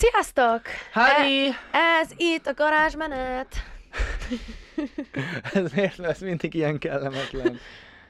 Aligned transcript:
Sziasztok! 0.00 0.62
Hári! 0.92 1.48
E- 1.48 1.54
ez 1.72 2.10
itt 2.16 2.46
a 2.46 2.54
garázsmenet. 2.54 3.54
ez 5.54 5.72
miért 5.72 5.96
lesz 5.96 6.18
mindig 6.18 6.54
ilyen 6.54 6.78
kellemetlen? 6.78 7.58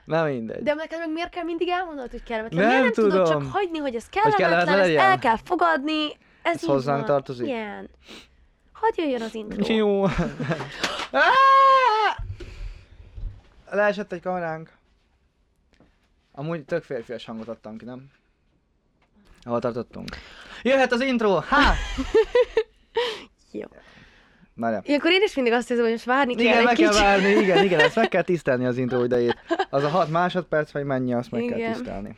Na 0.04 0.24
mindegy. 0.24 0.62
De 0.62 0.74
neked 0.74 0.98
meg 0.98 1.12
miért 1.12 1.30
kell 1.30 1.44
mindig 1.44 1.68
elmondani, 1.68 2.08
hogy 2.10 2.22
kellemetlen? 2.22 2.60
Nem 2.60 2.68
miért 2.68 2.82
nem 2.96 3.04
tudod 3.04 3.26
tudom. 3.26 3.42
csak 3.42 3.52
hagyni, 3.52 3.78
hogy 3.78 3.94
ez 3.94 4.02
Hogy 4.02 4.12
kellemetlen, 4.12 4.48
kellemetlen 4.50 4.96
ezt 4.96 5.10
el 5.10 5.18
kell 5.18 5.36
fogadni. 5.44 6.06
Ez, 6.42 6.54
Ez 6.54 6.62
hozzánk 6.64 6.98
van. 6.98 7.06
tartozik? 7.06 7.46
Igen. 7.46 7.88
Hadd 8.72 8.92
jöjjön 8.96 9.22
az 9.22 9.34
intro. 9.34 9.74
Jó. 9.74 10.06
Leesett 13.70 14.12
egy 14.12 14.22
kameránk. 14.22 14.70
Amúgy 16.32 16.64
tök 16.64 16.82
férfias 16.82 17.24
hangot 17.24 17.48
adtam 17.48 17.76
ki, 17.76 17.84
nem? 17.84 18.10
Ahol 19.42 19.60
tartottunk. 19.60 20.08
Jöhet 20.62 20.92
az 20.92 21.00
intro! 21.00 21.30
Ha! 21.30 21.60
Jó. 23.52 23.66
Várjál. 24.54 24.82
Ilyenkor 24.84 25.10
én 25.10 25.22
is 25.22 25.34
mindig 25.34 25.52
azt 25.52 25.68
hiszem, 25.68 25.82
hogy 25.82 25.92
most 25.92 26.04
várni 26.04 26.34
kell 26.34 26.44
Igen, 26.44 26.62
meg 26.62 26.74
kell 26.74 26.88
kicsit. 26.88 27.02
várni, 27.02 27.28
igen, 27.28 27.64
igen, 27.64 27.80
ezt 27.80 27.96
meg 27.96 28.08
kell 28.08 28.22
tisztelni 28.32 28.66
az 28.66 28.76
intro 28.76 29.04
idejét. 29.04 29.36
Az 29.70 29.84
a 29.84 29.88
6 29.88 30.08
másodperc, 30.10 30.72
vagy 30.72 30.84
mennyi, 30.84 31.14
azt 31.14 31.30
meg 31.30 31.44
kell 31.44 31.58
Igen. 31.58 31.72
tisztelni. 31.72 32.16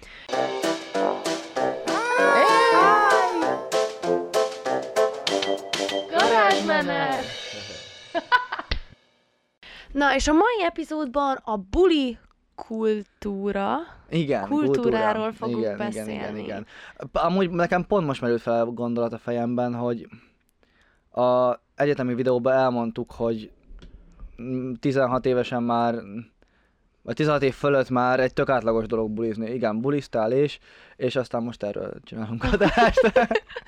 Garázsmenet! 6.11 7.25
Na, 9.93 10.15
és 10.15 10.29
a 10.29 10.33
mai 10.33 10.63
epizódban 10.65 11.37
a 11.45 11.57
buli 11.57 12.19
kultúra. 12.67 13.77
Igen, 14.11 14.49
Kultúráról 14.49 15.23
kultúra. 15.23 15.33
fogunk 15.33 15.59
igen, 15.59 15.75
Igen, 15.75 15.87
beszélni. 15.87 16.13
igen, 16.13 16.37
igen. 16.37 16.67
Amúgy 17.13 17.51
nekem 17.51 17.87
pont 17.87 18.07
most 18.07 18.21
merült 18.21 18.41
fel 18.43 18.61
a 18.61 18.65
gondolat 18.65 19.13
a 19.13 19.19
fejemben, 19.19 19.75
hogy 19.75 20.09
a 21.11 21.59
egyetemi 21.75 22.15
videóban 22.15 22.53
elmondtuk, 22.53 23.13
hogy 23.13 23.51
mm, 24.43 24.73
16 24.73 25.27
évesen 25.27 25.63
már, 25.63 25.95
vagy 27.03 27.15
16 27.15 27.43
év 27.43 27.55
fölött 27.55 27.91
már 27.91 28.21
egy 28.21 28.33
tök 28.33 28.49
átlagos 28.49 28.87
dolog 28.87 29.11
bulizni. 29.11 29.51
Igen, 29.51 29.81
bulisztál 29.81 30.33
és, 30.33 30.59
és 30.97 31.17
aztán 31.17 31.43
most 31.43 31.63
erről 31.63 31.93
csinálunk 32.05 32.45
adást. 32.53 33.13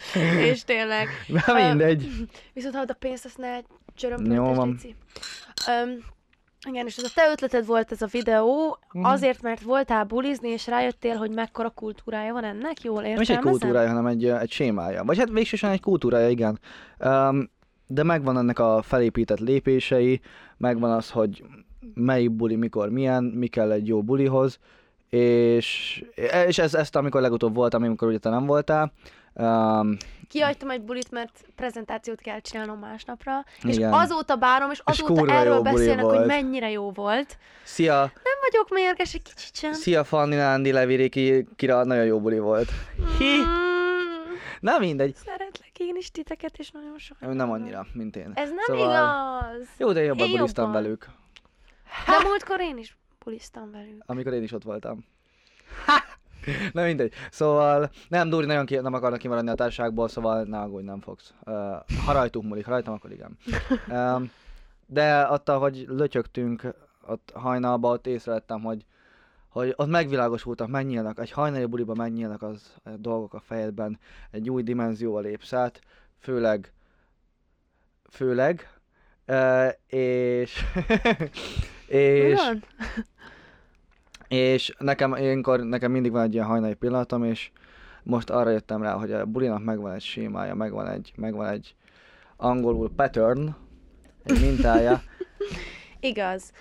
és 0.50 0.64
tényleg. 0.64 1.08
Na 1.46 1.54
mindegy. 1.54 2.08
Viszont 2.52 2.74
hallod 2.74 2.90
a 2.90 2.94
pénzt, 2.94 3.24
azt 3.24 3.38
ne 3.38 3.56
Jó 3.56 3.62
csörömpöltes, 3.94 4.56
van. 4.56 4.68
Léci. 4.68 4.94
Igen, 6.68 6.86
és 6.86 6.96
ez 6.96 7.04
a 7.04 7.10
te 7.14 7.30
ötleted 7.30 7.66
volt 7.66 7.92
ez 7.92 8.02
a 8.02 8.06
videó, 8.06 8.78
Mhm. 8.92 9.04
azért, 9.04 9.42
mert 9.42 9.62
voltál 9.62 10.04
bulizni, 10.04 10.48
és 10.48 10.66
rájöttél, 10.66 11.16
hogy 11.16 11.30
mekkora 11.30 11.70
kultúrája 11.70 12.32
van 12.32 12.44
ennek, 12.44 12.82
jól 12.82 13.02
Nem 13.02 13.20
is 13.20 13.30
egy 13.30 13.38
kultúrája, 13.38 13.88
hanem 13.88 14.06
egy, 14.06 14.24
egy 14.24 14.50
sémája. 14.50 15.04
Vagy 15.04 15.18
hát 15.18 15.30
végsősorban 15.30 15.76
egy 15.78 15.84
kultúrája, 15.84 16.28
igen. 16.28 16.58
Um, 17.04 17.50
de 17.86 18.02
megvan 18.02 18.38
ennek 18.38 18.58
a 18.58 18.82
felépített 18.82 19.38
lépései, 19.40 20.20
megvan 20.56 20.90
az, 20.90 21.10
hogy 21.10 21.44
melyik 21.94 22.30
buli 22.30 22.56
mikor 22.56 22.88
milyen, 22.88 23.24
mi 23.24 23.46
kell 23.46 23.70
egy 23.72 23.86
jó 23.86 24.02
bulihoz, 24.02 24.58
és, 25.14 26.04
és 26.46 26.58
ez, 26.58 26.74
ezt 26.74 26.96
amikor 26.96 27.20
legutóbb 27.20 27.54
voltam, 27.54 27.82
amikor 27.82 28.08
ugye 28.08 28.18
te 28.18 28.28
nem 28.28 28.46
voltál. 28.46 28.92
Um, 29.34 29.96
Kihagytam 30.28 30.70
egy 30.70 30.82
bulit, 30.82 31.10
mert 31.10 31.44
prezentációt 31.56 32.20
kell 32.20 32.40
csinálnom 32.40 32.78
másnapra, 32.78 33.44
és 33.62 33.76
Igen. 33.76 33.92
azóta 33.92 34.36
bárom, 34.36 34.70
és 34.70 34.80
azóta 34.84 35.12
kurva 35.12 35.32
erről 35.32 35.60
beszélnek, 35.60 36.04
hogy 36.04 36.26
mennyire 36.26 36.70
jó 36.70 36.90
volt. 36.90 37.38
szia, 37.62 37.94
Nem 38.00 38.38
vagyok 38.50 38.68
mérges 38.70 39.14
egy 39.14 39.22
kicsit 39.22 39.56
sem. 39.56 39.72
szia 39.72 40.04
Fanni, 40.04 40.34
Nándi, 40.36 40.72
Levi, 40.72 41.08
ki, 41.08 41.46
kira 41.56 41.84
nagyon 41.84 42.04
jó 42.04 42.20
buli 42.20 42.38
volt. 42.38 42.68
Hi. 43.18 43.36
Mm, 43.36 44.34
Na 44.60 44.78
mindegy, 44.78 45.14
szeretlek 45.14 45.78
én 45.78 45.96
is 45.96 46.10
titeket, 46.10 46.56
és 46.58 46.70
nagyon 46.70 46.98
sokat. 46.98 47.34
nem 47.34 47.50
annyira, 47.50 47.86
mint 47.92 48.16
én. 48.16 48.30
Ez 48.34 48.48
nem 48.48 48.58
Szóval- 48.66 48.84
igaz. 48.90 49.68
Jó, 49.78 49.92
de 49.92 50.02
jobban 50.02 50.26
Én 50.28 50.36
buliztam 50.36 50.64
jobban. 50.64 50.82
velük, 50.82 51.06
De 52.06 52.28
múltkor 52.28 52.60
én 52.60 52.78
is 52.78 52.96
buliztam 53.24 53.70
velük. 53.70 54.02
amikor 54.06 54.32
én 54.32 54.42
is 54.42 54.52
ott 54.52 54.62
voltam. 54.62 55.04
Na 56.72 56.82
mindegy. 56.82 57.12
Szóval 57.30 57.90
nem, 58.08 58.28
Dóri 58.28 58.46
nagyon 58.46 58.66
ki, 58.66 58.76
nem 58.76 58.94
akarnak 58.94 59.18
kimaradni 59.18 59.50
a 59.50 59.54
társaságból, 59.54 60.08
szóval 60.08 60.42
ne 60.42 60.58
aggódj, 60.58 60.84
nem 60.84 61.00
fogsz. 61.00 61.34
Uh, 61.44 61.54
ha 62.04 62.12
rajtunk 62.12 62.48
múlik, 62.48 62.66
rajtam, 62.66 62.94
akkor 62.94 63.12
igen. 63.12 63.36
Um, 63.88 64.30
de 64.86 65.20
attól, 65.20 65.58
hogy 65.58 65.84
lötyögtünk 65.88 66.74
ott 67.06 67.32
hajnalba, 67.34 67.88
ott 67.88 68.06
észrevettem, 68.06 68.60
hogy, 68.60 68.84
hogy 69.48 69.72
ott 69.76 69.88
megvilágosultak, 69.88 70.68
megnyílnak, 70.68 71.18
egy 71.18 71.30
hajnali 71.30 71.64
buliba 71.64 71.94
megnyílnak 71.94 72.42
az 72.42 72.74
a 72.82 72.90
dolgok 72.90 73.34
a 73.34 73.40
fejedben, 73.40 73.98
egy 74.30 74.50
új 74.50 74.62
dimenzióval 74.62 75.22
lépsz 75.22 75.52
át, 75.52 75.80
főleg, 76.18 76.72
főleg, 78.10 78.68
uh, 79.26 79.68
és, 79.86 80.64
és, 81.94 82.40
és 84.28 84.74
nekem 84.78 85.16
ilyenkor, 85.16 85.60
nekem 85.60 85.90
mindig 85.90 86.12
van 86.12 86.22
egy 86.22 86.34
ilyen 86.34 86.46
hajnali 86.46 86.74
pillanatom, 86.74 87.24
és 87.24 87.50
most 88.02 88.30
arra 88.30 88.50
jöttem 88.50 88.82
rá, 88.82 88.92
hogy 88.92 89.12
a 89.12 89.24
bulinak 89.24 89.64
megvan 89.64 89.92
egy 89.92 90.02
sémája, 90.02 90.54
megvan 90.54 90.88
egy, 90.88 91.12
megvan 91.16 91.48
egy 91.48 91.74
angolul 92.36 92.90
pattern, 92.96 93.56
egy 94.24 94.40
mintája. 94.40 95.02
Igaz. 96.00 96.52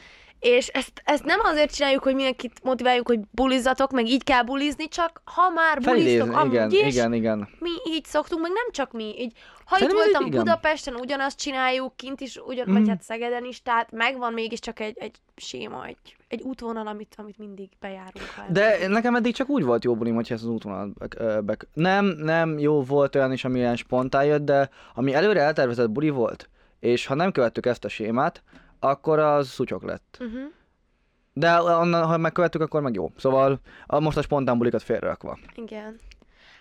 És 0.44 0.68
ezt, 0.68 1.02
ezt 1.04 1.24
nem 1.24 1.40
azért 1.44 1.76
csináljuk, 1.76 2.04
hogy 2.04 2.16
mindenkit 2.16 2.64
motiváljuk, 2.64 3.08
hogy 3.08 3.20
bulizzatok, 3.31 3.92
meg 3.92 4.08
így 4.08 4.24
kell 4.24 4.44
bulizni, 4.44 4.88
csak 4.88 5.22
ha 5.26 5.50
már 5.50 5.80
buliztok 5.81 6.36
amúgy 6.36 6.54
igen, 6.54 6.72
is, 6.72 6.94
igen, 6.96 7.14
igen. 7.14 7.50
mi 7.59 7.70
így 7.90 8.06
szoktunk, 8.06 8.42
meg 8.42 8.52
nem 8.52 8.72
csak 8.72 8.92
mi. 8.92 9.04
Így, 9.18 9.31
ha 9.66 9.76
itt 9.76 9.81
Szerintem 9.81 9.98
ez 9.98 10.04
voltam 10.04 10.26
igen. 10.26 10.40
Budapesten, 10.44 10.96
ugyanazt 10.96 11.38
csináljuk, 11.40 11.96
kint 11.96 12.22
is, 12.22 12.38
ugyan, 12.46 12.66
Mhm. 12.68 12.78
vagy 12.78 12.90
hát 12.90 13.02
Szegeden 13.02 13.46
is, 13.46 13.62
tehát 13.62 13.92
megvan 13.92 14.34
mégiscsak 14.34 14.80
egy, 14.80 14.98
egy 15.00 15.16
séma, 15.36 15.86
egy, 15.86 16.16
egy 16.28 16.42
útvonal, 16.42 16.88
amit, 16.88 17.16
amit 17.18 17.38
mindig 17.38 17.70
bejárunk. 17.80 18.34
De 18.50 18.88
nekem 18.88 19.16
eddig 19.16 19.34
csak 19.34 19.50
úgy 19.50 19.64
volt 19.64 19.84
jó 19.84 19.96
bulim, 19.96 20.16
hogyha 20.16 20.34
ez 20.34 20.42
az 20.42 20.48
útvonal 20.50 20.94
be, 21.18 21.42
be, 21.42 21.58
Nem, 21.74 22.06
nem, 22.06 22.60
jó 22.60 22.81
volt 22.84 23.16
olyan 23.16 23.31
is, 23.31 23.46
ami 23.46 23.60
ilyen 23.60 23.75
spontán 23.75 24.25
jött, 24.25 24.46
de 24.46 24.70
ami 24.94 25.14
előre 25.14 25.42
eltervezett 25.42 25.90
buli 25.90 26.10
volt, 26.10 26.50
és 26.80 27.06
ha 27.06 27.16
nem 27.16 27.31
követtük 27.31 27.66
ezt 27.66 27.86
a 27.86 27.90
sémát, 27.90 28.44
akkor 28.83 29.19
az 29.19 29.47
szutyok 29.47 29.83
lett. 29.83 30.17
Uh-huh. 30.19 30.41
De 31.33 31.61
onnan, 31.61 32.05
ha 32.05 32.17
megkövettük, 32.17 32.61
akkor 32.61 32.81
meg 32.81 32.94
jó. 32.94 33.11
Szóval 33.17 33.59
a, 33.85 33.99
most 33.99 34.17
a 34.17 34.21
spontán 34.21 34.57
bulikat 34.57 34.81
félrerakva. 34.83 35.38
Igen. 35.55 35.99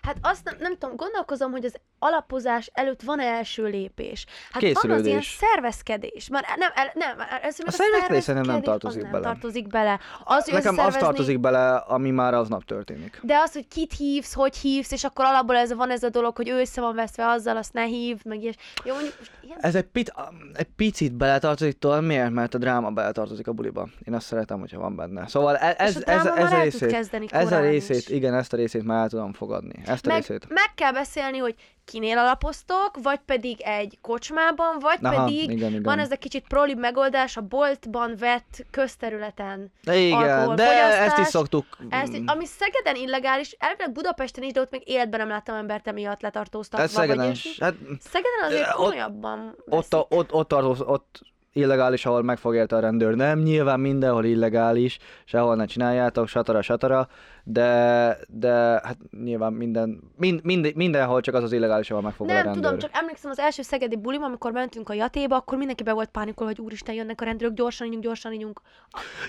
Hát 0.03 0.17
azt 0.21 0.43
nem, 0.43 0.55
nem 0.59 0.77
tudom, 0.77 0.95
gondolkozom, 0.95 1.51
hogy 1.51 1.65
az 1.65 1.75
alapozás 1.99 2.69
előtt 2.73 3.01
van-e 3.01 3.23
első 3.23 3.63
lépés. 3.63 4.25
Hát 4.51 4.61
van 4.61 4.71
az 4.71 4.79
Készülődés. 4.81 5.05
ilyen 5.05 5.21
szervezkedés. 5.21 6.29
Már 6.29 6.45
nem, 6.57 6.71
el, 6.75 6.91
nem, 6.93 7.27
ez, 7.41 7.57
A 7.65 7.71
szervezkedés 7.71 8.23
szerintem 8.23 8.51
nem 8.51 8.61
tartozik 8.61 9.03
az 9.03 9.09
bele. 9.11 9.23
Nem 9.23 9.31
tartozik 9.33 9.67
bele. 9.67 9.99
Az, 10.23 10.43
hogy 10.43 10.53
Nekem 10.53 10.77
az 10.77 10.95
tartozik 10.95 11.39
bele, 11.39 11.75
ami 11.75 12.09
már 12.09 12.33
aznap 12.33 12.63
történik. 12.63 13.19
De 13.21 13.37
az, 13.37 13.53
hogy 13.53 13.67
kit 13.67 13.93
hívsz, 13.93 14.33
hogy 14.33 14.57
hívsz, 14.57 14.91
és 14.91 15.03
akkor 15.03 15.25
alapból 15.25 15.55
ez 15.55 15.73
van 15.73 15.91
ez 15.91 16.03
a 16.03 16.09
dolog, 16.09 16.35
hogy 16.35 16.49
ő 16.49 16.59
össze 16.59 16.81
van 16.81 16.95
veszve 16.95 17.27
azzal, 17.27 17.57
azt 17.57 17.73
ne 17.73 17.83
hívd, 17.83 18.25
meg 18.25 18.41
ilyes. 18.41 18.55
Jó, 18.83 18.93
mondjuk 18.93 19.15
ilyen... 19.41 19.57
Ez 19.61 19.75
egy, 19.75 19.83
pit, 19.85 20.13
egy 20.53 20.69
picit 20.75 21.13
beletartozik, 21.13 21.79
tudod 21.79 22.03
miért? 22.03 22.29
Mert 22.31 22.53
a 22.53 22.57
dráma 22.57 22.91
beletartozik 22.91 23.47
a 23.47 23.53
buliba. 23.53 23.87
Én 24.07 24.13
azt 24.13 24.25
szeretem, 24.25 24.59
hogyha 24.59 24.79
van 24.79 24.95
benne. 24.95 25.27
Szóval 25.27 25.55
e- 25.57 25.75
ez, 25.77 25.97
és 25.97 26.03
a 26.03 26.09
ez, 26.09 26.21
dráma 26.21 26.37
ez, 26.39 26.49
már 26.49 26.59
a 26.59 26.63
részét, 26.63 27.31
ez 27.31 27.51
a 27.51 27.59
részét, 27.59 28.09
igen, 28.09 28.33
ezt 28.33 28.53
a 28.53 28.55
részét 28.55 28.83
már 28.83 29.01
el 29.01 29.09
tudom 29.09 29.33
fogadni. 29.33 29.81
Ezt 29.93 30.05
a 30.05 30.09
meg, 30.09 30.17
részét. 30.17 30.45
meg 30.49 30.73
kell 30.75 30.91
beszélni, 30.91 31.37
hogy 31.37 31.55
kinél 31.85 32.17
alapoztok, 32.17 32.91
vagy 33.03 33.19
pedig 33.25 33.61
egy 33.61 33.97
kocsmában, 34.01 34.79
vagy 34.79 34.97
Aha, 35.01 35.23
pedig 35.23 35.49
igen, 35.49 35.69
igen. 35.69 35.83
van 35.83 35.99
ez 35.99 36.11
a 36.11 36.15
kicsit 36.15 36.47
prolibb 36.47 36.77
megoldás 36.79 37.37
a 37.37 37.41
boltban 37.41 38.15
vett 38.19 38.65
közterületen. 38.71 39.71
De 39.83 39.95
igen, 39.95 40.55
de 40.55 40.83
ezt 40.83 41.17
is 41.17 41.27
szoktuk. 41.27 41.65
Ezt, 41.89 42.21
ami 42.25 42.45
Szegeden 42.45 42.95
illegális, 42.95 43.55
elvileg 43.59 43.91
Budapesten 43.91 44.43
is, 44.43 44.51
de 44.51 44.59
ott 44.61 44.71
még 44.71 44.81
életben 44.85 45.19
nem 45.19 45.29
láttam 45.29 45.55
embert 45.55 45.87
emiatt 45.87 46.21
letartóztatva. 46.21 46.85
Ez 46.85 46.95
vagy 46.95 47.07
Szegeden 47.07 47.31
is. 47.31 47.59
Hát 47.59 47.73
Szegeden 47.99 48.45
azért 48.45 48.67
Ott- 48.67 48.75
komolyabban 48.75 49.55
ott, 49.65 49.93
a, 49.93 50.05
ott, 50.09 50.33
ott, 50.33 50.47
tartoz, 50.47 50.81
ott 50.81 51.21
illegális, 51.53 52.05
ahol 52.05 52.23
megfog 52.23 52.55
érte 52.55 52.75
a 52.75 52.79
rendőr. 52.79 53.15
Nem, 53.15 53.39
nyilván 53.39 53.79
mindenhol 53.79 54.25
illegális, 54.25 54.97
sehol 55.25 55.55
ne 55.55 55.65
csináljátok, 55.65 56.27
satara, 56.27 56.61
satara, 56.61 57.07
de, 57.45 58.17
de 58.27 58.51
hát 58.83 58.97
nyilván 59.23 59.53
minden, 59.53 59.99
mind, 60.17 60.39
mind, 60.43 60.75
mindenhol 60.75 61.21
csak 61.21 61.33
az 61.35 61.43
az 61.43 61.51
illegális, 61.51 61.91
ahol 61.91 62.03
megfog 62.03 62.29
a 62.29 62.33
Nem 62.33 62.43
rendőr. 62.43 62.63
tudom, 62.63 62.79
csak 62.79 62.89
emlékszem 62.93 63.31
az 63.31 63.39
első 63.39 63.61
szegedi 63.61 63.97
bulim, 63.97 64.23
amikor 64.23 64.51
mentünk 64.51 64.89
a 64.89 64.93
jatéba, 64.93 65.35
akkor 65.35 65.57
mindenki 65.57 65.83
be 65.83 65.93
volt 65.93 66.09
pánikol, 66.09 66.45
hogy 66.47 66.59
úristen, 66.59 66.95
jönnek 66.95 67.21
a 67.21 67.25
rendőrök, 67.25 67.53
gyorsan 67.53 67.87
ígyunk, 67.87 68.03
gyorsan 68.03 68.33
ígyunk. 68.33 68.61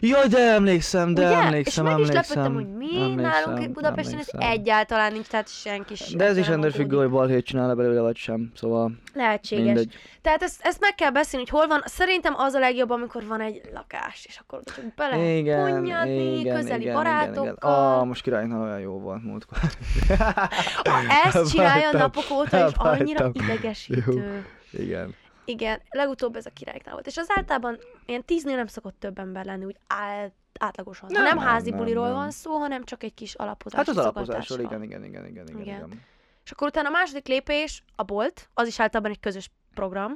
Jaj, 0.01 0.29
de 0.29 0.39
emlékszem, 0.53 1.15
de 1.15 1.27
Ugye? 1.27 1.37
emlékszem, 1.37 1.87
és 1.87 1.93
meg 1.93 2.01
is 2.01 2.09
emlékszem. 2.09 2.43
lepődtem, 2.43 2.55
hogy 2.55 2.77
mi 2.77 3.01
emlékszem, 3.01 3.53
nálunk 3.53 3.73
Budapesten 3.73 4.19
ez 4.19 4.29
emlékszem. 4.33 4.41
egyáltalán 4.61 5.13
nincs, 5.13 5.27
tehát 5.27 5.49
senki 5.49 5.95
sem. 5.95 6.19
De 6.19 6.25
ez 6.25 6.37
is 6.37 6.49
rendőrfüggő, 6.49 6.97
hogy 6.97 7.11
balhét 7.11 7.45
csinál 7.45 7.75
belőle, 7.75 8.01
vagy 8.01 8.17
sem. 8.17 8.51
Szóval 8.55 8.93
Lehetséges. 9.15 9.65
mindegy. 9.65 9.95
Tehát 10.23 10.43
ezt, 10.43 10.61
ezt 10.63 10.81
meg 10.81 10.95
kell 10.95 11.11
beszélni, 11.11 11.47
hogy 11.51 11.59
hol 11.61 11.69
van. 11.69 11.83
Szerintem 11.87 12.35
az 12.37 12.53
a 12.55 12.59
legjobb, 12.59 12.91
amikor 12.91 13.27
van 13.27 13.41
egy 13.41 13.61
lakás, 13.75 14.25
és 14.29 14.39
akkor 14.45 14.61
csak 14.65 14.85
be 14.97 15.09
lehet 15.09 15.37
Igen, 15.39 15.85
igen, 15.85 16.55
közeli 16.55 16.81
igen, 16.81 16.95
barátokkal. 16.95 17.45
igen, 17.45 17.57
igen. 17.97 18.04
Almos 18.05 18.23
királynál 18.23 18.61
olyan 18.63 18.81
jó 18.81 18.99
volt 18.99 19.23
múltkor. 19.23 19.59
Ezt 21.25 21.49
csinálja 21.53 21.87
Elvágtam. 21.87 22.01
napok 22.01 22.31
óta, 22.31 22.69
és 22.69 22.73
annyira 22.77 23.31
idegesítő. 23.33 24.47
Igen. 24.71 25.15
Igen, 25.45 25.81
legutóbb 25.91 26.37
ez 26.37 26.47
a 26.47 26.51
királyknál 26.51 26.95
volt. 26.95 27.07
És 27.07 27.17
az 27.17 27.27
általában 27.37 27.79
ilyen 28.07 28.25
tíznél 28.25 28.57
nem 28.57 28.67
szokott 28.67 28.97
több 28.99 29.19
ember 29.19 29.45
lenni, 29.45 29.65
úgy 29.65 29.77
át, 29.87 30.33
átlagosan. 30.59 31.09
Nem, 31.13 31.23
Nem, 31.23 31.35
nem 31.35 31.45
nem, 31.45 31.53
házi 31.53 31.71
nem, 31.71 31.79
buliról 31.79 32.07
nem. 32.07 32.15
van 32.15 32.31
szó, 32.31 32.57
hanem 32.57 32.85
csak 32.85 33.03
egy 33.03 33.15
kis 33.15 33.35
alapozás. 33.35 33.79
Hát 33.79 33.89
az 33.89 33.97
alapozásról, 33.97 34.61
igen, 34.61 34.83
igen, 34.83 35.05
igen, 35.05 35.27
igen, 35.27 35.49
igen, 35.49 35.61
Igen. 35.61 35.77
igen. 35.77 36.03
És 36.45 36.51
akkor 36.51 36.69
utána 36.69 36.89
a 36.89 36.91
második 36.91 37.27
lépés 37.27 37.85
a 37.97 38.03
bolt, 38.03 38.49
az 38.55 38.67
is 38.67 38.81
általában 38.81 39.13
egy 39.13 39.21
közös 39.21 39.51
program. 39.75 40.15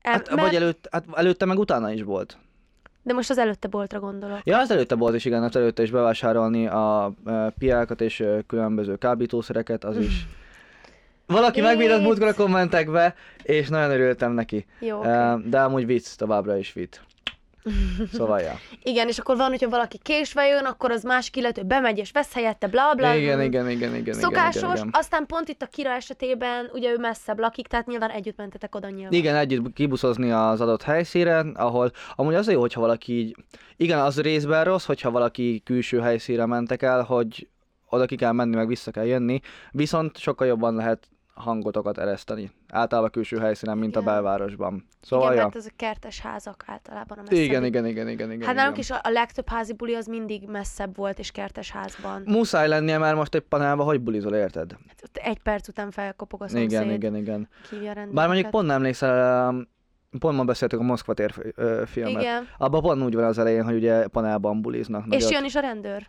Em, 0.00 0.12
Hát, 0.12 0.28
vagy 0.28 0.54
előtt, 0.54 0.88
hát 0.90 1.04
előtte 1.14 1.44
meg 1.44 1.58
utána 1.58 1.90
is 1.92 2.02
volt. 2.02 2.38
De 3.02 3.12
most 3.12 3.30
az 3.30 3.38
előtte 3.38 3.68
boltra 3.68 4.00
gondolok. 4.00 4.40
Ja, 4.44 4.58
az 4.58 4.70
előtte 4.70 4.94
volt 4.94 5.14
is, 5.14 5.24
igen, 5.24 5.42
az 5.42 5.56
előtte 5.56 5.82
is 5.82 5.90
bevásárolni 5.90 6.66
a 6.66 7.12
piákat 7.58 8.00
és 8.00 8.24
különböző 8.46 8.96
kábítószereket, 8.96 9.84
az 9.84 9.96
is. 9.96 10.26
Valaki 11.26 11.60
Jé. 11.60 11.66
megbízott 11.66 12.02
múltkor 12.02 12.28
a 12.28 12.34
kommentekbe, 12.34 13.14
és 13.42 13.68
nagyon 13.68 13.90
örültem 13.90 14.32
neki. 14.32 14.66
Jó, 14.78 14.98
Okay. 14.98 15.36
de 15.48 15.60
amúgy 15.60 15.86
vicc, 15.86 16.14
továbbra 16.16 16.56
is 16.56 16.72
vicc. 16.72 16.96
Szóval, 18.12 18.40
ja. 18.40 18.58
Igen, 18.82 19.08
és 19.08 19.18
akkor 19.18 19.36
van, 19.36 19.48
hogyha 19.48 19.68
valaki 19.68 19.98
késve 20.02 20.46
jön, 20.46 20.64
akkor 20.64 20.90
az 20.90 21.02
másik 21.02 21.36
illető 21.36 21.62
bemegy 21.62 21.98
és 21.98 22.10
vesz 22.10 22.32
helyette, 22.32 22.66
bla 22.66 22.94
bla. 22.94 23.14
Igen, 23.14 23.42
igen, 23.42 23.70
igen, 23.70 23.94
igen, 23.94 24.14
Szokásos, 24.14 24.56
igen, 24.56 24.70
igen, 24.70 24.86
igen. 24.86 25.00
aztán 25.00 25.26
pont 25.26 25.48
itt 25.48 25.62
a 25.62 25.66
Kira 25.66 25.90
esetében, 25.90 26.70
ugye 26.72 26.90
ő 26.90 26.96
messzebb 26.98 27.38
lakik, 27.38 27.66
tehát 27.66 27.86
nyilván 27.86 28.10
együtt 28.10 28.36
mentetek 28.36 28.74
oda 28.74 28.88
nyilván. 28.88 29.12
Igen, 29.12 29.36
együtt 29.36 29.72
kibuszozni 29.72 30.30
az 30.30 30.60
adott 30.60 30.82
helyszínre, 30.82 31.44
ahol 31.54 31.90
amúgy 32.14 32.34
az 32.34 32.50
jó, 32.50 32.60
hogyha 32.60 32.80
valaki 32.80 33.18
így, 33.18 33.36
igen, 33.76 33.98
az 33.98 34.20
részben 34.20 34.64
rossz, 34.64 34.84
hogyha 34.84 35.10
valaki 35.10 35.62
külső 35.64 36.00
helyszínre 36.00 36.46
mentek 36.46 36.82
el, 36.82 37.02
hogy 37.02 37.48
oda 37.88 38.04
ki 38.04 38.16
kell 38.16 38.32
menni, 38.32 38.56
meg 38.56 38.66
vissza 38.66 38.90
kell 38.90 39.04
jönni, 39.04 39.40
viszont 39.70 40.18
sokkal 40.18 40.46
jobban 40.46 40.74
lehet 40.74 41.08
hangotokat 41.34 41.98
ereszteni. 41.98 42.50
Általában 42.68 43.10
külső 43.10 43.38
helyszínen, 43.38 43.78
mint 43.78 43.96
a 43.96 44.00
Igen. 44.00 44.12
belvárosban. 44.12 44.86
Szóval, 45.00 45.24
igen, 45.26 45.36
ja. 45.36 45.42
mert 45.42 45.56
ezek 45.56 45.76
kertes 45.76 46.20
házak 46.20 46.64
általában 46.66 47.18
a 47.18 47.20
messzebb. 47.20 47.38
Igen, 47.38 47.64
igen, 47.64 47.86
igen, 47.86 48.08
igen, 48.08 48.32
igen. 48.32 48.46
Hát 48.46 48.54
nálunk 48.54 48.78
is 48.78 48.90
a, 48.90 49.00
a 49.02 49.10
legtöbb 49.10 49.48
házi 49.48 49.72
buli 49.72 49.94
az 49.94 50.06
mindig 50.06 50.48
messzebb 50.48 50.96
volt, 50.96 51.18
és 51.18 51.30
kertes 51.30 51.70
házban. 51.70 52.22
Muszáj 52.26 52.68
lennie, 52.68 52.98
mert 52.98 53.16
most 53.16 53.34
egy 53.34 53.40
panelba 53.40 53.82
hogy 53.82 54.00
bulizol, 54.00 54.34
érted? 54.34 54.72
Hát 54.88 55.00
ott 55.04 55.16
egy 55.16 55.38
perc 55.38 55.68
után 55.68 55.90
felkopog 55.90 56.42
a 56.42 56.48
szomszéd, 56.48 56.70
Igen, 56.70 56.90
igen, 56.90 57.16
igen. 57.16 57.48
a. 57.70 58.08
Bár 58.12 58.26
mondjuk 58.26 58.50
pont 58.50 58.66
nem 58.66 58.76
emlékszel, 58.76 59.48
um, 59.48 59.68
pont 60.18 60.36
ma 60.36 60.44
beszéltük 60.44 60.80
a 60.80 60.82
Moszkva 60.82 61.14
tér 61.14 61.54
filmet. 61.86 62.22
Igen, 62.22 62.48
Abban 62.58 62.82
pont 62.82 63.02
úgy 63.02 63.14
van 63.14 63.24
az 63.24 63.38
elején, 63.38 63.64
hogy 63.64 63.74
ugye 63.74 64.06
panelban 64.06 64.62
buliznak. 64.62 65.04
és 65.04 65.08
nagyot. 65.10 65.30
jön 65.30 65.44
is 65.44 65.54
a 65.54 65.60
rendőr. 65.60 66.06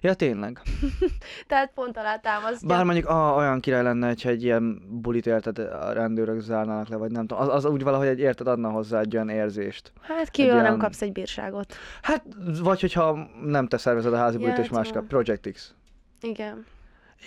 Ja, 0.00 0.14
tényleg. 0.14 0.60
Tehát 1.48 1.70
pont 1.74 1.96
alá 1.96 2.16
támasztja. 2.16 2.68
Bár 2.68 2.84
mondjuk 2.84 3.08
ah, 3.08 3.36
olyan 3.36 3.60
király 3.60 3.82
lenne, 3.82 4.06
hogyha 4.06 4.28
egy 4.28 4.42
ilyen 4.42 4.82
bulit 5.00 5.26
érted, 5.26 5.58
a 5.58 5.92
rendőrök 5.92 6.40
zárnának 6.40 6.88
le, 6.88 6.96
vagy 6.96 7.10
nem 7.10 7.26
tudom. 7.26 7.42
Az, 7.42 7.54
az 7.54 7.64
úgy 7.64 7.82
valahogy 7.82 8.06
egy 8.06 8.18
érted 8.18 8.46
adna 8.46 8.70
hozzá 8.70 9.00
egy 9.00 9.14
olyan 9.14 9.28
érzést. 9.28 9.92
Hát 10.00 10.30
kívül 10.30 10.54
nem 10.54 10.64
ilyen- 10.64 10.78
kapsz 10.78 11.02
egy 11.02 11.12
bírságot. 11.12 11.74
Hát, 12.02 12.24
vagy 12.62 12.80
hogyha 12.80 13.28
nem 13.44 13.66
te 13.66 13.76
szervezed 13.76 14.12
a 14.12 14.16
házi 14.16 14.36
bulit, 14.36 14.56
Ja, 14.56 14.62
és 14.62 14.70
más 14.70 14.90
kap. 14.92 15.06
Project 15.06 15.50
X. 15.52 15.74
Igen. 16.20 16.64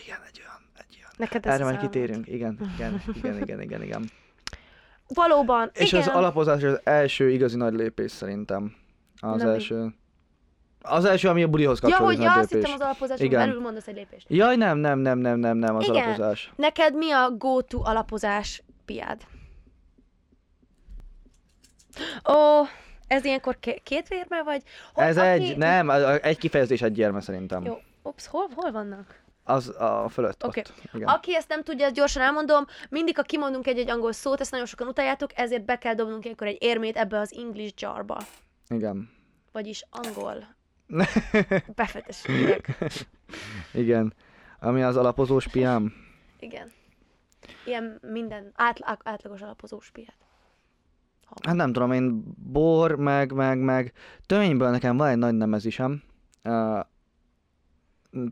Igen, 0.06 0.18
egy 0.28 0.40
olyan, 0.42 0.62
egy 0.78 0.98
olyan. 0.98 1.12
Neked 1.18 1.46
Erre 1.46 1.64
majd 1.64 1.78
kitérünk. 1.80 2.28
Igen, 2.28 2.58
igen, 2.76 3.02
igen, 3.18 3.38
igen, 3.42 3.62
igen, 3.62 3.84
igen. 3.84 4.10
Valóban, 5.14 5.70
És 5.74 5.92
igen. 5.92 6.02
az 6.02 6.08
alapozás 6.08 6.64
az 6.64 6.80
első 6.84 7.30
igazi 7.30 7.58
nagy 7.58 7.74
lépés 7.74 8.12
szerintem. 8.12 8.76
Az 9.20 9.42
Nem 9.42 9.48
első. 9.52 9.94
Az 10.82 11.06
első, 11.06 11.28
ami 11.30 11.44
a 11.44 11.48
bulihoz 11.48 11.80
Ja, 11.82 11.88
kapcsolódik 11.88 12.18
hogy 12.18 12.26
ja, 12.26 12.34
azt 12.34 12.52
hittem 12.54 12.72
az 12.72 12.80
alapozáson 12.80 13.26
Igen. 13.26 13.48
belül 13.48 13.62
mondasz 13.62 13.88
egy 13.88 13.96
lépést. 13.96 14.26
Jaj, 14.30 14.56
nem, 14.56 14.78
nem, 14.78 15.00
nem, 15.00 15.18
nem, 15.18 15.40
nem, 15.40 15.58
nem, 15.58 15.76
az 15.76 15.88
Igen. 15.88 16.04
alapozás. 16.04 16.52
Neked 16.56 16.96
mi 16.96 17.12
a 17.12 17.30
go-to 17.38 17.82
alapozás 17.84 18.64
piád? 18.86 19.22
Ó, 22.30 22.66
ez 23.08 23.26
ilyenkor 23.26 23.60
ké- 23.60 23.84
két 23.84 24.08
vérme 24.08 24.44
vagy? 24.44 24.62
Hogy 24.94 25.04
Ez 25.04 25.18
aki- 25.18 25.28
egy, 25.28 25.58
nem, 25.58 25.90
egy 26.22 26.38
kifejezés 26.38 26.82
egy 26.82 26.94
gyerme 26.94 27.22
szerintem. 27.22 27.64
Jó, 27.66 27.78
ups, 28.04 28.28
hol, 28.28 28.48
hol 28.56 28.72
vannak? 28.72 29.24
Az 29.44 29.68
a 29.80 30.10
fölött 30.10 30.46
Oké. 30.46 30.60
ott. 30.60 30.74
Igen. 30.94 31.08
Aki 31.08 31.36
ezt 31.36 31.50
nem 31.50 31.64
tudja, 31.64 31.90
gyorsan 31.90 32.22
elmondom, 32.24 32.66
mindig, 32.90 33.16
ha 33.16 33.22
kimondunk 33.22 33.68
egy-egy 33.68 33.90
angol 33.90 34.12
szót, 34.12 34.40
ezt 34.42 34.52
nagyon 34.52 34.66
sokan 34.66 34.88
utáljátok, 34.88 35.30
ezért 35.38 35.66
be 35.66 35.78
kell 35.78 35.94
dobnunk 35.94 36.24
ilyenkor 36.24 36.48
egy 36.48 36.58
érmét 36.60 36.98
ebbe 36.98 37.20
az 37.20 37.34
English 37.38 37.82
jarba. 37.82 38.18
Igen. 38.68 39.10
Vagyis 39.52 39.84
angol. 39.90 40.58
Befetességek. 41.76 42.78
Igen. 43.74 44.14
Ami 44.60 44.84
az 44.84 44.98
alapozós 44.98 45.48
piám. 45.48 45.94
Igen. 46.40 46.72
Ilyen 47.66 48.00
minden 48.02 48.52
átlag, 48.56 49.00
átlagos 49.04 49.42
alapozós 49.42 49.90
piát. 49.90 50.16
Hát 51.44 51.56
nem 51.56 51.74
tudom, 51.74 51.92
én 51.92 52.24
bor, 52.38 52.96
meg, 52.96 53.32
meg, 53.32 53.60
meg 53.60 53.94
töményből 54.26 54.70
nekem 54.70 54.98
van 54.98 55.08
egy 55.08 55.18
nagy 55.18 55.34
nemezisem. 55.34 56.04
Uh, 56.44 56.80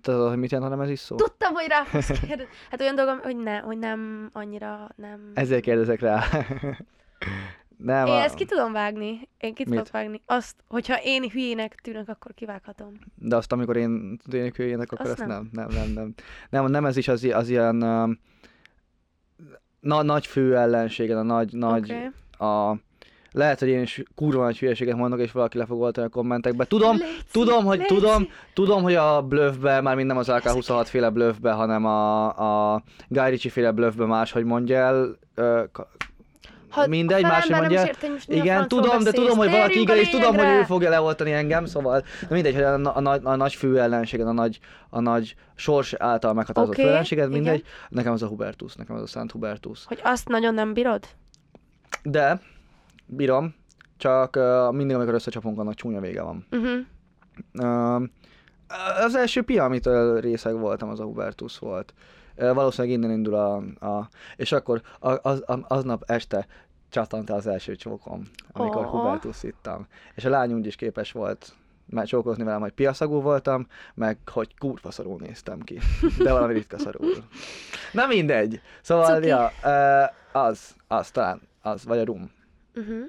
tudod, 0.02 0.30
hogy 0.30 0.38
mit 0.38 0.52
jelent 0.52 0.72
a 0.72 0.76
nemezis 0.76 1.00
szó? 1.00 1.16
Tudtam, 1.16 1.54
hogy 1.54 1.68
rá 1.68 1.84
fogsz 1.84 2.08
kérdezni. 2.08 2.54
Hát 2.70 2.82
olyan 2.82 2.96
dolgom, 2.96 3.20
hogy, 3.20 3.38
ne, 3.38 3.58
hogy 3.60 3.78
nem 3.78 4.30
annyira 4.34 4.90
nem... 4.96 5.32
Ezért 5.34 5.62
kérdezek 5.62 6.00
rá. 6.00 6.24
Nem, 7.78 8.06
Én 8.08 8.14
a- 8.14 8.24
ezt 8.24 8.36
ki 8.36 8.46
tudom 8.46 8.72
vágni. 8.72 9.28
Én 9.38 9.54
ki 9.54 9.64
tudok 9.64 9.90
vágni. 9.92 10.22
Azt, 10.26 10.56
hogyha 10.68 10.96
én 11.04 11.30
hülyének 11.30 11.76
tűnök, 11.76 12.10
akkor 12.10 12.34
kivághatom. 12.34 12.92
De 13.16 13.36
azt, 13.36 13.52
amikor 13.52 13.78
én 13.78 14.18
tűnik 14.30 14.56
hülyének, 14.56 14.92
akkor 14.92 15.06
Azt 15.10 15.20
azt 15.20 15.28
nem. 15.30 15.50
nem. 15.52 15.68
Nem, 15.70 15.84
nem, 15.84 15.92
nem. 15.94 16.14
Nem, 16.50 16.64
a 16.64 16.68
nemezis 16.68 17.08
az, 17.08 17.24
az 17.34 17.50
ilyen 17.50 17.84
uh, 17.84 18.10
na, 19.80 20.02
nagy 20.02 20.26
fő 20.28 20.58
ellensége, 20.58 21.18
a 21.18 21.22
nagy, 21.24 21.54
nagy, 21.54 21.92
Oké. 21.92 22.10
a, 22.46 22.76
lehet, 23.32 23.60
hogy 23.60 23.68
én 23.68 23.82
is 23.82 24.04
kurva 24.16 24.44
nagy 24.44 24.60
hülyeséget 24.60 24.96
mondok, 24.96 25.20
és 25.20 25.32
valaki 25.32 25.58
le 25.58 25.66
fog 25.66 25.82
oltani 25.82 26.08
a 26.08 26.10
kommentekbe. 26.10 26.66
Tudom, 26.66 26.98
Léci, 26.98 27.22
tudom, 27.32 27.66
hogy 27.66 27.78
léci. 27.78 27.94
tudom, 27.94 28.28
tudom, 28.54 28.84
hogy 28.84 28.96
a 28.96 29.22
bluffbe, 29.22 29.82
már 29.82 29.96
mind 29.96 30.08
nem 30.08 30.18
az 30.18 30.30
AK-26 30.30 30.86
féle 30.86 31.10
bluffbe, 31.10 31.52
hanem 31.52 31.86
a, 31.86 32.74
a 32.74 32.84
Guy 33.08 33.30
Ritchie 33.30 33.52
féle 33.52 33.72
bluffbe 33.72 34.06
máshogy 34.06 34.44
mondja 34.44 34.78
el, 34.78 35.16
ö, 35.36 35.64
Ha 36.70 36.88
mindegy, 36.88 37.24
a 37.24 37.28
nem 37.48 37.60
mondja. 37.60 37.86
értem, 37.86 38.16
a 38.20 38.34
Igen, 38.34 38.68
tudom, 38.68 39.04
de 39.04 39.12
tudom, 39.12 39.38
hogy 39.38 39.50
valaki 39.50 39.78
a 39.78 39.82
igen, 39.82 39.98
és 39.98 40.10
tudom, 40.10 40.36
hogy 40.36 40.48
ő 40.48 40.64
fogja 40.64 40.90
leoltani 40.90 41.32
engem, 41.32 41.66
szóval 41.66 42.00
de 42.00 42.28
mindegy, 42.30 42.54
hogy 42.54 42.64
a, 42.64 42.96
a, 42.96 43.00
nagy, 43.00 43.22
a 43.24 43.36
nagy 43.36 43.54
fő 43.54 43.80
ellenséged, 43.80 44.28
a 44.28 44.32
nagy, 44.32 44.60
a 44.90 45.00
nagy 45.00 45.36
sors 45.56 45.94
által 45.94 46.34
meghatározott 46.34 46.78
okay, 46.78 46.90
ellenséged, 46.90 47.30
igen. 47.30 47.42
mindegy, 47.42 47.64
nekem 47.90 48.14
az 48.14 48.24
a 48.24 48.28
Hubertus, 48.28 48.76
nekem 48.76 48.96
az 48.96 49.02
a 49.02 49.08
Szent 49.08 49.32
Hubertus. 49.32 49.86
Hogy 49.86 50.00
azt 50.04 50.28
nagyon 50.28 50.54
nem 50.54 50.74
bírod? 50.74 51.04
De, 52.04 52.42
bírom, 53.06 53.56
csak 53.98 54.36
uh, 54.36 54.74
mindig, 54.76 54.96
amikor 54.96 55.14
összecsapunk, 55.14 55.60
annak 55.60 55.74
csúnya 55.74 56.00
vége 56.00 56.22
van. 56.22 56.48
Uh-huh. 56.52 56.80
Uh, 57.54 58.04
az 59.06 59.16
első 59.16 59.42
pia, 59.42 59.64
amitől 59.64 60.22
részeg 60.22 60.60
voltam, 60.60 60.90
az 60.90 61.00
a 61.00 61.04
Hubertus 61.04 61.60
volt. 61.60 61.94
Valószínűleg 62.36 62.98
innen 62.98 63.12
indul 63.12 63.34
a... 63.34 63.56
a 63.88 64.10
és 64.36 64.52
akkor 64.52 64.82
a, 65.00 65.30
az, 65.30 65.44
a, 65.46 65.60
aznap 65.68 66.04
este 66.06 66.48
csattant 66.90 67.30
az 67.30 67.48
első 67.48 67.76
csókom, 67.76 68.24
amikor 68.52 68.86
oh. 68.86 68.92
Hubertus 68.92 69.44
ittam. 69.44 69.88
És 70.16 70.26
a 70.26 70.30
lány 70.30 70.54
úgy 70.54 70.66
is 70.66 70.76
képes 70.76 71.12
volt 71.12 71.56
már 71.90 72.06
csókozni 72.06 72.44
velem, 72.44 72.60
hogy 72.62 72.72
piaszagú 72.72 73.22
voltam, 73.22 73.68
meg 73.94 74.18
hogy 74.32 74.58
kurva 74.58 74.92
szarul 74.92 75.18
néztem 75.20 75.60
ki. 75.60 75.80
De 76.18 76.32
valami 76.32 76.54
ritka 76.54 76.78
szarul. 76.80 77.12
Na 77.92 78.08
mindegy. 78.08 78.62
Szóval, 78.82 79.16
Cuki. 79.16 79.28
ja, 79.28 79.52
az, 80.32 80.76
az 80.88 81.12
talán, 81.12 81.42
az, 81.62 81.86
vagy 81.86 81.98
a 81.98 82.06
rum. 82.06 82.32
Uh-huh. 82.76 83.06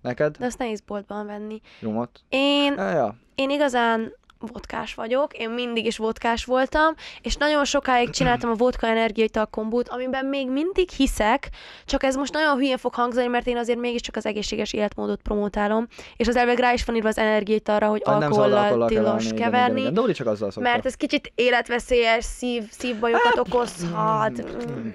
Neked? 0.00 0.36
De 0.36 0.46
azt 0.46 0.58
nehéz 0.58 0.80
boltban 0.80 1.26
venni. 1.26 1.60
Rumot? 1.80 2.20
Én, 2.28 2.74
Ja, 2.76 2.90
ja. 2.90 3.16
én 3.34 3.50
igazán 3.50 4.12
vodkás 4.40 4.94
vagyok, 4.94 5.34
én 5.36 5.50
mindig 5.50 5.86
is 5.86 5.96
vodkás 5.96 6.44
voltam, 6.44 6.94
és 7.22 7.36
nagyon 7.36 7.64
sokáig 7.64 8.10
csináltam 8.10 8.50
a 8.50 8.54
vodka 8.54 8.86
energiaital 8.86 9.46
kombót, 9.46 9.88
amiben 9.88 10.24
még 10.26 10.50
mindig 10.50 10.90
hiszek, 10.90 11.48
csak 11.84 12.02
ez 12.02 12.16
most 12.16 12.32
nagyon 12.32 12.56
hülyén 12.56 12.76
fog 12.78 12.94
hangzani, 12.94 13.26
mert 13.26 13.46
én 13.46 13.56
azért 13.56 13.78
mégiscsak 13.78 14.16
az 14.16 14.26
egészséges 14.26 14.72
életmódot 14.72 15.20
promotálom, 15.22 15.86
és 16.16 16.28
az 16.28 16.36
elveg 16.36 16.58
rá 16.58 16.72
is 16.72 16.84
van 16.84 16.96
írva 16.96 17.08
az 17.08 17.18
energiaitalra, 17.18 17.86
hogy 17.88 18.02
alkohollal 18.04 18.86
tilos 18.88 19.28
keverni. 19.36 19.80
igen, 19.80 19.92
Igen, 19.92 20.12
csak 20.12 20.26
azzal 20.26 20.50
szokta. 20.50 20.70
mert 20.70 20.86
ez 20.86 20.94
kicsit 20.94 21.32
életveszélyes, 21.34 22.24
szív, 22.24 22.70
szívbajokat 22.70 23.38
okozhat, 23.38 24.42
mm, 24.72 24.88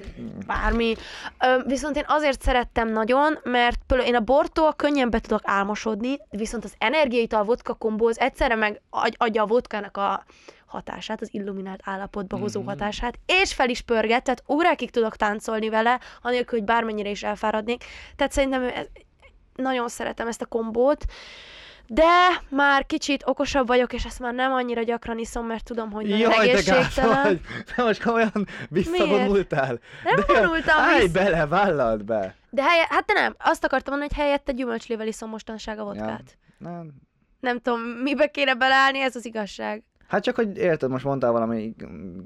bármi. 0.48 0.94
Ö, 1.46 1.62
viszont 1.66 1.98
én 1.98 2.06
azért 2.08 2.42
szerettem 2.42 2.92
nagyon, 2.92 3.40
mert 3.44 3.80
például 3.88 4.10
én 4.10 4.16
a 4.16 4.20
bortól 4.20 4.74
könnyen 4.74 5.10
be 5.10 5.20
tudok 5.20 5.42
álmosodni, 5.44 6.20
viszont 6.30 6.64
az 6.64 6.74
energiaital 6.78 7.44
vodka 7.44 7.74
kombó 7.74 8.08
az 8.08 8.20
egyszerre 8.20 8.56
meg 8.56 8.82
agy- 8.90 9.16
adja 9.34 9.44
a 9.44 9.48
vodkának 9.48 9.98
a 9.98 10.24
hatását, 10.66 11.22
az 11.22 11.30
illuminált 11.34 11.80
állapotba 11.84 12.38
hozó 12.38 12.60
Mhm. 12.60 12.70
hatását, 12.70 13.20
és 13.26 13.54
fel 13.54 13.70
is 13.70 13.82
pörget, 13.82 14.24
tehát 14.24 14.44
órákig 14.48 14.92
tudok 14.92 15.16
táncolni 15.16 15.70
vele, 15.70 16.00
anélkül, 16.22 16.58
hogy 16.60 16.68
bármennyire 16.68 17.10
is 17.10 17.24
elfáradnék. 17.24 17.84
Tehát 18.16 18.32
szerintem 18.32 18.64
ez, 18.64 18.86
nagyon 19.56 19.88
szeretem 19.90 20.28
ezt 20.28 20.42
a 20.42 20.46
kombót. 20.46 21.06
de 21.88 22.04
már 22.50 22.86
kicsit 22.86 23.24
okosabb 23.26 23.68
vagyok, 23.68 23.94
és 23.94 24.06
ezt 24.06 24.20
már 24.20 24.34
nem 24.34 24.52
annyira 24.52 24.82
gyakran 24.84 25.18
iszom, 25.20 25.46
mert 25.46 25.64
tudom, 25.64 25.92
hogy 25.92 26.08
nagyon 26.08 26.32
Jaj, 26.32 26.48
te 26.48 26.54
gáz 26.54 26.68
egészségtelen. 26.68 27.24
vagy! 27.24 27.40
Te 27.76 27.84
most 27.84 28.04
komolyan 28.04 28.48
visszavonultál. 28.70 29.80
Nem 30.04 30.16
De 30.16 30.34
vonultam 30.40 30.80
Állj 30.80 31.02
vissza. 31.02 31.12
bele, 31.24 31.46
vállald 31.48 32.04
be! 32.04 32.36
De 32.50 32.64
helye, 32.64 32.86
hát 32.90 33.06
de 33.06 33.14
nem, 33.14 33.36
azt 33.40 33.64
akartam 33.64 33.94
mondani, 33.94 34.14
hogy 34.16 34.24
helyette 34.26 34.52
gyümölcslével 34.52 35.08
iszom 35.08 35.30
mostanság 35.30 35.80
a 35.80 35.84
vodkát. 35.84 36.38
Nem. 36.58 36.92
Nem 37.44 37.60
tudom, 37.60 37.82
mibe 37.82 38.28
kéne 38.28 38.56
beleállni, 38.56 39.00
ez 39.00 39.16
az 39.16 39.26
igazság. 39.26 39.84
Hát 40.08 40.24
csak, 40.24 40.36
hogy 40.36 40.58
érted, 40.58 40.90
most 40.90 41.04
mondtál 41.06 41.32
valami 41.32 41.76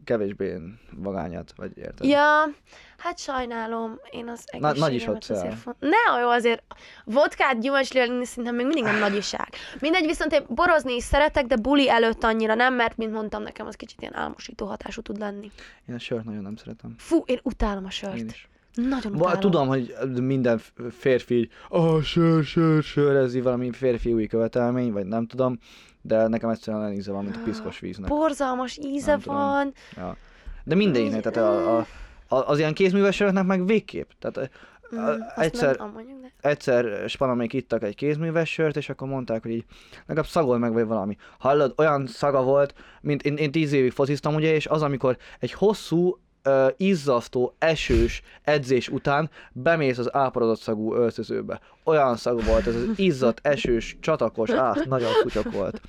kevésbé 0.03 0.57
vagányat, 0.91 1.53
vagy 1.55 1.71
érted? 1.77 2.07
Ja, 2.07 2.49
hát 2.97 3.19
sajnálom, 3.19 3.99
én 4.11 4.27
az 4.27 4.43
Na- 4.59 4.73
nagy 4.73 4.93
is 4.93 5.07
ott 5.07 5.25
azért 5.29 5.55
font... 5.55 5.75
Ne, 5.79 6.19
jó, 6.21 6.29
azért 6.29 6.63
vodkát 7.05 7.59
gyümölcslével 7.59 8.09
inni 8.09 8.25
szerintem 8.25 8.55
még 8.55 8.65
mindig 8.65 8.83
nem 8.83 8.99
nagyiság. 8.99 9.49
Mindegy, 9.79 10.05
viszont 10.05 10.33
én 10.33 10.45
borozni 10.47 10.93
is 10.95 11.03
szeretek, 11.03 11.45
de 11.45 11.55
buli 11.55 11.89
előtt 11.89 12.23
annyira 12.23 12.53
nem, 12.55 12.73
mert 12.73 12.97
mint 12.97 13.11
mondtam, 13.13 13.43
nekem 13.43 13.67
az 13.67 13.75
kicsit 13.75 14.01
ilyen 14.01 14.15
álmosító 14.15 14.65
hatású 14.65 15.01
tud 15.01 15.17
lenni. 15.17 15.51
Én 15.87 15.95
a 15.95 15.99
sört 15.99 16.23
nagyon 16.23 16.41
nem 16.41 16.55
szeretem. 16.55 16.95
Fú, 16.97 17.23
én 17.25 17.39
utálom 17.43 17.85
a 17.85 17.89
sört. 17.89 18.17
Én 18.17 18.25
is. 18.27 18.49
Nagyon 18.77 19.15
utálom. 19.15 19.39
tudom, 19.39 19.67
hogy 19.67 19.93
minden 20.21 20.61
férfi 20.89 21.49
oh, 21.69 22.01
sör, 22.01 22.43
sör, 22.43 22.83
sör, 22.83 23.15
ez 23.15 23.35
így 23.35 23.43
valami 23.43 23.71
férfi 23.71 24.13
új 24.13 24.27
követelmény, 24.27 24.91
vagy 24.91 25.05
nem 25.05 25.27
tudom, 25.27 25.59
de 26.01 26.27
nekem 26.27 26.49
egyszerűen 26.49 26.83
olyan 26.83 26.95
íze 26.95 27.11
van, 27.11 27.23
mint 27.23 27.35
a 27.35 27.39
piszkos 27.43 27.79
víznek. 27.79 28.09
Borzalmas 28.09 28.77
íze 28.81 29.11
Nem 29.11 29.19
tudom. 29.19 29.37
van. 29.37 29.73
Ja. 29.95 30.17
De 30.63 30.75
mindegyiknek, 30.75 31.21
tehát 31.21 31.49
a, 31.49 31.77
a, 31.77 31.85
a, 32.27 32.47
az 32.47 32.57
ilyen 32.57 32.73
kézműves 32.73 33.15
söröknek 33.15 33.45
meg 33.45 33.65
végképp. 33.65 34.09
Tehát 34.19 34.49
Mm, 34.95 35.21
egyszer, 35.35 35.77
Nem, 35.77 35.91
mondjuk, 35.91 36.21
de... 36.21 36.49
egyszer 36.49 37.09
spanamék 37.09 37.53
ittak 37.53 37.83
egy 37.83 37.95
kézműves 37.95 38.51
sört, 38.51 38.77
és 38.77 38.89
akkor 38.89 39.07
mondták, 39.07 39.41
hogy 39.41 39.51
így, 39.51 39.65
legalább 40.05 40.29
szagol 40.29 40.57
meg, 40.57 40.73
vagy 40.73 40.85
valami. 40.85 41.17
Hallod, 41.39 41.73
olyan 41.77 42.07
szaga 42.07 42.43
volt, 42.43 42.73
mint 43.01 43.23
én, 43.23 43.35
én 43.35 43.51
tíz 43.51 43.71
évig 43.71 43.91
fociztam, 43.91 44.35
ugye, 44.35 44.53
és 44.53 44.67
az, 44.67 44.81
amikor 44.81 45.17
egy 45.39 45.51
hosszú, 45.51 46.19
uh, 46.47 46.67
izzasztó, 46.77 47.55
esős 47.59 48.21
edzés 48.43 48.89
után 48.89 49.29
bemész 49.51 49.97
az 49.97 50.15
áporodott 50.15 50.59
szagú 50.59 50.93
öltözőbe. 50.93 51.59
Olyan 51.83 52.15
szag 52.15 52.43
volt, 52.43 52.67
ez 52.67 52.75
az 52.75 52.83
izzadt, 52.95 53.47
esős, 53.47 53.97
csatakos, 53.99 54.49
át, 54.49 54.85
nagyon 54.85 55.11
kutyok 55.21 55.51
volt. 55.51 55.81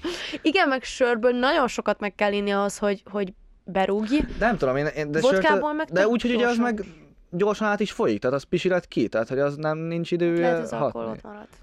Igen, 0.42 0.68
meg 0.68 0.82
sörből 0.82 1.32
nagyon 1.32 1.68
sokat 1.68 2.00
meg 2.00 2.14
kell 2.14 2.32
inni 2.32 2.50
ahhoz, 2.50 2.78
hogy, 2.78 3.02
hogy 3.10 3.32
berúgj. 3.64 4.18
Nem 4.38 4.56
tudom, 4.56 4.76
én, 4.76 4.86
én 4.86 5.10
de, 5.10 5.20
Vodkából 5.20 5.72
meg 5.72 5.88
de 5.92 6.06
úgy, 6.08 6.22
hogy 6.22 6.34
ugye 6.34 6.46
az 6.46 6.56
meg 6.58 6.84
gyorsan 7.30 7.68
át 7.68 7.80
is 7.80 7.92
folyik, 7.92 8.20
tehát 8.20 8.36
az 8.36 8.42
pisilet 8.42 8.86
ki, 8.86 9.08
tehát 9.08 9.28
hogy 9.28 9.38
az 9.38 9.56
nem 9.56 9.78
nincs 9.78 10.10
idő 10.10 10.40
Lehet 10.40 10.62
az 10.62 10.72
alkohol 10.72 11.06
hatni. 11.06 11.18
ott 11.24 11.32
maradt. 11.32 11.56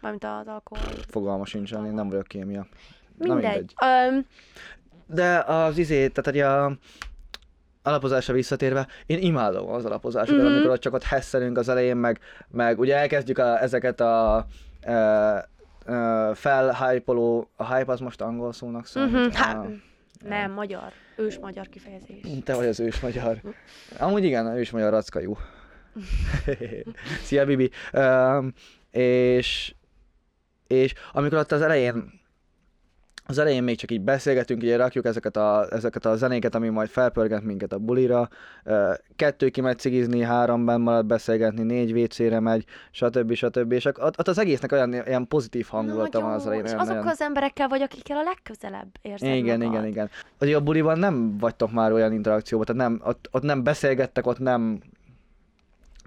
Mármint 0.00 0.24
az 0.24 0.46
alkohol. 0.46 0.84
Fogalma 1.08 1.46
sincsen, 1.46 1.86
én 1.86 1.92
nem 1.92 2.08
vagyok 2.08 2.26
kémia. 2.26 2.66
Na 3.18 3.34
Mindegy. 3.34 3.42
mindegy. 3.42 3.74
Öm, 4.08 4.26
De 5.06 5.38
az 5.38 5.78
izé, 5.78 6.08
tehát 6.08 6.24
hogy 6.24 6.40
a 6.40 6.76
alapozásra 7.82 8.34
visszatérve, 8.34 8.86
én 9.06 9.18
imádom 9.18 9.68
az 9.68 9.84
alapozásokat, 9.84 10.34
Mhm. 10.36 10.44
mm-hmm. 10.44 10.54
amikor 10.54 10.70
ott 10.74 10.80
csak 10.80 10.94
ott 10.94 11.02
hesszelünk 11.02 11.58
az 11.58 11.68
elején, 11.68 11.96
meg, 11.96 12.20
meg 12.48 12.78
ugye 12.78 12.96
elkezdjük 12.96 13.38
a, 13.38 13.62
ezeket 13.62 14.00
a 14.00 14.46
e, 14.80 14.92
e, 14.92 16.34
felhypoló, 16.34 17.50
a 17.56 17.74
hype 17.74 17.92
az 17.92 18.00
most 18.00 18.20
angol 18.20 18.52
szónak 18.52 18.86
Ah, 18.94 19.32
hát, 19.32 19.66
nem, 20.24 20.52
magyar. 20.52 20.92
Ős 21.16 21.38
magyar 21.38 21.68
kifejezés. 21.68 22.20
Te 22.44 22.54
vagy 22.54 22.66
az 22.66 22.80
ős 22.80 23.00
magyar. 23.00 23.40
Amúgy 23.98 24.24
igen, 24.24 24.46
ős 24.46 24.70
magyar 24.70 24.90
rackajú. 24.90 25.36
Szia, 27.24 27.44
Bibi. 27.44 27.70
Um, 27.92 28.52
és, 28.90 29.74
és 30.66 30.94
amikor 31.12 31.38
ott 31.38 31.52
az 31.52 31.62
elején 31.62 32.20
az 33.26 33.38
elején 33.38 33.62
még 33.62 33.76
csak 33.76 33.90
így 33.90 34.00
beszélgetünk, 34.00 34.62
ugye 34.62 34.76
rakjuk 34.76 35.04
ezeket 35.04 35.36
a, 35.36 35.66
ezeket 35.70 36.06
a 36.06 36.16
zenéket, 36.16 36.54
ami 36.54 36.68
majd 36.68 36.88
felpörget 36.88 37.42
minket 37.42 37.72
a 37.72 37.78
bulira. 37.78 38.28
Kettő 39.16 39.48
kimegy 39.48 39.78
cigizni, 39.78 40.20
három 40.22 40.64
benn 40.64 40.80
marad 40.80 41.06
beszélgetni, 41.06 41.62
négy 41.62 41.92
WC-re 41.92 42.40
megy, 42.40 42.64
stb. 42.90 43.32
stb. 43.34 43.72
És 43.72 43.84
ott, 43.84 43.98
ott 44.18 44.28
az 44.28 44.38
egésznek 44.38 44.72
olyan 44.72 44.92
ilyen 44.92 45.26
pozitív 45.28 45.66
hangulata 45.66 46.20
van 46.20 46.32
az 46.32 46.46
elején. 46.46 46.64
és 46.64 46.72
azokkal 46.72 46.92
olyan- 46.92 47.06
az 47.06 47.20
emberekkel 47.20 47.68
vagy, 47.68 47.82
akikkel 47.82 48.16
a 48.16 48.22
legközelebb 48.22 48.88
érzed 49.02 49.34
igen, 49.34 49.58
magad. 49.58 49.72
igen, 49.72 49.86
igen. 49.86 50.10
Ugye 50.40 50.56
a 50.56 50.60
buliban 50.60 50.98
nem 50.98 51.38
vagytok 51.38 51.72
már 51.72 51.92
olyan 51.92 52.12
interakcióban, 52.12 52.66
tehát 52.66 52.82
nem, 52.90 53.00
ott, 53.04 53.28
ott 53.30 53.42
nem 53.42 53.62
beszélgettek, 53.62 54.26
ott 54.26 54.38
nem, 54.38 54.80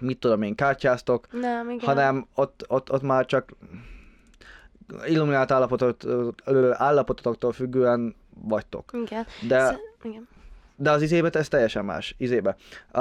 mit 0.00 0.18
tudom 0.18 0.42
én, 0.42 0.54
kártyáztok, 0.54 1.26
Nem, 1.40 1.70
igen. 1.70 1.86
hanem 1.86 2.26
ott, 2.34 2.64
ott, 2.68 2.92
ott 2.92 3.02
már 3.02 3.26
csak 3.26 3.52
illuminált 5.06 5.50
állapotot, 5.50 6.06
állapototoktól 6.72 7.52
függően 7.52 8.14
vagytok. 8.34 8.90
Igen. 9.06 9.26
De, 9.48 9.66
Sz- 9.66 9.80
igen. 10.02 10.28
de 10.76 10.90
az 10.90 11.02
izébe 11.02 11.28
ez 11.32 11.48
teljesen 11.48 11.84
más. 11.84 12.14
Izébe. 12.18 12.56
A, 12.92 13.00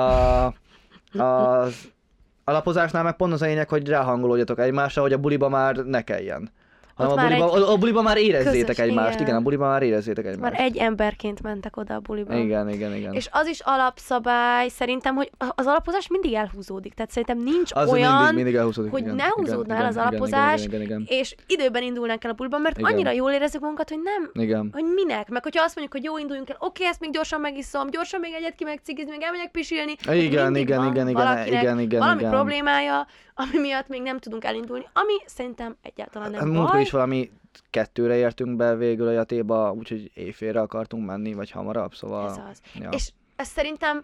az 1.24 1.76
alapozásnál 2.44 3.04
meg 3.04 3.16
pont 3.16 3.34
az 3.34 3.42
a 3.42 3.46
lényeg, 3.46 3.70
hogy 3.70 3.88
ráhangolódjatok 3.88 4.60
egymásra, 4.60 5.02
hogy 5.02 5.14
a 5.14 5.18
buliba 5.18 5.50
már 5.50 5.76
ne 5.76 6.02
kelljen. 6.02 6.50
Ott 6.98 7.12
a 7.12 7.16
már 7.16 7.28
buliba, 7.28 7.56
egy 7.56 7.62
a, 7.62 7.78
buliba 7.78 8.02
már 8.02 8.18
érezzétek 8.18 8.76
közös- 8.76 8.80
egymást. 8.80 9.14
igen. 9.14 9.22
Igen, 9.28 9.36
a 9.36 9.42
buliba 9.42 9.68
már 9.68 9.84
érezzétek 9.84 10.26
egymást. 10.26 10.54
Már 10.54 10.62
egy 10.62 10.78
emberként 10.78 11.42
mentek 11.42 11.78
oda 11.78 11.94
a 11.94 12.00
buliba. 12.00 12.34
Igen, 12.36 12.70
igen, 12.70 12.96
igen. 12.96 13.14
És 13.14 13.28
az 13.32 13.48
is 13.48 13.60
alapszabály, 13.64 14.68
szerintem, 14.68 15.16
hogy 15.16 15.32
az 15.56 15.66
alapozás 15.66 16.08
mindig 16.08 16.34
elhúzódik. 16.34 16.94
Tehát 16.94 17.12
szerintem 17.12 17.44
nincs 17.44 17.72
az 17.74 17.92
olyan, 17.92 18.16
mindig, 18.18 18.36
mindig 18.36 18.56
elhúzódik. 18.56 18.92
hogy 18.92 19.02
igen, 19.02 19.16
ne 19.16 19.24
igen, 19.24 19.34
húzódna 19.36 19.74
el 19.74 19.80
igen, 19.80 19.90
az 19.90 19.96
igen, 19.96 20.08
alapozás, 20.08 20.64
Igen, 20.64 20.82
igen, 20.82 21.02
igen, 21.02 21.20
és 21.20 21.36
időben 21.48 21.84
indulnánk 21.84 22.24
el 22.24 22.32
a 22.32 22.34
buliban, 22.34 22.62
mert 22.62 22.78
Igen. 22.78 22.92
annyira 22.92 23.12
jól 23.12 23.32
érezzük 23.32 23.62
magunkat, 23.62 23.90
hogy 23.90 24.00
nem, 24.04 24.30
igen. 24.34 24.46
igen. 24.48 24.70
hogy 24.74 24.84
minek, 24.94 25.30
meg 25.30 25.44
hogyha 25.44 25.64
azt 25.64 25.76
mondjuk, 25.76 25.98
hogy 25.98 26.12
jó, 26.12 26.18
induljunk 26.18 26.50
el, 26.50 26.56
oké, 26.60 26.86
ezt 26.86 27.00
még 27.00 27.12
gyorsan 27.12 27.42
megiszom, 27.42 27.90
gyorsan 27.90 28.20
még 28.20 28.34
egyet 28.34 28.56
ki 28.56 28.64
meg 28.64 28.80
cigizni, 28.84 29.12
még 29.12 29.22
elmegyek 29.22 29.52
pisilni. 29.52 29.96
Igen, 30.02 30.16
igen, 30.16 30.56
igen, 30.56 30.86
igen, 30.88 31.08
igen, 31.08 31.80
igen, 31.80 32.00
valami 32.00 32.20
igen. 32.20 32.32
problémája, 32.32 33.08
ami 33.36 33.60
miatt 33.60 33.88
még 33.88 34.02
nem 34.02 34.20
tudunk 34.20 34.44
elindulni, 34.44 34.86
ami 34.94 35.14
szerintem 35.26 35.76
egyáltalán 35.82 36.32
nem 36.32 36.54
baj. 36.54 36.85
Is 36.86 36.92
valami 36.92 37.32
kettőre 37.70 38.16
értünk 38.16 38.56
be 38.56 38.76
végül 38.76 39.08
a 39.08 39.12
jatéba, 39.12 39.72
úgyhogy 39.72 40.12
éjfélre 40.14 40.60
akartunk 40.60 41.06
menni, 41.06 41.34
vagy 41.34 41.52
hamarabb, 41.52 41.94
szóval... 41.94 42.30
Ez 42.30 42.38
az. 42.50 42.62
Ja. 42.74 42.90
És 42.90 43.12
ezt 43.36 43.52
szerintem 43.52 44.04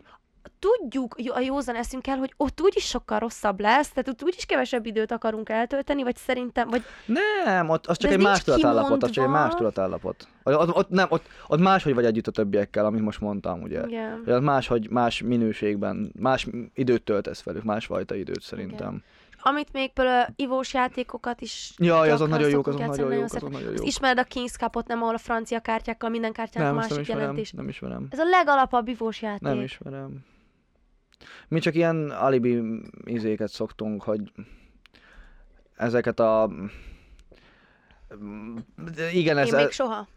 tudjuk 0.60 1.16
a 1.34 1.40
józan 1.40 1.76
eszünkkel, 1.76 2.18
hogy 2.18 2.34
ott 2.38 2.62
úgyis 2.62 2.84
sokkal 2.84 3.20
rosszabb 3.20 3.60
lesz, 3.60 3.90
tehát 3.90 4.08
ott 4.08 4.24
úgyis 4.24 4.46
kevesebb 4.46 4.86
időt 4.86 5.12
akarunk 5.12 5.50
eltölteni, 5.50 6.04
vagy 6.04 6.16
szerintem, 6.16 6.70
vagy 6.70 6.84
Nem, 7.46 7.70
ott 7.70 7.88
az 7.88 7.98
csak 7.98 8.12
egy 8.12 8.22
más 8.22 8.44
tudatállapot, 8.44 9.04
az 9.04 9.10
csak 9.10 9.24
egy 9.24 9.30
más 9.30 9.54
tudatállapot. 9.54 10.28
Ott, 10.44 10.76
ott, 10.76 10.90
nem, 10.90 11.08
ott, 11.10 11.26
ott 11.48 11.60
máshogy 11.60 11.94
vagy 11.94 12.06
együtt 12.06 12.28
a 12.28 12.32
többiekkel, 12.32 12.86
amit 12.86 13.02
most 13.02 13.22
mondtam, 13.22 13.62
ugye. 13.62 13.88
igen. 13.88 14.22
Hogy 14.24 14.34
Az 14.34 14.42
máshogy, 14.42 14.90
más 14.90 15.22
minőségben, 15.22 16.12
más 16.20 16.48
időt 16.74 17.04
töltesz 17.04 17.44
velük, 17.44 17.64
másfajta 17.64 18.16
időt 18.16 18.42
szerintem. 18.42 19.04
Amit 19.42 19.74
még 19.74 19.94
például 19.94 20.28
ivós 20.36 20.74
játékokat 20.74 21.42
is 21.42 21.74
Jaj, 21.78 22.12
azok 22.12 22.30
nagyon 22.30 22.50
jók, 22.50 22.68
azok 22.68 22.86
nagyon 22.86 23.14
jók, 23.14 23.24
azok 23.24 23.50
nagyon 23.50 23.74
jók. 23.74 23.86
ismered 23.86 24.20
a 24.20 24.24
Kings 24.24 24.52
Cupot, 24.52 24.88
nem, 24.88 25.02
ahol 25.02 25.14
a 25.14 25.18
francia 25.18 25.60
kártyákkal 25.60 26.10
minden 26.10 26.32
kártyának 26.32 26.70
Nem, 26.70 26.78
azt 26.78 26.90
nem 26.90 26.98
másik 26.98 27.10
ismerem, 27.10 27.30
jelentés. 27.30 27.52
nem 27.52 27.68
ismerem. 27.68 28.08
Ez 28.10 28.20
a 28.20 28.26
legalapabb 28.26 28.88
ivós 28.88 29.22
játék. 29.22 29.42
Nem 29.42 29.62
ismerem. 29.62 30.26
Mi 31.48 31.60
csak 31.60 31.76
ilyen 31.76 32.10
alibi 32.10 32.62
izéket 33.04 33.50
szoktunk, 33.50 34.04
hogy 34.04 34.32
ezeket 35.76 36.20
a... 36.20 36.50
Igen, 39.14 39.38
ez... 39.38 39.48
Én 39.48 39.56
még 39.56 39.72
soha. 39.72 40.08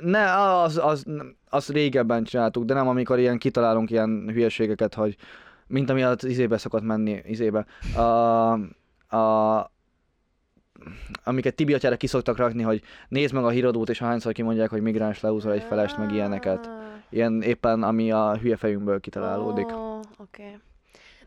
Ne, 0.00 0.34
az, 0.46 0.76
az, 0.76 1.04
az 1.48 1.68
régebben 1.68 2.24
csináltuk, 2.24 2.64
de 2.64 2.74
nem 2.74 2.88
amikor 2.88 3.18
ilyen 3.18 3.38
kitalálunk 3.38 3.90
ilyen 3.90 4.30
hülyeségeket, 4.32 4.94
hogy 4.94 5.16
mint 5.68 5.90
ami 5.90 6.02
az 6.02 6.24
izébe 6.24 6.58
szokott 6.58 6.82
menni, 6.82 7.20
izébe. 7.24 7.66
A, 7.96 8.52
a, 9.16 9.70
amiket 11.24 11.54
Tibi 11.54 11.74
atyára 11.74 11.96
kiszoktak 11.96 12.36
rakni, 12.36 12.62
hogy 12.62 12.82
nézd 13.08 13.34
meg 13.34 13.44
a 13.44 13.48
híradót, 13.48 13.88
és 13.88 13.98
hányszor 13.98 14.32
kimondják, 14.32 14.70
hogy 14.70 14.82
migráns 14.82 15.20
leúzol 15.20 15.52
egy 15.52 15.62
felest, 15.62 15.98
meg 15.98 16.12
ilyeneket. 16.12 16.70
Ilyen 17.10 17.42
éppen, 17.42 17.82
ami 17.82 18.12
a 18.12 18.36
hülye 18.36 18.56
fejünkből 18.56 19.00
kitalálódik. 19.00 19.66
Ó, 19.66 20.00
oké. 20.18 20.58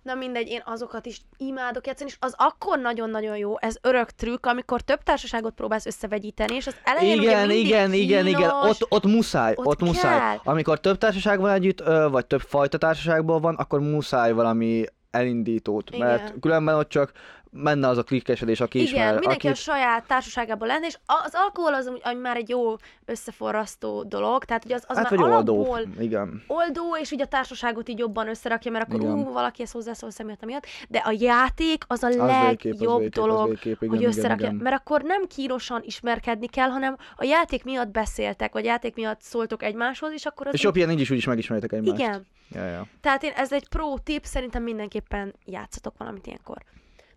Na 0.02 0.14
mindegy, 0.14 0.48
én 0.48 0.62
azokat 0.66 1.06
is 1.06 1.22
imádok 1.38 1.88
játszani, 1.88 2.10
és 2.10 2.18
az 2.20 2.34
akkor 2.38 2.80
nagyon-nagyon 2.80 3.38
jó, 3.38 3.60
ez 3.60 3.76
örök 3.82 4.12
trükk, 4.12 4.46
amikor 4.46 4.82
több 4.82 5.04
társaságot 5.04 5.54
próbálsz 5.54 5.86
összevegyíteni, 5.86 6.56
és 6.56 6.68
az 6.68 6.76
elején 6.84 7.18
ugye 7.18 7.30
Igen, 7.30 7.48
mindig 7.48 7.66
igen, 7.66 7.94
igen, 7.94 8.28
igen, 8.28 8.40
kínos, 8.40 8.70
ott, 8.70 8.92
ott 8.92 9.06
muszáj, 9.06 9.54
ott 9.56 9.66
ott, 9.66 9.80
muszáj. 9.80 10.40
Amikor 10.44 10.80
több 10.80 10.98
társaság 10.98 11.40
van 11.40 11.52
együtt, 11.52 11.84
vagy 12.10 12.26
több 12.26 12.42
fajta 12.42 12.78
társaságból 12.78 13.40
van, 13.40 13.56
akkor 13.56 13.80
muszáj 13.80 14.32
valami 14.32 14.86
elindítót, 15.12 15.90
Igen. 15.90 16.08
mert 16.08 16.40
különben 16.40 16.76
ott 16.76 16.90
csak 16.90 17.12
menne 17.52 17.88
az 17.88 17.98
a 17.98 18.04
klikkesedés, 18.04 18.60
aki 18.60 18.78
Igen, 18.78 18.92
ismer, 18.92 19.20
mindenki 19.20 19.48
akit... 19.48 19.60
a 19.60 19.62
saját 19.62 20.08
társaságában 20.08 20.68
lenne, 20.68 20.86
és 20.86 20.98
az 21.06 21.32
alkohol 21.34 21.74
az 21.74 21.92
ami 22.04 22.20
már 22.20 22.36
egy 22.36 22.50
jó 22.50 22.76
összeforrasztó 23.06 24.04
dolog, 24.04 24.46
tehát 24.46 24.64
hogy 24.64 24.72
az, 24.72 24.84
az 24.88 24.98
hát 24.98 25.10
már 25.12 25.30
oldó, 25.30 25.78
igen. 26.00 26.44
oldó, 26.48 26.96
és 27.00 27.12
így 27.12 27.22
a 27.22 27.26
társaságot 27.26 27.90
így 27.90 27.98
jobban 28.00 28.28
összerakja, 28.28 28.72
mert 28.72 28.88
akkor 28.88 29.00
Igen. 29.00 29.14
ú, 29.14 29.32
valakihez 29.32 29.72
hozzászól 29.72 30.12
személyet 30.12 30.46
miatt, 30.46 30.66
de 30.90 30.98
a 30.98 31.14
játék 31.20 31.84
az 31.88 32.04
a 32.04 32.08
Az 32.08 32.16
az 32.16 32.28
legjobb 32.28 33.00
végképp, 33.00 33.18
az 33.18 33.24
dolog, 33.24 33.48
végképp, 33.48 33.82
igen, 33.82 33.90
hogy 33.90 34.00
igen, 34.00 34.10
összerakja, 34.10 34.48
igen. 34.48 34.60
mert 34.60 34.76
akkor 34.76 35.02
nem 35.02 35.28
kínosan 35.28 35.82
ismerkedni 35.86 36.48
kell, 36.48 36.70
hanem 36.70 36.98
a 37.16 37.24
játék 37.24 37.64
miatt 37.64 37.90
beszéltek, 37.90 38.54
vagy 38.54 38.66
játék 38.66 38.96
miatt 38.96 39.22
szóltok 39.22 39.64
egymáshoz, 39.64 40.12
és 40.14 40.26
akkor 40.26 40.48
az 40.48 40.54
És 40.54 40.62
jobb 40.62 40.76
ilyen 40.76 40.92
így 40.92 41.00
is 41.00 41.10
úgy 41.10 41.18
is 41.18 41.26
megismeritek 41.26 41.72
egymást. 41.72 42.00
igen. 42.00 42.26
Ja, 42.54 42.66
ja. 42.66 42.88
Tehát 43.02 43.24
én, 43.24 43.32
ez 43.36 43.52
egy 43.52 43.68
pro 43.70 43.98
tip, 44.04 44.24
szerintem 44.26 44.64
mindenképpen 44.64 45.34
játszatok 45.46 45.94
valamit 45.98 46.28
ilyenkor. 46.28 46.58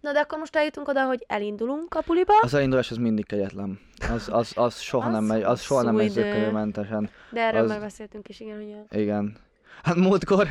Na 0.04 0.12
de 0.12 0.18
akkor 0.18 0.38
most 0.38 0.56
eljutunk 0.56 0.88
oda, 0.88 1.04
hogy 1.04 1.25
elindulunk 1.28 1.94
a 1.94 2.00
puliba. 2.00 2.32
Az 2.40 2.54
elindulás 2.54 2.90
az 2.90 2.96
mindig 2.96 3.26
kegyetlen. 3.26 3.80
Az, 4.12 4.28
az, 4.32 4.52
az 4.54 4.78
soha 4.80 5.06
Az 5.06 5.12
nem 5.12 5.25
megy, 5.25 5.42
az 5.42 5.61
soha 5.61 5.82
nem 5.82 5.94
megy 5.94 6.11
zökkenőmentesen. 6.11 7.11
De 7.30 7.40
erről 7.40 7.62
az- 7.62 7.68
már 7.68 7.80
beszéltünk 7.80 8.28
is, 8.28 8.40
igen, 8.40 8.56
hogy 8.56 8.73
a- 8.90 8.96
Igen. 8.99 9.37
Hát 9.82 9.94
múltkor, 9.94 10.46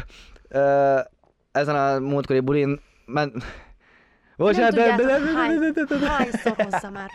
uh, 0.53 0.99
ezen 1.51 1.75
a 1.75 1.99
múltkori 1.99 2.39
bulin, 2.39 2.79
men... 3.05 3.33
Bocsánat, 4.37 4.73
de, 4.73 4.95
de, 4.95 4.95
de, 4.95 5.19
de, 5.19 5.31
hány- 5.31 5.59
de, 5.59 5.71
de, 5.71 5.83
de, 5.83 5.97
de, 5.97 6.63
hozza 6.63 6.89
már 6.89 7.09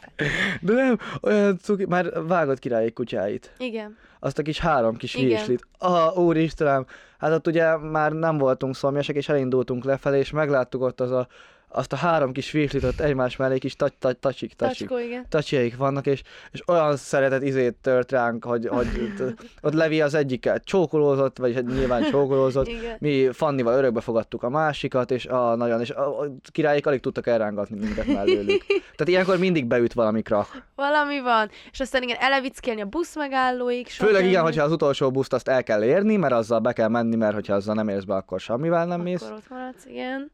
de 0.60 0.72
nem, 0.72 0.98
olyan 1.22 1.58
cuki, 1.58 1.86
már 1.86 2.26
vágott 2.26 2.58
királyi 2.58 2.92
kutyáit. 2.92 3.52
Igen. 3.58 3.96
Azt 4.20 4.38
a 4.38 4.42
kis 4.42 4.58
három 4.58 4.96
kis 4.96 5.14
virslit. 5.14 5.66
Ah, 5.78 6.16
úristenem. 6.18 6.86
Hát 7.18 7.32
ott 7.32 7.46
ugye 7.46 7.76
már 7.76 8.12
nem 8.12 8.38
voltunk 8.38 8.74
szomjasak, 8.76 9.16
és 9.16 9.28
elindultunk 9.28 9.84
lefelé, 9.84 10.18
és 10.18 10.30
megláttuk 10.30 10.82
ott 10.82 11.00
az 11.00 11.10
a, 11.10 11.26
azt 11.68 11.92
a 11.92 11.96
három 11.96 12.32
kis 12.32 12.50
virslit 12.50 12.84
ott 12.84 13.00
egymás 13.00 13.36
mellé, 13.36 13.58
kis 13.58 13.76
tac, 13.76 13.92
tac, 13.98 14.20
tacsik, 14.20 14.52
tacsik. 14.52 14.88
Tacskó, 14.88 15.06
igen. 15.06 15.26
Tacsiaik 15.28 15.76
vannak, 15.76 16.06
és, 16.06 16.22
és 16.50 16.68
olyan 16.68 16.96
szeretet 16.96 17.42
izét 17.42 17.76
tört 17.82 18.10
ránk, 18.10 18.44
hogy, 18.44 18.66
hogy 18.66 18.86
ott, 19.20 19.46
ott 19.62 19.72
Levi 19.72 20.00
az 20.00 20.14
egyikkel 20.14 20.60
csókolózott, 20.60 21.38
vagyis 21.38 21.56
hát 21.56 21.66
nyilván 21.66 22.02
csókolózott, 22.02 22.70
mi 22.98 23.28
Fannival 23.32 23.78
örökbe 23.78 24.00
fogadtuk 24.00 24.42
a 24.42 24.48
másikat, 24.48 25.10
és 25.10 25.26
a, 25.26 25.54
nagyon, 25.54 25.80
és 25.80 25.90
a, 25.90 26.20
a 26.20 26.26
királyik 26.52 26.86
alig 26.86 27.00
tudtak 27.00 27.26
elrángatni 27.26 27.78
minket 27.78 28.06
mellőlük. 28.06 28.64
Tehát 28.66 29.08
ilyenkor 29.08 29.38
mindig 29.38 29.66
beüt 29.66 29.92
valami 29.92 30.22
krak. 30.22 30.62
Valami 30.74 31.20
van. 31.20 31.50
És 31.70 31.80
aztán 31.80 32.02
igen, 32.02 32.16
elevickélni 32.20 32.80
a 32.80 32.86
busz 32.86 33.16
megállóig. 33.16 33.86
Főleg 33.86 34.24
igen, 34.26 34.42
hogyha 34.42 34.64
az 34.64 34.72
utolsó 34.72 35.10
buszt 35.10 35.32
azt 35.32 35.48
el 35.48 35.62
kell 35.62 35.84
érni, 35.84 36.16
mert 36.16 36.32
azzal 36.32 36.58
be 36.58 36.72
kell 36.72 36.88
menni, 36.88 37.16
mert 37.16 37.34
hogyha 37.34 37.54
azzal 37.54 37.74
nem 37.74 37.88
érsz 37.88 38.04
be, 38.04 38.14
akkor 38.14 38.40
semmivel 38.40 38.86
nem 38.86 39.00
mész. 39.00 39.22
Akkor 39.22 39.36
ott 39.36 39.48
maradsz, 39.48 39.86
igen. 39.86 40.30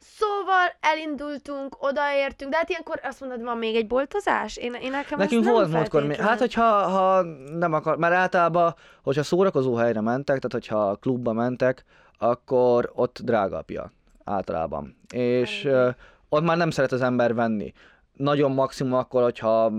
Szóval 0.00 0.72
elindultunk, 0.80 1.76
odaértünk, 1.82 2.50
de 2.50 2.56
hát 2.56 2.68
ilyenkor 2.68 3.00
azt 3.02 3.20
mondod, 3.20 3.42
van 3.42 3.58
még 3.58 3.76
egy 3.76 3.86
boltozás? 3.86 4.56
Én, 4.56 4.74
én 4.74 4.90
nekem 4.90 5.18
Nekünk 5.18 5.44
nem 5.44 5.52
volt 5.52 5.70
múltkor 5.72 6.04
még, 6.04 6.16
hát 6.16 6.38
hogyha 6.38 6.62
ha 6.88 7.22
nem 7.58 7.72
akar, 7.72 7.96
mert 7.96 8.14
általában, 8.14 8.74
hogyha 9.02 9.22
szórakozó 9.22 9.74
helyre 9.74 10.00
mentek, 10.00 10.38
tehát 10.38 10.52
hogyha 10.52 10.96
klubba 10.96 11.32
mentek, 11.32 11.84
akkor 12.18 12.90
ott 12.94 13.18
drágábbja 13.22 13.92
általában. 14.24 14.96
És 15.10 15.64
uh, 15.64 15.88
ott 16.28 16.44
már 16.44 16.56
nem 16.56 16.70
szeret 16.70 16.92
az 16.92 17.02
ember 17.02 17.34
venni. 17.34 17.72
Nagyon 18.12 18.52
maximum 18.52 18.92
akkor, 18.92 19.22
hogyha 19.22 19.72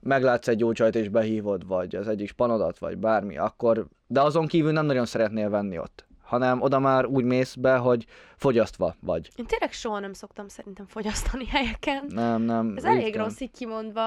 meglátsz 0.00 0.48
egy 0.48 0.60
jó 0.60 0.72
csajt 0.72 0.94
és 0.94 1.08
behívod, 1.08 1.66
vagy 1.66 1.96
az 1.96 2.08
egyik 2.08 2.28
spanodat, 2.28 2.78
vagy 2.78 2.98
bármi, 2.98 3.38
akkor, 3.38 3.86
de 4.06 4.20
azon 4.20 4.46
kívül 4.46 4.72
nem 4.72 4.86
nagyon 4.86 5.06
szeretnél 5.06 5.50
venni 5.50 5.78
ott 5.78 6.07
hanem 6.28 6.60
oda 6.62 6.78
már 6.78 7.06
úgy 7.06 7.24
mész 7.24 7.54
be, 7.54 7.76
hogy 7.76 8.06
fogyasztva 8.36 8.94
vagy. 9.00 9.30
Én 9.36 9.46
tényleg 9.46 9.72
soha 9.72 9.98
nem 9.98 10.12
szoktam 10.12 10.48
szerintem 10.48 10.86
fogyasztani 10.86 11.46
helyeken. 11.46 12.04
Nem, 12.08 12.42
nem. 12.42 12.74
Ez 12.76 12.84
elég 12.84 13.04
ritkán. 13.04 13.24
rossz 13.24 13.40
így 13.40 13.50
kimondva. 13.50 14.06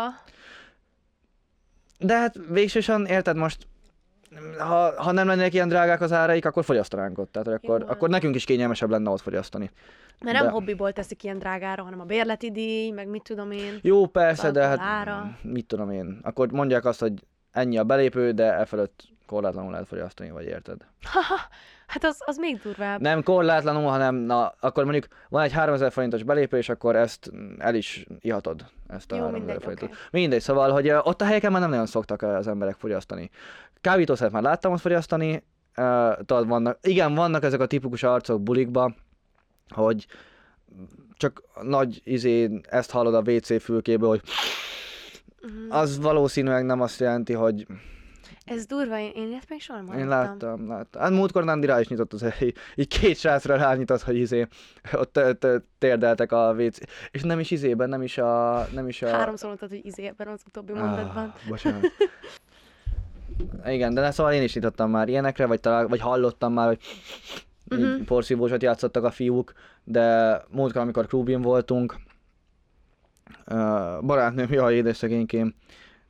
De 1.99 2.17
hát 2.17 2.35
végsősorban 2.49 3.05
érted 3.05 3.35
most, 3.35 3.67
ha, 4.57 5.01
ha 5.01 5.11
nem 5.11 5.27
lennének 5.27 5.53
ilyen 5.53 5.67
drágák 5.67 6.01
az 6.01 6.11
áraik, 6.11 6.45
akkor 6.45 6.63
fogyasztanánk 6.63 7.17
ott. 7.17 7.31
Tehát 7.31 7.47
akkor, 7.47 7.79
Jó, 7.79 7.87
akkor 7.87 8.09
nekünk 8.09 8.35
is 8.35 8.43
kényelmesebb 8.45 8.89
lenne 8.89 9.09
ott 9.09 9.21
fogyasztani. 9.21 9.71
Mert 10.19 10.37
nem 10.37 10.45
De- 10.45 10.51
hobbiból 10.51 10.91
teszik 10.91 11.23
ilyen 11.23 11.39
drágára, 11.39 11.83
hanem 11.83 11.99
a 11.99 12.03
bérleti 12.03 12.51
díj, 12.51 12.91
meg 12.91 13.07
mit 13.07 13.23
tudom 13.23 13.51
én. 13.51 13.79
Jó, 13.81 14.07
persze, 14.07 14.51
de 14.51 14.61
hát 14.63 14.79
Alkoholára. 14.79 15.37
mit 15.41 15.65
tudom 15.65 15.91
én. 15.91 16.19
Akkor 16.23 16.51
mondják 16.51 16.85
azt, 16.85 16.99
hogy 16.99 17.13
ennyi 17.51 17.77
a 17.77 17.83
belépő, 17.83 18.31
de 18.31 18.53
e 18.53 18.65
fölött 18.65 19.03
korlátlanul 19.31 19.71
lehet 19.71 19.87
fogyasztani, 19.87 20.31
vagy 20.31 20.45
érted? 20.45 20.81
Hát 21.87 22.03
az, 22.03 22.17
az 22.25 22.37
még 22.37 22.59
durvább. 22.61 23.01
Nem 23.01 23.23
korlátlanul, 23.23 23.89
hanem 23.89 24.15
na, 24.15 24.53
akkor 24.59 24.83
mondjuk 24.83 25.07
van 25.29 25.43
egy 25.43 25.51
3000 25.51 25.91
forintos 25.91 26.23
belépő, 26.23 26.57
és 26.57 26.69
akkor 26.69 26.95
ezt 26.95 27.31
el 27.57 27.75
is 27.75 28.05
ihatod. 28.19 28.65
Ezt 28.87 29.11
a 29.11 29.15
Jó, 29.15 29.21
3000 29.21 29.45
mindegy, 29.47 29.63
forintot. 29.63 29.89
oké. 29.89 29.97
Mindegy, 30.11 30.41
szóval, 30.41 30.71
hogy 30.71 30.89
ott 30.89 31.21
a 31.21 31.25
helyeken 31.25 31.51
már 31.51 31.61
nem 31.61 31.69
nagyon 31.69 31.85
szoktak 31.85 32.21
az 32.21 32.47
emberek 32.47 32.75
fogyasztani. 32.75 33.29
Kábítószert 33.81 34.31
már 34.31 34.41
láttam 34.41 34.71
ott 34.73 34.79
fogyasztani, 34.79 35.43
uh, 35.77 36.15
tudod, 36.25 36.47
vannak, 36.47 36.77
igen, 36.81 37.13
vannak 37.15 37.43
ezek 37.43 37.59
a 37.59 37.65
tipikus 37.65 38.03
arcok 38.03 38.41
bulikba, 38.41 38.95
hogy 39.69 40.05
csak 41.17 41.41
nagy 41.61 42.01
izé, 42.03 42.61
ezt 42.69 42.91
hallod 42.91 43.13
a 43.15 43.31
WC 43.31 43.61
fülkéből, 43.63 44.09
hogy 44.09 44.21
Mhm. 45.41 45.53
az 45.69 45.99
valószínűleg 45.99 46.65
nem 46.65 46.81
azt 46.81 46.99
jelenti, 46.99 47.33
hogy 47.33 47.65
Ez 48.45 48.65
durva, 48.65 48.99
én, 48.99 49.11
én 49.15 49.27
ilyet 49.27 49.49
még 49.49 49.61
soha 49.61 49.81
nem 49.81 49.97
én 49.97 50.07
láttam, 50.07 50.67
láttam. 50.67 51.01
Hát 51.01 51.11
múltkor 51.11 51.43
Nandi 51.43 51.65
rá 51.65 51.79
is 51.79 51.87
nyitott 51.87 52.13
az 52.13 52.25
így, 52.41 52.55
így 52.75 52.87
két 52.87 53.17
srácra 53.17 53.55
rányitott, 53.55 54.01
hogy 54.01 54.15
izé, 54.15 54.47
ott 54.93 55.19
térdeltek 55.77 56.31
a 56.31 56.53
WC, 56.57 56.77
és 57.11 57.21
nem 57.21 57.39
is 57.39 57.51
izében, 57.51 57.89
nem 57.89 58.01
is 58.01 58.17
a, 58.17 58.65
nem 58.73 58.87
is 58.87 59.01
a... 59.01 59.09
Háromszor 59.09 59.47
mondtad, 59.47 59.69
hogy 59.69 59.85
izé 59.85 60.05
ebben 60.05 60.27
az 60.27 60.41
utóbbi 60.47 60.73
mondatban. 60.73 61.23
Ah, 61.23 61.49
bocsánat. 61.49 61.85
Igen, 63.65 63.93
de 63.93 64.01
ne, 64.01 64.11
szóval 64.11 64.33
én 64.33 64.41
is 64.43 64.53
nyitottam 64.53 64.89
már 64.89 65.07
ilyenekre, 65.07 65.45
vagy, 65.45 65.59
talál, 65.59 65.87
vagy 65.87 65.99
hallottam 65.99 66.53
már, 66.53 66.67
hogy 66.67 66.79
Mhm. 67.71 67.83
uh-huh. 67.83 68.05
porszívósat 68.05 68.61
játszottak 68.61 69.03
a 69.03 69.11
fiúk, 69.11 69.53
de 69.83 70.37
múltkor, 70.49 70.81
amikor 70.81 71.07
klubin 71.07 71.41
voltunk, 71.41 71.95
uh, 73.47 74.01
barátnőm, 74.01 74.53
jaj, 74.53 74.75
édes 74.75 74.97
szegénykém, 74.97 75.55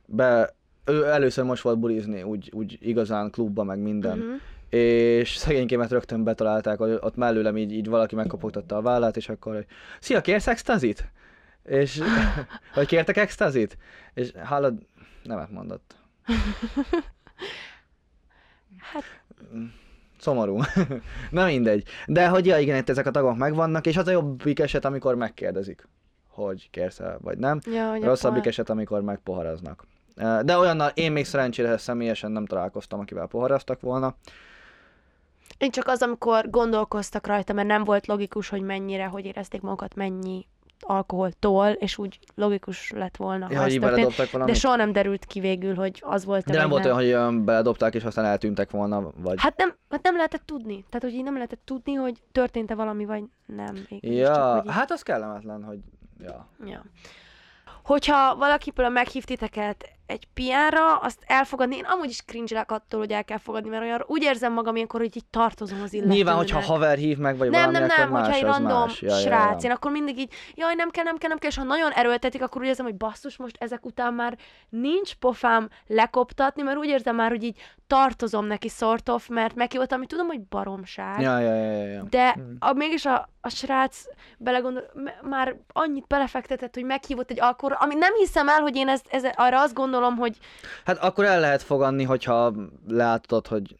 be, 0.06 0.54
ő 0.84 1.06
először 1.06 1.44
most 1.44 1.62
volt 1.62 1.78
bulizni, 1.78 2.22
úgy, 2.22 2.50
úgy 2.54 2.78
igazán 2.80 3.30
klubba, 3.30 3.62
meg 3.62 3.78
minden. 3.78 4.18
Mhm. 4.18 4.32
És 4.68 5.36
szegénykémet 5.36 5.90
rögtön 5.90 6.24
betalálták, 6.24 6.78
hogy 6.78 6.98
ott 7.00 7.16
mellőlem 7.16 7.56
így, 7.56 7.72
így 7.72 7.88
valaki 7.88 8.14
megkopogtatta 8.14 8.76
a 8.76 8.82
vállát, 8.82 9.16
és 9.16 9.28
akkor, 9.28 9.54
hogy 9.54 9.66
szia, 10.00 10.20
kérsz 10.20 10.46
extazit? 10.46 11.10
És, 11.64 12.00
hogy 12.74 12.86
kértek 12.86 13.16
extazit? 13.16 13.76
És 14.14 14.32
hallod, 14.44 14.74
nemet 15.22 15.50
mondott. 15.50 15.94
Hát, 18.92 19.04
Szomorú. 20.18 20.60
Na 21.30 21.44
mindegy. 21.44 21.84
De 22.06 22.28
hogy 22.28 22.46
ja, 22.46 22.58
igen, 22.58 22.76
itt 22.76 22.88
ezek 22.88 23.06
a 23.06 23.10
tagok 23.10 23.36
megvannak, 23.36 23.86
és 23.86 23.96
az 23.96 24.06
a 24.06 24.10
jobbik 24.10 24.58
eset, 24.58 24.84
amikor 24.84 25.14
megkérdezik, 25.14 25.88
hogy 26.28 26.70
kérsz 26.70 27.00
-e, 27.00 27.16
vagy 27.20 27.38
nem. 27.38 27.60
ja, 27.64 27.90
hogy 27.90 28.02
Rosszabbik 28.02 28.38
akkor... 28.38 28.50
eset, 28.50 28.70
amikor 28.70 29.02
megpoharaznak. 29.02 29.84
De 30.16 30.58
olyannal 30.58 30.90
én 30.94 31.12
még 31.12 31.24
szerencsére 31.24 31.78
személyesen 31.78 32.30
nem 32.30 32.46
találkoztam, 32.46 33.00
akivel 33.00 33.26
poharaztak 33.26 33.80
volna. 33.80 34.14
Én 35.58 35.70
csak 35.70 35.86
az, 35.86 36.02
amikor 36.02 36.50
gondolkoztak 36.50 37.26
rajta, 37.26 37.52
mert 37.52 37.68
nem 37.68 37.84
volt 37.84 38.06
logikus, 38.06 38.48
hogy 38.48 38.62
mennyire, 38.62 39.04
hogy 39.04 39.24
érezték 39.24 39.60
magukat, 39.60 39.94
mennyi 39.94 40.46
alkoholtól, 40.80 41.66
és 41.66 41.98
úgy 41.98 42.18
logikus 42.34 42.90
lett 42.90 43.16
volna, 43.16 43.46
Ja, 43.50 43.62
hogy 43.62 43.80
beledobtak 43.80 44.30
valamit. 44.30 44.54
De 44.54 44.60
soha 44.60 44.76
nem 44.76 44.92
derült 44.92 45.24
ki 45.24 45.40
végül, 45.40 45.74
hogy 45.74 46.02
az 46.06 46.24
volt 46.24 46.44
De 46.44 46.58
nem 46.58 46.68
volt 46.68 46.84
olyan, 46.84 47.26
hogy 47.34 47.44
beledobták, 47.44 47.94
és 47.94 48.04
aztán 48.04 48.24
eltűntek 48.24 48.70
volna, 48.70 49.10
vagy... 49.16 49.40
Hát 49.40 49.56
nem, 49.56 49.74
hát 49.90 50.02
nem 50.02 50.16
lehetett 50.16 50.42
tudni. 50.46 50.84
Tehát, 50.88 51.02
hogy 51.02 51.12
így 51.12 51.24
nem 51.24 51.34
lehetett 51.34 51.62
tudni, 51.64 51.94
hogy 51.94 52.22
történt-e 52.32 52.74
valami, 52.74 53.04
vagy 53.04 53.22
nem. 53.46 53.74
Végül 53.88 54.12
ja, 54.12 54.34
csak, 54.34 54.52
hogy 54.52 54.64
így- 54.64 54.72
hát 54.72 54.90
az 54.90 55.02
kellemetlen, 55.02 55.64
hogy... 55.64 55.78
Ja. 56.20 56.48
Ja. 56.64 56.84
Hogyha 57.84 58.36
valaki 58.36 58.70
például 58.70 58.94
meghív 58.94 59.24
titeket 59.24 59.88
egy 60.12 60.28
piára, 60.34 60.96
azt 60.96 61.18
elfogadni, 61.26 61.76
én 61.76 61.84
amúgy 61.84 62.08
is 62.08 62.22
cringe 62.24 62.64
attól, 62.66 63.00
hogy 63.00 63.12
el 63.12 63.24
kell 63.24 63.38
fogadni, 63.38 63.68
mert 63.68 63.82
olyan 63.82 64.04
úgy 64.06 64.22
érzem 64.22 64.52
magam 64.52 64.74
ilyenkor, 64.74 65.00
hogy 65.00 65.16
így 65.16 65.26
tartozom 65.30 65.82
az 65.82 65.92
illetőnek. 65.92 66.16
Nyilván, 66.16 66.36
hogyha 66.36 66.60
haver 66.60 66.98
hív 66.98 67.18
meg, 67.18 67.36
vagy 67.36 67.50
nem, 67.50 67.70
valami, 67.72 67.86
nem, 67.86 67.90
akkor 67.90 68.04
nem, 68.04 68.12
más, 68.12 68.26
hogyha 68.26 68.36
egy 68.36 68.52
random 68.54 68.80
más. 68.80 69.02
Ja, 69.02 69.08
ja, 69.08 69.16
srác, 69.16 69.62
ja. 69.62 69.68
én 69.68 69.76
akkor 69.76 69.90
mindig 69.90 70.18
így, 70.18 70.32
jaj, 70.54 70.74
nem 70.74 70.90
kell, 70.90 71.04
nem 71.04 71.16
kell, 71.16 71.28
nem 71.28 71.38
kell, 71.38 71.50
és 71.50 71.56
ha 71.56 71.62
nagyon 71.62 71.90
erőltetik, 71.90 72.42
akkor 72.42 72.60
úgy 72.60 72.66
érzem, 72.66 72.84
hogy 72.84 72.96
basszus, 72.96 73.36
most 73.36 73.56
ezek 73.58 73.86
után 73.86 74.14
már 74.14 74.36
nincs 74.68 75.14
pofám 75.14 75.68
lekoptatni, 75.86 76.62
mert 76.62 76.76
úgy 76.78 76.88
érzem 76.88 77.14
már, 77.14 77.30
hogy 77.30 77.42
így 77.42 77.60
tartozom 77.86 78.46
neki 78.46 78.68
sort 78.68 79.08
of, 79.08 79.28
mert 79.28 79.54
meghívott, 79.54 79.92
ami 79.92 80.06
tudom, 80.06 80.26
hogy 80.26 80.40
baromság. 80.40 81.20
Ja, 81.20 81.38
ja, 81.38 81.54
ja, 81.54 81.72
ja, 81.72 81.86
ja. 81.86 82.02
De 82.10 82.36
Mm. 82.38 82.54
a, 82.58 82.72
mégis 82.72 83.04
a, 83.04 83.28
a 83.40 83.48
srác 83.48 84.04
belegondol, 84.38 84.82
m- 84.94 85.28
már 85.28 85.56
annyit 85.72 86.06
belefektetett, 86.06 86.74
hogy 86.74 86.84
meghívott 86.84 87.30
egy 87.30 87.40
alkoholra, 87.40 87.76
ami 87.80 87.94
nem 87.94 88.14
hiszem 88.14 88.48
el, 88.48 88.60
hogy 88.60 88.76
én 88.76 88.88
ezt, 88.88 89.06
ez, 89.10 89.24
arra 89.34 89.60
azt 89.60 89.74
gondolom, 89.74 90.01
hogy 90.10 90.36
Hát 90.84 90.98
akkor 90.98 91.24
el 91.24 91.40
lehet 91.40 91.62
fogadni, 91.62 92.04
hogyha 92.04 92.52
látod, 92.88 93.46
hogy 93.46 93.76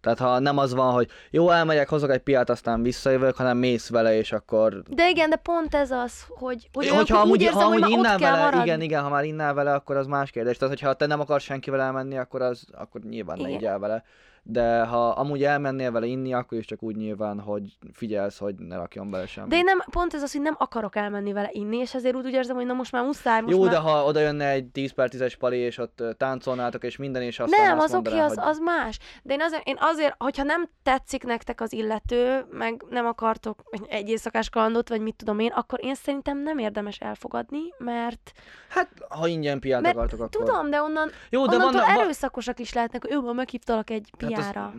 Tehát 0.00 0.18
ha 0.18 0.38
nem 0.38 0.58
az 0.58 0.74
van, 0.74 0.92
hogy 0.92 1.08
jó, 1.30 1.50
elmegyek, 1.50 1.88
hozok 1.88 2.10
egy 2.10 2.20
piát, 2.20 2.50
aztán 2.50 2.82
visszajövök, 2.82 3.36
hanem 3.36 3.56
mész 3.56 3.88
vele, 3.88 4.16
és 4.16 4.32
akkor... 4.32 4.82
De 4.88 5.08
igen, 5.08 5.30
de 5.30 5.36
pont 5.36 5.74
ez 5.74 5.90
az, 5.90 6.24
hogy, 6.28 6.68
hogy 6.72 6.88
Hogyha 6.88 6.94
olyankor 6.94 7.16
amúgy, 7.16 7.30
úgy 7.30 7.42
érzem, 7.42 7.60
ha 7.60 7.66
hogy 7.66 7.82
amúgy 7.82 7.96
már 7.96 7.98
innál 7.98 8.18
kell 8.18 8.50
vele, 8.50 8.62
igen, 8.62 8.80
igen, 8.80 9.02
ha 9.02 9.08
már 9.08 9.24
innál 9.24 9.54
vele, 9.54 9.74
akkor 9.74 9.96
az 9.96 10.06
más 10.06 10.30
kérdés. 10.30 10.56
Tehát, 10.56 10.74
hogyha 10.74 10.94
te 10.94 11.06
nem 11.06 11.20
akarsz 11.20 11.44
senkivel 11.44 11.80
elmenni, 11.80 12.18
akkor 12.18 12.42
az, 12.42 12.64
akkor 12.72 13.00
nyilván 13.00 13.36
ne 13.36 13.48
Igen. 13.48 13.60
így 13.60 13.66
el 13.66 13.78
vele. 13.78 14.04
De 14.46 14.84
ha 14.84 15.08
amúgy 15.08 15.44
elmennél 15.44 15.92
vele 15.92 16.06
inni, 16.06 16.32
akkor 16.32 16.58
is 16.58 16.66
csak 16.66 16.82
úgy 16.82 16.96
nyilván, 16.96 17.40
hogy 17.40 17.62
figyelsz, 17.92 18.38
hogy 18.38 18.54
ne 18.54 18.76
rakjon 18.76 19.10
bele 19.10 19.26
semmit. 19.26 19.50
De 19.50 19.56
én 19.56 19.64
nem, 19.64 19.78
pont 19.90 20.14
ez 20.14 20.22
az, 20.22 20.32
hogy 20.32 20.40
nem 20.40 20.54
akarok 20.58 20.96
elmenni 20.96 21.32
vele 21.32 21.48
inni, 21.52 21.76
és 21.76 21.94
ezért 21.94 22.14
úgy, 22.14 22.26
úgy 22.26 22.32
érzem, 22.32 22.56
hogy 22.56 22.66
na 22.66 22.72
most 22.72 22.92
már 22.92 23.04
muszáj, 23.04 23.40
most 23.40 23.54
Jó, 23.54 23.62
már... 23.62 23.72
de 23.72 23.78
ha 23.78 24.04
oda 24.04 24.20
jönne 24.20 24.48
egy 24.48 24.66
10 24.66 24.92
per 24.92 25.08
10-es 25.12 25.34
pali, 25.38 25.58
és 25.58 25.78
ott 25.78 26.02
táncolnátok, 26.16 26.84
és 26.84 26.96
minden, 26.96 27.22
és 27.22 27.38
aztán 27.38 27.66
Nem, 27.66 27.78
azt 27.78 27.92
az 27.92 27.98
oké, 27.98 28.08
mondaná, 28.08 28.30
az, 28.30 28.38
hogy... 28.38 28.48
az 28.48 28.58
más. 28.58 28.98
De 29.22 29.34
én 29.34 29.40
azért, 29.40 29.66
én 29.66 29.76
azért, 29.80 30.14
hogyha 30.18 30.42
nem 30.42 30.68
tetszik 30.82 31.24
nektek 31.24 31.60
az 31.60 31.72
illető, 31.72 32.46
meg 32.50 32.84
nem 32.90 33.06
akartok 33.06 33.62
egy 33.88 34.08
éjszakás 34.08 34.50
kalandot, 34.50 34.88
vagy 34.88 35.00
mit 35.00 35.14
tudom 35.16 35.38
én, 35.38 35.50
akkor 35.50 35.78
én 35.82 35.94
szerintem 35.94 36.42
nem 36.42 36.58
érdemes 36.58 36.98
elfogadni, 36.98 37.60
mert, 37.78 38.32
Hát, 38.68 38.88
ha 39.08 39.26
ingyen 39.26 39.60
piát 39.60 39.80
mert 39.80 39.96
akartok, 39.96 40.20
akkor... 40.20 40.44
tudom, 40.44 40.70
de 40.70 40.82
onnan, 40.82 41.10
Jó, 41.30 41.46
de 41.46 41.54
onnantól 41.54 41.80
van, 41.80 41.98
erőszakosak 41.98 42.58
is 42.58 42.72
lehetnek, 42.72 43.02
hogy 43.02 43.12
jó, 43.12 43.32
meghívtalak 43.32 43.90
egy 43.90 44.10
Hát 44.42 44.56
az-. 44.56 44.72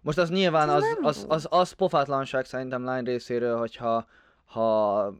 Most 0.00 0.18
az 0.18 0.30
nyilván 0.30 0.68
az, 0.68 0.84
az, 1.02 1.26
az, 1.28 1.46
az 1.50 1.72
pofátlanság 1.72 2.44
szerintem 2.44 2.84
lány 2.84 3.04
részéről, 3.04 3.58
hogyha 3.58 4.06
ha 4.44 5.12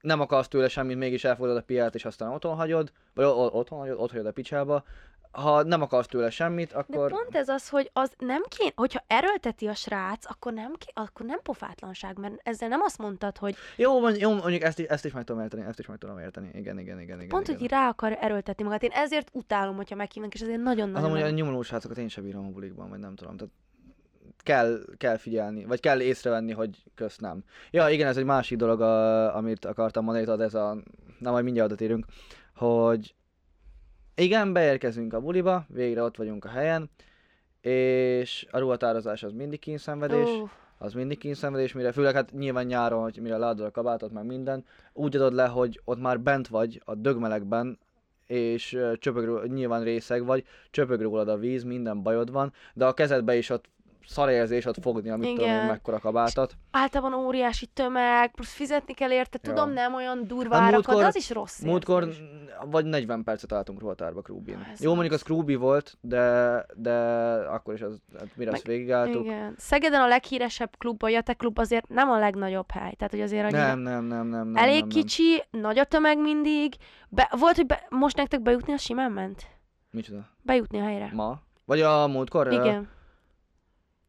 nem 0.00 0.20
akarsz 0.20 0.48
tőle 0.48 0.68
semmit, 0.68 0.96
mégis 0.96 1.24
elfogadod 1.24 1.56
a 1.56 1.62
piát, 1.62 1.94
és 1.94 2.04
aztán 2.04 2.32
otthon 2.32 2.56
hagyod, 2.56 2.92
vagy 3.14 3.24
otthon 3.24 3.78
hagyod, 3.78 3.98
ott 3.98 4.10
hagyod 4.10 4.26
a 4.26 4.32
picsába. 4.32 4.84
Ha 5.30 5.62
nem 5.62 5.82
akarsz 5.82 6.06
tőle 6.06 6.30
semmit, 6.30 6.70
De 6.70 6.76
akkor... 6.76 7.10
pont 7.10 7.36
ez 7.36 7.48
az, 7.48 7.68
hogy 7.68 7.90
az 7.92 8.10
nem 8.18 8.42
kéne, 8.48 8.72
hogyha 8.76 9.04
erőlteti 9.06 9.66
a 9.66 9.74
srác, 9.74 10.30
akkor 10.30 10.52
nem, 10.52 10.72
ké, 10.72 10.86
akkor 10.94 11.26
nem 11.26 11.40
pofátlanság, 11.42 12.18
mert 12.18 12.34
ezzel 12.42 12.68
nem 12.68 12.80
azt 12.80 12.98
mondtad, 12.98 13.36
hogy 13.36 13.54
Jó, 13.76 14.00
mondjuk, 14.00 14.22
jó, 14.22 14.34
mondjuk 14.34 14.62
ezt, 14.62 14.78
is- 14.78 14.86
ezt 14.86 15.04
is 15.04 15.12
meg 15.12 15.24
tudom 15.24 15.42
érteni, 15.42 15.62
ezt 15.62 15.78
is 15.78 15.86
meg 15.86 15.98
tudom 15.98 16.18
érteni. 16.18 16.50
Igen, 16.54 16.78
igen, 16.78 17.00
igen, 17.00 17.16
igen. 17.16 17.28
pont, 17.28 17.48
igen. 17.48 17.60
hogy 17.60 17.68
rá 17.70 17.88
akar 17.88 18.16
erőltetni 18.20 18.64
magát. 18.64 18.82
Én 18.82 18.90
ezért 18.92 19.28
utálom, 19.32 19.76
hogyha 19.76 19.94
meghívnak, 19.96 20.34
és 20.34 20.40
ezért 20.40 20.58
Az 20.58 20.64
nagyon-nagyon 20.64 21.08
amúgy 21.08 21.20
a 21.20 21.24
nem. 21.24 21.34
nyomuló 21.34 21.62
srácokat 21.62 21.98
én 21.98 22.08
sem 22.08 22.24
bírom 22.24 22.46
a 22.46 22.50
bulikban, 22.50 22.88
vagy 22.88 22.98
nem 22.98 23.14
tudom. 23.14 23.36
Tehát 23.36 23.52
kell, 24.42 24.78
kell 24.96 25.16
figyelni, 25.16 25.64
vagy 25.64 25.80
kell 25.80 26.00
észrevenni, 26.00 26.52
hogy 26.52 26.82
kösz 26.94 27.16
nem. 27.18 27.44
Ja, 27.70 27.88
igen, 27.88 28.06
ez 28.08 28.16
egy 28.16 28.24
másik 28.24 28.58
dolog, 28.58 28.80
a, 28.80 29.36
amit 29.36 29.64
akartam 29.64 30.04
mondani, 30.04 30.24
tudod, 30.24 30.40
ez 30.40 30.54
a, 30.54 30.76
na 31.18 31.30
majd 31.30 31.44
mindjárt 31.44 31.68
oda 31.68 31.78
térünk, 31.78 32.06
hogy 32.54 33.14
igen, 34.18 34.52
beérkezünk 34.52 35.12
a 35.12 35.20
buliba, 35.20 35.64
végre 35.68 36.02
ott 36.02 36.16
vagyunk 36.16 36.44
a 36.44 36.48
helyen, 36.48 36.90
és 37.60 38.46
a 38.50 38.58
ruhatározás 38.58 39.22
az 39.22 39.32
mindig 39.32 39.58
kínszenvedés, 39.58 40.28
Ó, 40.28 40.48
az 40.78 40.92
mindig 40.92 41.18
kínszenvedés, 41.18 41.72
mire, 41.72 41.92
főleg 41.92 42.14
hát 42.14 42.32
nyilván 42.32 42.66
nyáron, 42.66 43.02
hogy 43.02 43.18
mire 43.22 43.36
leadod 43.36 43.66
a 43.66 43.70
kabátot, 43.70 44.12
meg 44.12 44.26
minden, 44.26 44.64
úgy 44.92 45.16
adod 45.16 45.34
le, 45.34 45.46
hogy 45.46 45.80
ott 45.84 46.00
már 46.00 46.20
bent 46.20 46.48
vagy 46.48 46.82
a 46.84 46.94
dögmelegben, 46.94 47.78
és 48.26 48.78
csöpög, 48.98 49.46
nyilván 49.52 49.82
részeg 49.82 50.24
vagy, 50.24 50.44
csöpög 50.70 51.00
rólad 51.00 51.28
a 51.28 51.36
víz, 51.36 51.64
minden 51.64 52.02
bajod 52.02 52.32
van, 52.32 52.52
de 52.74 52.86
a 52.86 52.94
kezedbe 52.94 53.36
is 53.36 53.50
ott 53.50 53.68
szarérzés 54.08 54.64
ott 54.64 54.76
fogni, 54.82 55.10
amit 55.10 55.28
tudom 55.28 55.46
én, 55.46 55.52
Igen. 55.54 55.66
mekkora 55.66 55.98
kabátot. 55.98 56.54
általában 56.70 57.14
óriási 57.24 57.66
tömeg, 57.66 58.30
plusz 58.30 58.52
fizetni 58.52 58.94
kell 58.94 59.10
érte, 59.10 59.38
Ja. 59.42 59.48
tudom, 59.52 59.70
nem 59.72 59.94
olyan 59.94 60.26
durva 60.26 60.56
Hát 60.56 60.80
de 60.86 61.06
az 61.06 61.16
is 61.16 61.30
rossz 61.30 61.60
Múltkor 61.60 62.02
érzés. 62.02 62.22
vagy 62.70 62.84
40 62.84 63.22
percet 63.22 63.52
álltunk 63.52 63.80
ruhatárba 63.80 64.20
Krúbin. 64.22 64.54
Ah, 64.54 64.80
Jó, 64.80 64.92
mondjuk 64.92 65.14
az. 65.14 65.22
Krúbi 65.22 65.54
volt, 65.54 65.96
de, 66.00 66.64
de 66.74 66.92
akkor 67.48 67.74
is 67.74 67.80
az, 67.82 67.98
hát 68.18 68.28
mire 68.36 68.50
azt 68.50 68.66
Meg- 68.66 68.76
végigálltuk. 68.76 69.24
Igen. 69.24 69.54
Szegeden 69.58 70.00
a 70.00 70.06
leghíresebb 70.06 70.76
klub, 70.78 71.02
a 71.02 71.08
Jate 71.08 71.32
klub 71.34 71.58
azért 71.58 71.88
nem 71.88 72.10
a 72.10 72.18
legnagyobb 72.18 72.70
hely, 72.70 72.92
tehát 72.94 73.10
hogy 73.10 73.20
azért 73.20 73.42
annyira... 73.44 73.58
Nem, 73.66 73.78
nem, 73.78 74.04
nem, 74.04 74.26
nem, 74.26 74.46
nem. 74.48 74.56
Elég 74.62 74.78
nem, 74.78 74.88
nem. 74.88 74.98
kicsi, 74.98 75.42
nagy 75.50 75.78
a 75.78 75.84
tömeg 75.84 76.18
mindig. 76.18 76.74
Be, 77.08 77.30
volt, 77.38 77.56
hogy 77.56 77.66
be, 77.66 77.86
most 77.88 78.16
nektek 78.16 78.42
bejutni, 78.42 78.72
az 78.72 78.80
simán 78.80 79.12
ment? 79.12 79.46
Micsoda? 79.90 80.28
Bejutni 80.42 80.78
a 80.80 80.84
helyre. 80.84 81.10
Ma? 81.12 81.38
Vagy 81.64 81.80
a 81.80 82.06
múltkor? 82.06 82.52
Igen. 82.52 82.88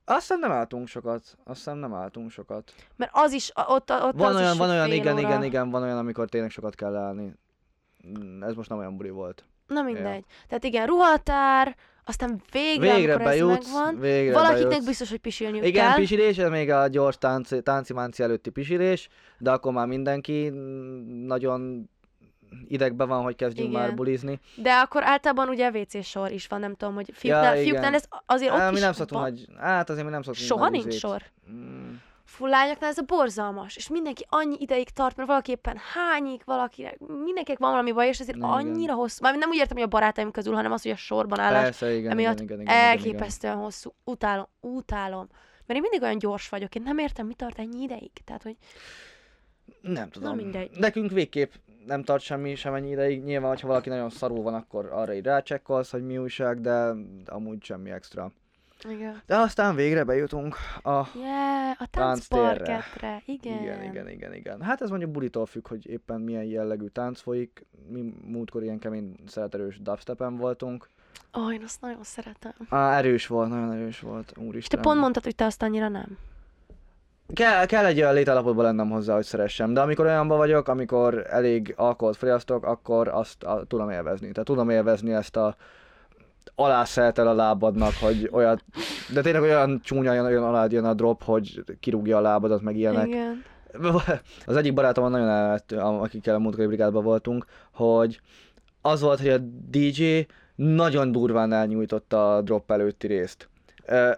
Azt 0.09 0.19
hiszem 0.19 0.39
nem 0.39 0.51
álltunk 0.51 0.87
sokat. 0.87 1.21
Azt 1.43 1.57
hiszem 1.57 1.77
nem 1.77 1.93
álltunk 1.93 2.31
sokat. 2.31 2.73
Mert 2.95 3.11
az 3.13 3.31
is, 3.31 3.51
ott, 3.67 3.91
ott 3.91 4.15
Van 4.15 4.29
az 4.29 4.35
olyan, 4.35 4.51
is 4.51 4.57
van 4.57 4.69
olyan, 4.69 4.91
igen, 4.91 5.13
óra. 5.17 5.21
igen, 5.27 5.43
igen, 5.43 5.69
van 5.69 5.83
olyan, 5.83 5.97
amikor 5.97 6.29
tényleg 6.29 6.49
sokat 6.49 6.75
kell 6.75 6.95
állni. 6.95 7.33
Mm, 8.07 8.43
Ez 8.43 8.53
most 8.53 8.69
nem 8.69 8.77
olyan 8.77 8.97
buli 8.97 9.09
volt. 9.09 9.43
Na 9.67 9.81
mindegy. 9.81 10.23
Tehát 10.47 10.63
igen, 10.63 10.85
ruhatár, 10.87 11.75
aztán 12.05 12.41
végre, 12.51 12.95
Végre 12.95 13.13
amikor 13.13 13.31
bejutsz, 13.31 13.67
ez 13.67 13.73
megvan, 13.73 13.99
végre 13.99 14.33
valakiknek 14.33 14.67
bejutsz. 14.69 14.85
biztos, 14.85 15.09
hogy 15.09 15.19
pisilniük 15.19 15.65
Igen, 15.65 15.85
kell. 15.85 15.95
pisilés, 15.95 16.37
ez 16.37 16.49
még 16.49 16.69
a 16.69 16.87
gyors 16.87 17.17
tánci, 17.17 17.61
tánci 17.61 18.23
előtti 18.23 18.49
pisilés, 18.49 19.09
de 19.37 19.51
akkor 19.51 19.73
már 19.73 19.87
mindenki 19.87 20.49
mm, 20.49 21.25
nagyon 21.25 21.89
idegben 22.67 23.07
van, 23.07 23.23
hogy 23.23 23.35
kezdjünk 23.35 23.69
Igen. 23.69 23.81
már 23.81 23.95
bulizni. 23.95 24.39
De 24.55 24.73
akkor 24.73 25.03
általában 25.03 25.49
ugye 25.49 25.69
WC 25.69 26.05
sor 26.05 26.31
is 26.31 26.47
van, 26.47 26.59
nem 26.59 26.75
tudom, 26.75 26.93
hogy 26.93 27.09
fiúknál, 27.13 27.53
igen. 27.53 27.65
fiúknál 27.65 27.93
ez 27.93 28.03
azért 28.25 28.51
ott 28.53 28.59
Á, 28.59 28.69
mi 28.69 28.75
is 28.75 28.81
nem 28.81 28.93
szoktunk 28.93 29.21
van. 29.21 29.31
nagy, 29.31 29.47
hát 29.57 29.89
azért 29.89 30.05
mi 30.05 30.11
nem 30.11 30.21
szoktunk 30.21 30.47
Soha 30.47 30.69
nincs 30.69 30.85
izét. 30.85 30.99
sor. 30.99 31.21
Mm, 31.51 31.93
Fú, 32.25 32.45
lányoknál 32.45 32.89
ez 32.89 32.97
a 32.97 33.01
borzalmas, 33.01 33.75
és 33.75 33.87
mindenki 33.89 34.25
annyi 34.29 34.55
ideig 34.59 34.89
tart, 34.89 35.15
mert 35.15 35.27
valaki 35.27 35.51
éppen 35.51 35.77
hányik, 35.93 36.43
valakinek, 36.43 36.97
mindenkinek 37.23 37.59
van 37.59 37.69
valami 37.71 37.91
baj, 37.91 38.07
és 38.07 38.19
ezért 38.19 38.37
Igen. 38.37 38.49
annyira 38.49 38.93
hosszú. 38.93 39.17
Mármint 39.21 39.43
nem 39.43 39.53
úgy 39.53 39.59
értem, 39.59 39.75
hogy 39.77 39.85
a 39.85 39.89
barátaim 39.89 40.31
közül, 40.31 40.53
hanem 40.53 40.71
az, 40.71 40.81
hogy 40.81 40.91
a 40.91 40.95
sorban 40.95 41.39
állás 41.39 41.63
Persze, 41.63 41.93
igen, 41.93 42.11
emiatt 42.11 42.39
igen, 42.39 42.45
igen, 42.45 42.61
igen, 42.61 42.75
igen, 42.75 42.89
igen. 42.89 42.89
elképesztően 42.89 43.55
hosszú. 43.55 43.93
Utálom, 44.03 44.47
utálom. 44.59 45.27
Mert 45.65 45.79
én 45.79 45.81
mindig 45.81 46.01
olyan 46.01 46.17
gyors 46.17 46.49
vagyok, 46.49 46.75
én 46.75 46.81
nem 46.81 46.97
értem, 46.97 47.25
mi 47.27 47.33
tart 47.33 47.59
ennyi 47.59 47.81
ideig. 47.81 48.11
Tehát, 48.25 48.43
hogy 48.43 48.55
Nem 49.81 50.09
tudom. 50.09 50.35
mindegy. 50.35 50.69
Nekünk 50.77 51.11
végképp 51.11 51.51
nem 51.89 52.03
tart 52.03 52.23
semmi 52.23 52.55
sem 52.55 52.73
ennyi 52.73 52.89
ideig. 52.89 53.23
Nyilván, 53.23 53.49
hogyha 53.49 53.67
valaki 53.67 53.89
nagyon 53.89 54.09
szarul 54.09 54.41
van, 54.41 54.53
akkor 54.53 54.89
arra 54.91 55.13
így 55.13 55.25
rácsekkolsz, 55.25 55.91
hogy 55.91 56.05
mi 56.05 56.17
újság, 56.17 56.61
de 56.61 56.93
amúgy 57.25 57.63
semmi 57.63 57.91
extra. 57.91 58.31
igen. 58.89 59.21
De 59.25 59.37
aztán 59.37 59.75
végre 59.75 60.03
bejutunk 60.03 60.55
a... 60.83 60.89
Yeah, 61.15 61.81
a 61.81 61.85
táncparketre, 61.91 63.21
igen. 63.25 63.61
Igen, 63.61 63.83
igen, 63.83 64.09
igen, 64.09 64.33
igen. 64.33 64.61
Hát 64.61 64.81
ez 64.81 64.89
mondjuk 64.89 65.11
bulitól 65.11 65.45
függ, 65.45 65.67
hogy 65.67 65.89
éppen 65.89 66.21
milyen 66.21 66.43
jellegű 66.43 66.87
tánc 66.87 67.21
folyik. 67.21 67.65
Mi 67.87 68.13
múltkor 68.25 68.63
ilyen 68.63 68.79
kemény 68.79 69.15
szereterős 69.27 69.81
dubstepen 69.81 70.37
voltunk. 70.37 70.89
Ó, 71.37 71.41
oh, 71.41 71.53
én 71.53 71.63
azt 71.63 71.81
nagyon 71.81 72.03
szeretem. 72.03 72.53
Á, 72.69 72.97
erős 72.97 73.27
volt, 73.27 73.49
nagyon 73.49 73.71
erős 73.71 73.99
volt, 73.99 74.33
úristen. 74.37 74.57
És 74.57 74.67
te 74.67 74.77
pont 74.77 74.99
mondtad, 74.99 75.23
hogy 75.23 75.35
te 75.35 75.45
azt 75.45 75.61
annyira 75.61 75.87
nem. 75.87 76.17
Kell, 77.33 77.65
kell 77.65 77.85
egy 77.85 77.99
olyan 77.99 78.13
létállapotban 78.13 78.65
lennem 78.65 78.89
hozzá, 78.89 79.13
hogy 79.13 79.23
szeressem, 79.23 79.73
de 79.73 79.81
amikor 79.81 80.05
olyanban 80.05 80.37
vagyok, 80.37 80.67
amikor 80.67 81.25
elég 81.29 81.73
alkoholt 81.77 82.17
fogyasztok, 82.17 82.65
akkor 82.65 83.07
azt 83.07 83.43
a, 83.43 83.63
tudom 83.67 83.89
élvezni. 83.89 84.31
Tehát 84.31 84.45
tudom 84.45 84.69
élvezni 84.69 85.13
ezt 85.13 85.35
a 85.35 85.55
alászeretel 86.55 87.27
a 87.27 87.33
lábadnak, 87.33 87.93
hogy 88.01 88.29
olyan, 88.31 88.61
de 89.13 89.21
tényleg 89.21 89.41
olyan 89.41 89.81
csúnya, 89.83 90.11
olyan, 90.11 90.25
olyan 90.25 90.43
alád 90.43 90.71
jön 90.71 90.85
a 90.85 90.93
drop, 90.93 91.23
hogy 91.23 91.63
kirúgja 91.79 92.17
a 92.17 92.21
lábadat, 92.21 92.61
meg 92.61 92.75
ilyenek. 92.75 93.07
Igen. 93.07 93.43
Az 94.45 94.55
egyik 94.55 94.73
barátom 94.73 95.09
nagyon 95.09 95.27
elvett, 95.27 95.71
akikkel 95.71 96.35
a 96.35 96.39
múltkori 96.39 96.67
brigádban 96.67 97.03
voltunk, 97.03 97.45
hogy 97.71 98.21
az 98.81 99.01
volt, 99.01 99.19
hogy 99.19 99.29
a 99.29 99.37
DJ 99.69 100.25
nagyon 100.55 101.11
durván 101.11 101.53
elnyújtotta 101.53 102.35
a 102.35 102.41
drop 102.41 102.71
előtti 102.71 103.07
részt. 103.07 103.49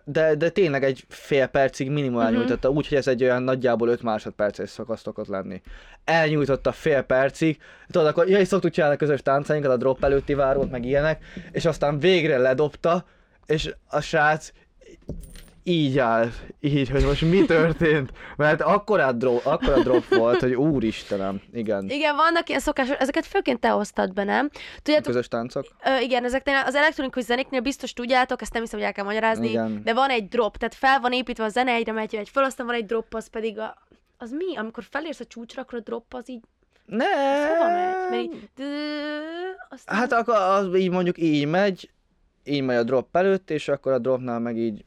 De, 0.03 0.35
de 0.35 0.49
tényleg 0.49 0.83
egy 0.83 1.05
fél 1.07 1.47
percig 1.47 1.89
minimum 1.89 2.17
Mhm. 2.17 2.25
elnyújtotta, 2.25 2.69
úgy, 2.69 2.87
hogy 2.87 2.97
ez 2.97 3.07
egy 3.07 3.23
olyan 3.23 3.43
nagyjából 3.43 3.89
5 3.89 4.01
másodperces 4.01 4.69
szakasz 4.69 5.01
szokott 5.01 5.27
lenni. 5.27 5.61
Elnyújtotta 6.05 6.71
fél 6.71 7.01
percig, 7.01 7.57
tudod, 7.89 8.07
akkor 8.07 8.29
ja, 8.29 8.39
és 8.39 8.47
szoktuk 8.47 8.71
csinálni 8.71 8.95
a 8.95 8.99
közös 8.99 9.21
táncainkat, 9.21 9.71
a 9.71 9.77
drop 9.77 10.03
előtti 10.03 10.33
várót, 10.33 10.71
meg 10.71 10.85
ilyenek, 10.85 11.23
és 11.51 11.65
aztán 11.65 11.99
végre 11.99 12.37
ledobta, 12.37 13.05
és 13.45 13.73
a 13.87 14.01
srác 14.01 14.51
így 15.63 15.97
áll, 15.97 16.27
így, 16.59 16.89
hogy 16.89 17.03
most 17.05 17.21
mi 17.21 17.45
történt, 17.45 18.11
mert 18.37 18.61
akkora 18.61 19.11
drop, 19.11 19.45
akkora 19.45 19.81
drop 19.83 20.07
volt, 20.07 20.39
hogy 20.39 20.53
úristenem, 20.53 21.41
igen. 21.53 21.89
Igen, 21.89 22.15
vannak 22.15 22.49
ilyen 22.49 22.61
szokások, 22.61 22.99
ezeket 22.99 23.25
főként 23.25 23.59
te 23.59 23.69
hoztad 23.69 24.13
be, 24.13 24.23
nem? 24.23 24.49
Tudjátok, 24.81 25.05
Közös 25.07 25.27
táncok? 25.27 25.65
Ö, 25.85 25.99
igen, 25.99 26.23
ezeknél 26.23 26.61
az 26.65 26.75
elektronikus 26.75 27.23
zenéknél 27.23 27.61
biztos 27.61 27.93
tudjátok, 27.93 28.41
ezt 28.41 28.53
nem 28.53 28.61
hiszem, 28.61 28.79
hogy 28.79 28.87
el 28.87 28.93
kell 28.93 29.05
magyarázni, 29.05 29.49
Igen. 29.49 29.81
de 29.83 29.93
van 29.93 30.09
egy 30.09 30.27
drop, 30.27 30.57
tehát 30.57 30.75
fel 30.75 30.99
van 30.99 31.11
építve 31.11 31.43
a 31.43 31.49
zene, 31.49 31.71
egyre 31.71 31.91
megy, 31.91 32.15
egy 32.15 32.29
föl, 32.29 32.43
aztán 32.43 32.65
van 32.65 32.75
egy 32.75 32.85
drop, 32.85 33.13
az 33.13 33.27
pedig 33.27 33.59
a, 33.59 33.77
az 34.17 34.31
mi? 34.31 34.57
Amikor 34.57 34.83
felérsz 34.89 35.19
a 35.19 35.25
csúcsra, 35.25 35.61
akkor 35.61 35.77
a 35.79 35.81
drop 35.81 36.13
az 36.13 36.29
így, 36.29 36.41
Ne. 36.85 37.05
az 37.05 37.47
hova 37.49 37.67
megy? 37.69 38.09
Mert 38.09 38.21
így, 38.23 38.49
dő- 38.55 39.55
aztán... 39.69 39.95
Hát 39.97 40.11
akkor 40.11 40.35
az 40.35 40.75
így 40.75 40.89
mondjuk 40.89 41.17
így 41.17 41.47
megy, 41.47 41.89
így 42.43 42.61
megy 42.63 42.77
a 42.77 42.83
drop 42.83 43.15
előtt, 43.15 43.49
és 43.49 43.67
akkor 43.67 43.91
a 43.91 43.99
dropnál 43.99 44.39
meg 44.39 44.57
így, 44.57 44.83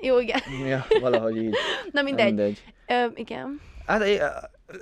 Jó, 0.00 0.18
igen. 0.18 0.40
ja, 0.66 0.86
valahogy 1.00 1.36
így. 1.36 1.54
Na 1.92 2.02
mindegy. 2.02 2.26
Mindegy. 2.26 2.62
Ö, 2.86 3.04
igen. 3.14 3.60
Hát 3.86 4.04
én, 4.04 4.20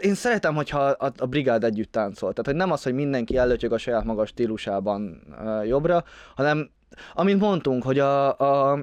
én 0.01 0.15
szeretem, 0.15 0.55
hogyha 0.55 0.81
a, 0.81 1.13
a 1.17 1.27
brigád 1.27 1.65
együtt 1.65 1.93
táncol. 1.93 2.31
Tehát, 2.31 2.47
hogy 2.47 2.55
nem 2.55 2.73
az, 2.73 2.83
hogy 2.83 2.95
mindenki 2.95 3.37
ellötyög 3.37 3.73
a 3.73 3.79
saját 3.79 4.05
magas 4.05 4.29
stílusában 4.29 5.23
uh, 5.41 5.67
jobbra, 5.67 6.05
hanem, 6.35 6.71
amint 7.15 7.41
mondtunk, 7.41 7.83
hogy 7.83 7.99
a, 7.99 8.39
a 8.39 8.79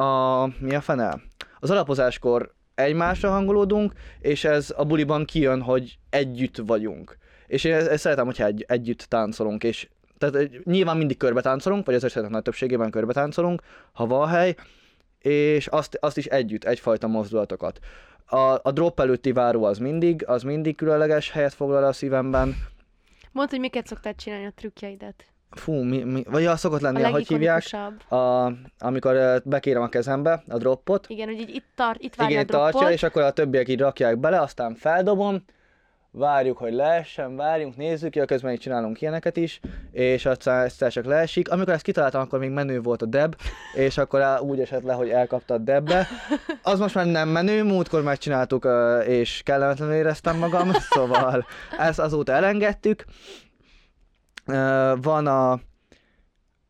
a, 0.00 0.46
mi 0.58 0.74
a 0.74 0.80
fene? 0.80 1.20
Az 1.58 1.70
alapozáskor 1.70 2.54
egymásra 2.74 3.30
hangolódunk, 3.30 3.92
és 4.20 4.44
ez 4.44 4.74
a 4.76 4.84
buliban 4.84 5.24
kijön, 5.24 5.62
hogy 5.62 5.98
együtt 6.10 6.56
vagyunk. 6.66 7.18
És 7.46 7.64
én 7.64 7.74
ezt 7.74 8.02
szeretem, 8.02 8.24
hogyha 8.24 8.44
egy, 8.44 8.64
együtt 8.68 9.02
táncolunk, 9.02 9.64
és 9.64 9.88
tehát 10.18 10.34
eh, 10.34 10.46
nyilván 10.64 10.96
mindig 10.96 11.16
körbe 11.16 11.40
táncolunk, 11.40 11.86
vagy 11.86 11.94
az 11.94 12.04
esetek 12.04 12.30
nagy 12.30 12.42
többségében 12.42 12.90
körbe 12.90 13.12
táncolunk, 13.12 13.62
ha 13.92 14.06
van 14.06 14.28
hely, 14.28 14.54
és 15.22 15.66
azt, 15.66 15.98
azt 16.00 16.16
is 16.16 16.26
együtt, 16.26 16.64
egyfajta 16.64 17.06
mozdulatokat. 17.06 17.78
A, 18.26 18.58
a 18.62 18.70
drop 18.72 19.00
előtti 19.00 19.32
váró 19.32 19.64
az 19.64 19.78
mindig, 19.78 20.24
az 20.26 20.42
mindig 20.42 20.76
különleges 20.76 21.30
helyet 21.30 21.54
foglal 21.54 21.84
a 21.84 21.92
szívemben. 21.92 22.56
Mondd, 23.32 23.50
hogy 23.50 23.60
miket 23.60 23.86
szoktál 23.86 24.14
csinálni 24.14 24.46
a 24.46 24.52
trükkjeidet. 24.54 25.24
Fú, 25.50 25.72
mi, 25.82 26.02
mi, 26.02 26.22
vagy 26.30 26.46
az 26.46 26.58
szokott 26.58 26.80
A 26.80 26.82
lenni, 26.82 27.02
hogy 27.02 27.26
hívják, 27.28 27.70
legikonikusabb. 27.70 28.12
a, 28.12 28.52
amikor 28.78 29.42
bekérem 29.44 29.82
a 29.82 29.88
kezembe 29.88 30.42
a 30.48 30.58
droppot, 30.58 31.06
Igen, 31.08 31.26
hogy 31.28 31.40
így 31.40 31.54
itt, 31.54 31.66
tart, 31.74 32.00
itt 32.00 32.14
várja 32.14 32.40
igen, 32.40 32.44
a 32.44 32.48
itt 32.48 32.60
tartja, 32.60 32.78
droppot. 32.78 32.94
és 32.94 33.02
akkor 33.02 33.22
a 33.22 33.30
többiek 33.30 33.68
így 33.68 33.80
rakják 33.80 34.18
bele, 34.18 34.40
aztán 34.40 34.74
feldobom, 34.74 35.44
várjuk, 36.12 36.58
hogy 36.58 36.72
leessen, 36.72 37.36
várjunk, 37.36 37.76
nézzük, 37.76 38.16
ja, 38.16 38.24
közben 38.24 38.52
így 38.52 38.58
csinálunk 38.58 39.00
ilyeneket 39.00 39.36
is, 39.36 39.60
és 39.90 40.26
aztán 40.26 40.64
egyszer 40.64 40.92
csak 40.92 41.04
leesik. 41.04 41.50
Amikor 41.50 41.72
ezt 41.72 41.82
kitaláltam, 41.82 42.20
akkor 42.20 42.38
még 42.38 42.50
menő 42.50 42.80
volt 42.80 43.02
a 43.02 43.06
deb, 43.06 43.36
és 43.74 43.98
akkor 43.98 44.40
úgy 44.40 44.60
esett 44.60 44.82
le, 44.82 44.92
hogy 44.92 45.08
elkapta 45.08 45.54
a 45.54 45.58
debbe. 45.58 46.06
Az 46.62 46.78
most 46.78 46.94
már 46.94 47.06
nem 47.06 47.28
menő, 47.28 47.64
múltkor 47.64 48.02
megcsináltuk, 48.02 48.64
ö, 48.64 49.00
és 49.00 49.42
kellemetlenül 49.44 49.94
éreztem 49.94 50.36
magam, 50.36 50.72
szóval 50.94 51.46
ezt 51.78 51.98
azóta 51.98 52.32
elengedtük. 52.32 53.04
Van 55.00 55.26
a 55.26 55.60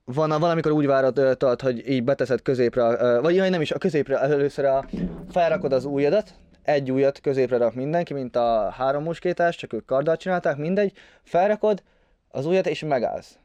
van 0.04 0.30
a, 0.30 0.38
valamikor 0.38 0.72
úgy 0.72 0.86
ö, 0.86 1.34
tudod, 1.34 1.60
hogy 1.60 1.88
így 1.88 2.04
beteszed 2.04 2.42
középre, 2.42 3.20
vagy 3.20 3.34
jaj, 3.34 3.48
nem 3.48 3.60
is, 3.60 3.70
a 3.70 3.78
középre 3.78 4.18
először 4.18 4.64
a, 4.64 4.84
felrakod 5.30 5.72
az 5.72 5.84
ujjadat, 5.84 6.34
egy 6.62 6.92
ujjat 6.92 7.20
középre 7.20 7.56
rak 7.56 7.74
mindenki, 7.74 8.14
mint 8.14 8.36
a 8.36 8.70
három 8.70 9.02
muskétás, 9.02 9.56
csak 9.56 9.72
ők 9.72 9.84
karddal 9.84 10.16
csinálták, 10.16 10.56
mindegy, 10.56 10.92
felrakod 11.22 11.82
az 12.28 12.46
ujjat 12.46 12.66
és 12.66 12.82
megállsz. 12.82 13.38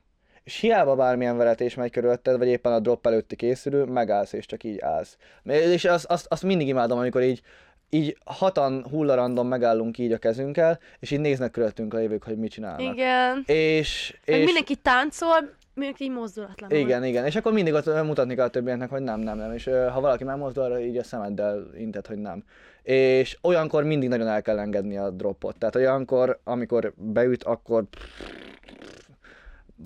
És 0.43 0.59
hiába 0.59 0.95
bármilyen 0.95 1.37
veretés 1.37 1.75
megy 1.75 1.91
körülötted, 1.91 2.37
vagy 2.37 2.47
éppen 2.47 2.73
a 2.73 2.79
drop 2.79 3.07
előtti 3.07 3.35
készülő, 3.35 3.83
megállsz 3.83 4.33
és 4.33 4.45
csak 4.45 4.63
így 4.63 4.79
állsz. 4.79 5.17
És 5.43 5.85
azt, 5.85 6.05
azt, 6.05 6.25
azt 6.29 6.43
mindig 6.43 6.67
imádom, 6.67 6.97
amikor 6.97 7.21
így 7.21 7.41
így 7.89 8.17
hatan 8.25 8.85
hullarandon 8.89 9.45
megállunk 9.45 9.97
így 9.97 10.11
a 10.11 10.17
kezünkkel, 10.17 10.79
és 10.99 11.11
így 11.11 11.19
néznek 11.19 11.51
körülöttünk 11.51 11.93
a 11.93 11.97
lévők, 11.97 12.23
hogy 12.23 12.37
mit 12.37 12.51
csinálnak. 12.51 12.93
Igen. 12.93 13.43
És, 13.45 14.17
Meg 14.25 14.39
és 14.39 14.45
mindenki 14.45 14.75
táncol, 14.75 15.55
mindenki 15.75 16.03
így 16.03 16.11
mozdulatlanul. 16.11 16.77
igen, 16.77 17.03
igen, 17.03 17.25
és 17.25 17.35
akkor 17.35 17.53
mindig 17.53 17.73
ott 17.73 18.03
mutatni 18.03 18.35
kell 18.35 18.45
a 18.45 18.49
többieknek, 18.49 18.89
hogy 18.89 19.01
nem, 19.01 19.19
nem, 19.19 19.37
nem, 19.37 19.51
és 19.53 19.65
ha 19.65 19.99
valaki 20.01 20.23
megmozdul, 20.23 20.63
arra 20.63 20.79
így 20.79 20.97
a 20.97 21.03
szemeddel 21.03 21.67
intet, 21.77 22.07
hogy 22.07 22.17
nem. 22.17 22.43
És 22.83 23.37
olyankor 23.41 23.83
mindig 23.83 24.09
nagyon 24.09 24.27
el 24.27 24.41
kell 24.41 24.59
engedni 24.59 24.97
a 24.97 25.09
dropot, 25.09 25.57
tehát 25.57 25.75
olyankor, 25.75 26.39
amikor 26.43 26.93
beüt, 26.97 27.43
akkor 27.43 27.83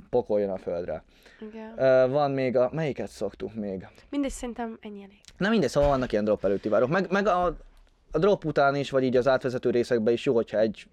pokoljon 0.10 0.50
a 0.50 0.58
földre. 0.58 1.04
Igen. 1.52 1.74
Ö, 1.78 2.08
Van 2.10 2.32
még 2.32 2.58
a, 2.58 2.70
melyiket 2.74 3.08
szoktuk 3.10 3.54
még? 3.54 3.88
Mindegy, 4.10 4.32
szerintem 4.32 4.78
ennyi 4.82 5.04
elég. 5.04 5.18
Na 5.38 5.50
mindegy, 5.50 5.70
szóval 5.70 5.90
vannak 5.90 6.12
ilyen 6.12 6.24
drop 6.24 6.46
előtti 6.46 6.70
várok. 6.70 6.90
Meg, 6.90 7.12
meg 7.12 7.28
a, 7.28 7.46
a 8.12 8.18
drop 8.20 8.46
után 8.46 8.76
is, 8.76 8.90
vagy 8.90 9.04
így 9.04 9.18
az 9.18 9.28
átvezető 9.28 9.70
részekben 9.70 10.14
is 10.14 10.26
jó, 10.26 10.34
hogyha 10.36 10.60
egy, 10.60 10.88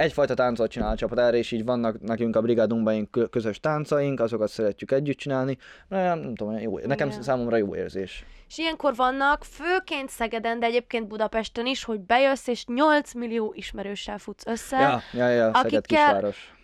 egyfajta 0.00 0.34
táncot 0.34 0.70
csinál 0.70 0.92
a 0.92 0.96
csapat 0.96 1.18
erre, 1.18 1.36
és 1.36 1.50
így 1.50 1.64
vannak 1.64 2.00
nekünk 2.00 2.36
a 2.36 2.40
brigádunkban 2.40 2.92
ilyen 2.92 3.10
kö- 3.10 3.30
közös 3.30 3.60
táncaink, 3.60 4.20
azokat 4.20 4.48
szeretjük 4.48 4.90
együtt 4.90 5.18
csinálni. 5.18 5.58
Na, 5.88 6.02
nem 6.02 6.34
tudom, 6.34 6.58
jó, 6.58 6.78
nekem 6.78 7.08
Igen. 7.08 7.22
számomra 7.22 7.56
jó 7.56 7.76
érzés. 7.76 8.24
És 8.48 8.58
ilyenkor 8.58 8.94
vannak, 8.94 9.44
főként 9.44 10.08
Szegeden, 10.08 10.58
de 10.60 10.66
egyébként 10.66 11.06
Budapesten 11.08 11.66
is, 11.66 11.84
hogy 11.84 12.00
bejössz, 12.00 12.46
és 12.46 12.64
8 12.66 13.12
millió 13.14 13.52
ismerőssel 13.56 14.18
futsz 14.18 14.46
össze. 14.46 14.78
Ja, 14.78 15.00
ja, 15.12 15.28
ja, 15.28 15.44
Szeged 15.54 15.56
akikkel- 15.56 15.86
kisváros. 15.86 16.54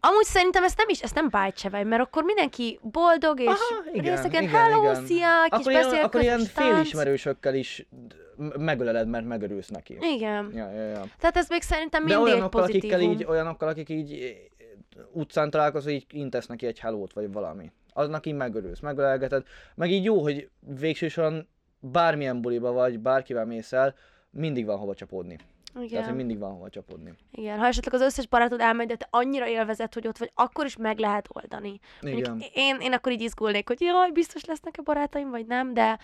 Amúgy 0.00 0.24
szerintem 0.24 0.64
ezt 0.64 0.76
nem 0.76 0.88
is, 0.88 1.00
ezt 1.00 1.14
nem 1.14 1.28
bájtsevaj, 1.30 1.84
mert 1.84 2.02
akkor 2.02 2.22
mindenki 2.22 2.78
boldog, 2.82 3.40
és 3.40 3.46
Aha, 3.46 3.84
igen, 3.92 4.14
részegen, 4.16 4.42
igen, 4.42 4.60
hello, 4.60 4.82
igen. 4.82 5.04
szia, 5.04 5.28
kis 5.48 5.58
Akkor 5.58 5.72
ilyen, 5.72 5.82
beszél, 5.82 6.02
akkor 6.04 6.20
ilyen 6.22 6.40
félismerősökkel 6.40 7.54
is 7.54 7.86
megöleled, 8.58 9.08
mert 9.08 9.26
megörülsz 9.26 9.68
neki. 9.68 9.98
Igen. 10.00 10.50
Ja, 10.54 10.70
ja, 10.70 10.82
ja. 10.82 11.04
Tehát 11.18 11.36
ez 11.36 11.48
még 11.48 11.62
szerintem 11.62 12.06
De 12.06 12.14
mindig 12.14 12.32
egy 12.32 12.32
olyanokkal, 12.32 12.62
akikkel 12.62 12.90
pozitívum. 12.90 13.20
így, 13.20 13.24
olyanokkal, 13.24 13.68
akik 13.68 13.88
így 13.88 14.12
eh, 14.12 15.02
utcán 15.12 15.50
találkozol, 15.50 15.92
így 15.92 16.06
intesz 16.10 16.46
neki 16.46 16.66
egy 16.66 16.78
hellót, 16.78 17.12
vagy 17.12 17.32
valami. 17.32 17.72
Aznak 17.92 18.26
így 18.26 18.34
megörülsz, 18.34 18.80
megölelgeted. 18.80 19.44
Meg 19.74 19.90
így 19.90 20.04
jó, 20.04 20.22
hogy 20.22 20.48
végső 20.78 21.08
soron 21.08 21.48
bármilyen 21.80 22.40
buliba 22.40 22.72
vagy, 22.72 22.98
bárkivel 22.98 23.44
mész 23.46 23.72
el, 23.72 23.94
mindig 24.30 24.64
van 24.64 24.78
hova 24.78 24.94
csapódni. 24.94 25.38
Igen. 25.76 25.88
Tehát, 25.88 26.06
hogy 26.06 26.16
mindig 26.16 26.38
van 26.38 26.52
hova 26.52 26.68
csapódni. 26.68 27.12
Igen, 27.30 27.58
ha 27.58 27.66
esetleg 27.66 27.94
az 27.94 28.00
összes 28.00 28.26
barátod 28.26 28.60
elmegy, 28.60 28.86
de 28.86 28.96
te 28.96 29.06
annyira 29.10 29.48
élvezed, 29.48 29.94
hogy 29.94 30.06
ott 30.06 30.18
vagy, 30.18 30.30
akkor 30.34 30.64
is 30.64 30.76
meg 30.76 30.98
lehet 30.98 31.28
oldani. 31.32 31.80
Mondjuk 32.02 32.26
Igen. 32.26 32.42
én, 32.54 32.76
én 32.80 32.92
akkor 32.92 33.12
így 33.12 33.20
izgulnék, 33.20 33.68
hogy 33.68 33.80
jaj, 33.80 34.10
biztos 34.10 34.44
lesznek-e 34.44 34.82
barátaim, 34.82 35.30
vagy 35.30 35.46
nem, 35.46 35.74
de, 35.74 35.98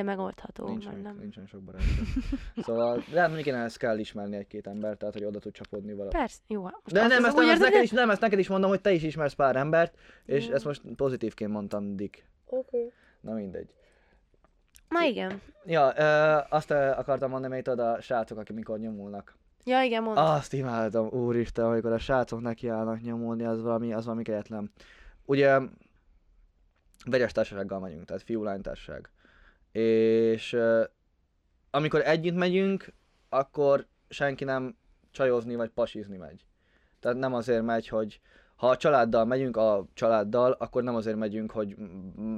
de 0.00 0.06
megoldható. 0.10 0.66
Nincsen, 0.66 0.92
vagy 0.92 1.02
nem. 1.02 1.16
nincsen 1.20 1.46
sok 1.46 1.62
barátom. 1.62 1.88
szóval, 2.66 3.04
de 3.12 3.20
hát 3.20 3.28
mondjuk 3.28 3.48
én 3.48 3.54
ezt 3.54 3.76
kell 3.76 3.98
ismerni 3.98 4.36
egy-két 4.36 4.66
embert, 4.66 4.98
tehát 4.98 5.14
hogy 5.14 5.24
oda 5.24 5.38
tud 5.38 5.52
csapódni 5.52 5.94
vele. 5.94 6.10
Persze, 6.10 6.38
jó. 6.46 6.62
Most 6.62 6.92
De 6.92 7.06
nem, 7.06 7.24
ezt, 7.24 7.36
nem, 7.36 7.48
ezt 7.48 7.60
neked 7.60 7.82
is, 7.82 7.90
nem, 7.90 8.10
ezt 8.10 8.20
neked 8.20 8.38
is 8.38 8.48
mondom, 8.48 8.70
hogy 8.70 8.80
te 8.80 8.92
is 8.92 9.02
ismersz 9.02 9.32
pár 9.32 9.56
embert, 9.56 9.96
és 10.24 10.48
Mm. 10.48 10.52
ezt 10.52 10.64
most 10.64 10.82
pozitívként 10.96 11.50
mondtam, 11.50 11.96
Dick. 11.96 12.24
Oké. 12.46 12.92
Na 13.20 13.32
mindegy. 13.32 13.74
Na 14.88 15.02
igen. 15.02 15.40
Ja, 15.66 15.92
ö, 15.96 16.38
azt 16.48 16.70
akartam 16.70 17.30
mondani, 17.30 17.54
hogy 17.54 17.62
tudod, 17.62 17.78
a 17.86 18.00
srácok, 18.00 18.38
akik 18.38 18.56
mikor 18.56 18.78
nyomulnak. 18.78 19.36
Ja, 19.64 19.82
igen, 19.82 20.02
mondd. 20.02 20.16
Azt 20.18 20.52
imádom, 20.52 21.08
úristen, 21.08 21.64
amikor 21.64 21.92
a 21.92 21.98
srácok 21.98 22.40
nekiállnak 22.40 23.00
nyomulni, 23.00 23.44
az 23.44 23.62
valami, 23.62 23.92
az 23.92 24.04
valami 24.04 24.22
kegyetlen. 24.22 24.70
Ugye 25.24 25.58
vegyes 27.04 27.32
társasággal 27.32 27.80
megyünk, 27.80 28.04
tehát 28.04 28.22
fiú-lány 28.22 28.60
társaság. 28.60 29.10
És 29.72 30.56
amikor 31.70 32.00
együtt 32.00 32.34
megyünk, 32.34 32.92
akkor 33.28 33.86
senki 34.08 34.44
nem 34.44 34.76
csajozni 35.10 35.56
vagy 35.56 35.70
pasizni 35.70 36.16
megy. 36.16 36.46
Tehát 37.00 37.18
nem 37.18 37.34
azért 37.34 37.62
megy, 37.62 37.88
hogy 37.88 38.20
ha 38.56 38.68
a 38.68 38.76
családdal 38.76 39.24
megyünk, 39.24 39.56
a 39.56 39.84
családdal, 39.94 40.52
akkor 40.52 40.82
nem 40.82 40.94
azért 40.94 41.16
megyünk, 41.16 41.50
hogy 41.50 41.76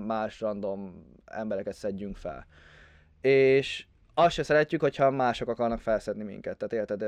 más 0.07 0.40
random 0.40 1.07
embereket 1.25 1.75
szedjünk 1.75 2.16
fel. 2.16 2.47
És 3.21 3.87
azt 4.14 4.35
se 4.35 4.42
szeretjük, 4.42 4.81
hogyha 4.81 5.11
mások 5.11 5.49
akarnak 5.49 5.81
felszedni 5.81 6.25
minket, 6.25 6.57
tehát 6.57 6.73
érted? 6.73 7.05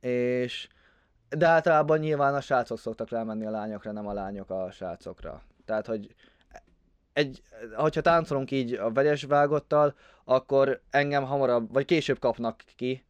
És 0.00 0.68
de 1.28 1.46
általában 1.46 1.98
nyilván 1.98 2.34
a 2.34 2.40
srácok 2.40 2.78
szoktak 2.78 3.08
rámenni 3.08 3.46
a 3.46 3.50
lányokra, 3.50 3.92
nem 3.92 4.06
a 4.06 4.12
lányok 4.12 4.50
a 4.50 4.70
srácokra. 4.70 5.42
Tehát, 5.64 5.86
hogy 5.86 6.14
egy, 7.16 7.42
hogyha 7.74 8.00
táncolunk 8.00 8.50
így 8.50 8.72
a 8.72 8.90
vegyes 8.90 9.22
vágottal, 9.22 9.94
akkor 10.24 10.80
engem 10.90 11.24
hamarabb, 11.24 11.72
vagy 11.72 11.84
később 11.84 12.18
kapnak 12.18 12.62
ki, 12.76 13.04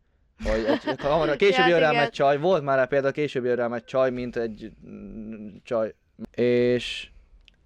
hogy 0.44 0.64
egy, 0.64 1.00
hamarabb, 1.00 1.36
később 1.36 1.66
jön 1.66 1.78
rám 1.78 1.96
egy 1.96 2.10
csaj, 2.10 2.38
volt 2.38 2.62
már 2.62 2.76
rá 2.76 2.84
például 2.84 3.12
később 3.12 3.44
jön 3.44 3.56
rám 3.56 3.72
egy 3.72 3.84
csaj, 3.84 4.10
mint 4.10 4.36
egy 4.36 4.72
mm, 4.88 5.56
csaj. 5.62 5.94
És 6.30 7.08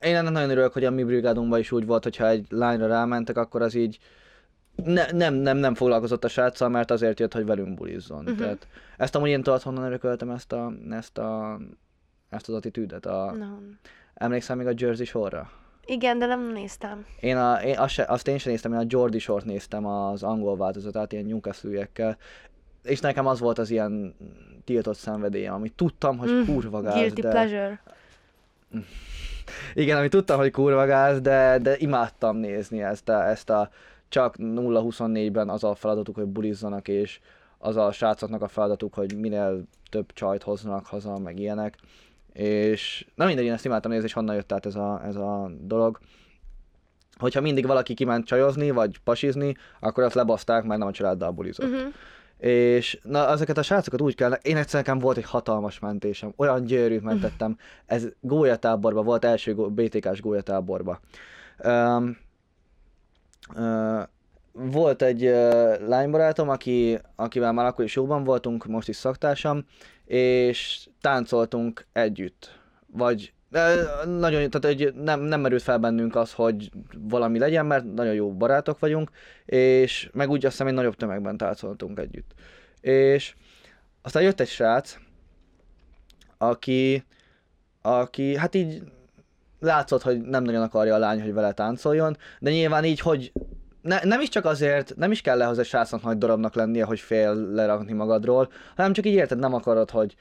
én 0.00 0.16
ennek 0.16 0.32
nagyon 0.32 0.50
örülök, 0.50 0.72
hogy 0.72 0.84
a 0.84 0.90
mi 0.90 1.04
brigádunkban 1.04 1.58
is 1.58 1.72
úgy 1.72 1.86
volt, 1.86 2.02
hogyha 2.02 2.28
egy 2.28 2.46
lányra 2.48 2.86
rámentek, 2.86 3.36
akkor 3.36 3.62
az 3.62 3.74
így 3.74 3.98
ne, 4.84 5.10
nem, 5.10 5.34
nem, 5.34 5.56
nem 5.56 5.74
foglalkozott 5.74 6.24
a 6.24 6.28
sráccal, 6.28 6.68
mert 6.68 6.90
azért 6.90 7.20
jött, 7.20 7.32
hogy 7.32 7.46
velünk 7.46 7.74
bulizzon. 7.74 8.18
Uh-huh. 8.18 8.38
Tehát 8.38 8.66
ezt 8.96 9.14
amúgy 9.14 9.28
én 9.28 9.42
tudod, 9.42 9.62
honnan 9.62 9.84
örököltem 9.84 10.30
ezt, 10.30 10.52
a, 10.52 10.72
ezt, 10.90 11.18
a, 11.18 11.58
ezt 12.28 12.48
az 12.48 12.54
attitűdet. 12.54 13.06
A, 13.06 13.32
No. 13.38 13.46
Emlékszel 14.14 14.56
még 14.56 14.66
a 14.66 14.72
Jersey 14.76 15.04
Shore-ra? 15.04 15.50
Igen, 15.90 16.18
de 16.18 16.26
nem 16.26 16.52
néztem. 16.52 17.06
Én, 17.20 17.36
a, 17.36 17.62
én 17.62 17.78
azt, 17.78 17.92
se, 17.92 18.04
azt 18.04 18.28
én 18.28 18.38
sem 18.38 18.52
néztem, 18.52 18.72
én 18.72 18.78
a 18.78 18.84
Jordi 18.86 19.18
Short 19.18 19.44
néztem 19.44 19.86
az 19.86 20.22
angol 20.22 20.56
változatát, 20.56 21.12
ilyen 21.12 21.24
newcastle 21.24 22.16
és 22.82 23.00
nekem 23.00 23.26
az 23.26 23.40
volt 23.40 23.58
az 23.58 23.70
ilyen 23.70 24.14
tiltott 24.64 24.96
szenvedélyem, 24.96 25.54
amit 25.54 25.72
tudtam, 25.72 26.18
hogy 26.18 26.30
Mm, 26.30 26.44
kurva 26.44 26.80
gáz, 26.80 26.94
Guilty 26.94 27.20
de... 27.20 27.28
pleasure. 27.28 27.82
Igen, 29.74 29.96
amit 29.96 30.10
tudtam, 30.10 30.38
hogy 30.38 30.50
kurva 30.50 30.86
gáz, 30.86 31.20
de, 31.20 31.58
de 31.58 31.76
imádtam 31.78 32.36
nézni 32.36 32.82
ezt 32.82 33.08
a, 33.08 33.28
ezt 33.28 33.50
a 33.50 33.70
csak 34.08 34.34
0-24-ben 34.38 35.48
az 35.48 35.64
a 35.64 35.74
feladatuk, 35.74 36.14
hogy 36.14 36.26
bulizzanak, 36.26 36.88
és 36.88 37.20
az 37.58 37.76
a 37.76 37.92
srácoknak 37.92 38.42
a 38.42 38.48
feladatuk, 38.48 38.94
hogy 38.94 39.16
minél 39.16 39.62
több 39.90 40.12
csajt 40.12 40.42
hoznak 40.42 40.86
haza, 40.86 41.18
meg 41.18 41.38
ilyenek. 41.38 41.76
És 42.32 43.06
na 43.14 43.26
mindegy, 43.26 43.44
én 43.44 43.52
ezt 43.52 43.64
imádtam 43.64 43.90
nézni, 43.90 44.06
és 44.06 44.12
honnan 44.12 44.34
jött 44.34 44.52
át 44.52 44.66
ez 44.66 44.74
a, 44.74 45.00
ez 45.04 45.16
a 45.16 45.50
dolog. 45.60 45.98
Hogyha 47.18 47.40
mindig 47.40 47.66
valaki 47.66 47.94
kiment 47.94 48.26
csajozni, 48.26 48.70
vagy 48.70 48.98
pasizni, 49.04 49.56
akkor 49.80 50.04
azt 50.04 50.14
lebaszták, 50.14 50.64
mert 50.64 50.78
nem 50.78 50.88
a 50.88 50.92
családdal 50.92 51.30
bulizott. 51.30 51.70
Uh-huh. 51.70 51.92
És 52.38 52.98
na, 53.02 53.28
ezeket 53.28 53.58
a 53.58 53.62
srácokat 53.62 54.00
úgy 54.00 54.14
kell, 54.14 54.32
én 54.32 54.56
egyszer 54.56 54.80
nekem 54.80 54.98
volt 54.98 55.16
egy 55.16 55.24
hatalmas 55.24 55.78
mentésem, 55.78 56.32
olyan 56.36 56.64
gyönyörűt 56.64 57.02
mentettem, 57.02 57.56
ez 57.86 58.06
gólyatáborban 58.20 59.04
volt, 59.04 59.24
első 59.24 59.54
BTK-s 59.54 60.20
gólyatáborba. 60.20 61.00
Um, 61.64 62.16
Ö, 63.56 64.00
volt 64.52 65.02
egy 65.02 65.24
ö, 65.24 65.74
lánybarátom, 65.86 66.48
aki, 66.48 66.98
akivel 67.16 67.52
már 67.52 67.66
akkor 67.66 67.84
is 67.84 67.94
jóban 67.94 68.24
voltunk, 68.24 68.66
most 68.66 68.88
is 68.88 68.96
szaktársam, 68.96 69.64
és 70.10 70.88
táncoltunk 71.00 71.86
együtt. 71.92 72.58
Vagy 72.86 73.32
nagyon, 74.04 74.50
tehát 74.50 74.64
egy, 74.64 74.94
nem, 74.94 75.20
nem 75.20 75.40
merült 75.40 75.62
fel 75.62 75.78
bennünk 75.78 76.16
az, 76.16 76.32
hogy 76.32 76.70
valami 76.98 77.38
legyen, 77.38 77.66
mert 77.66 77.84
nagyon 77.94 78.14
jó 78.14 78.32
barátok 78.32 78.78
vagyunk, 78.78 79.10
és 79.44 80.10
meg 80.12 80.30
úgy 80.30 80.44
azt 80.44 80.52
hiszem, 80.52 80.66
egy 80.66 80.74
nagyobb 80.74 80.96
tömegben 80.96 81.36
táncoltunk 81.36 81.98
együtt. 81.98 82.34
És 82.80 83.34
aztán 84.02 84.22
jött 84.22 84.40
egy 84.40 84.48
srác, 84.48 84.98
aki, 86.38 87.04
aki 87.82 88.36
hát 88.36 88.54
így 88.54 88.82
látszott, 89.60 90.02
hogy 90.02 90.20
nem 90.20 90.42
nagyon 90.42 90.62
akarja 90.62 90.94
a 90.94 90.98
lány, 90.98 91.22
hogy 91.22 91.32
vele 91.32 91.52
táncoljon, 91.52 92.16
de 92.40 92.50
nyilván 92.50 92.84
így, 92.84 93.00
hogy 93.00 93.32
ne, 93.82 94.00
nem 94.02 94.20
is 94.20 94.28
csak 94.28 94.44
azért, 94.44 94.96
nem 94.96 95.10
is 95.10 95.20
kell 95.20 95.36
lehoz 95.36 95.58
egy 95.58 95.66
srácnak 95.66 96.02
nagy 96.02 96.18
darabnak 96.18 96.54
lennie, 96.54 96.84
hogy 96.84 97.00
fél 97.00 97.34
lerakni 97.34 97.92
magadról, 97.92 98.48
hanem 98.76 98.92
csak 98.92 99.06
így 99.06 99.14
érted, 99.14 99.38
nem 99.38 99.54
akarod, 99.54 99.90
hogy 99.90 100.16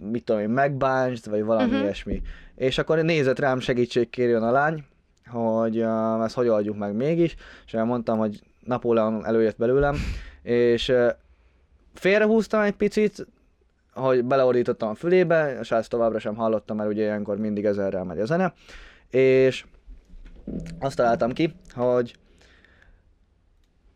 mit 0.00 0.24
tudom 0.24 0.40
én, 0.40 0.48
megbántsd, 0.48 1.30
vagy 1.30 1.44
valami 1.44 1.68
uh-huh. 1.68 1.82
ilyesmi. 1.82 2.22
És 2.54 2.78
akkor 2.78 2.98
nézett 2.98 3.38
rám 3.38 3.60
segítség 3.60 4.10
kérjön 4.10 4.42
a 4.42 4.50
lány, 4.50 4.84
hogy 5.26 5.78
uh, 5.78 6.24
ezt 6.24 6.34
hogy 6.34 6.48
oldjuk 6.48 6.76
meg 6.76 6.94
mégis, 6.94 7.36
és 7.66 7.74
elmondtam, 7.74 8.18
hogy 8.18 8.40
Napóleon 8.60 9.26
előjött 9.26 9.56
belőlem, 9.56 9.96
és 10.42 10.88
uh, 10.88 11.10
félrehúztam 11.94 12.60
egy 12.60 12.76
picit, 12.76 13.26
hogy 13.92 14.24
beleordítottam 14.24 14.88
a 14.88 14.94
fülébe, 14.94 15.58
a 15.58 15.62
srác 15.62 15.86
továbbra 15.86 16.18
sem 16.18 16.34
hallottam, 16.34 16.76
mert 16.76 16.90
ugye 16.90 17.02
ilyenkor 17.02 17.36
mindig 17.36 17.64
ezerrel 17.64 18.04
megy 18.04 18.20
a 18.20 18.24
zene, 18.24 18.52
és 19.10 19.64
azt 20.78 20.96
találtam 20.96 21.32
ki, 21.32 21.54
hogy 21.74 22.14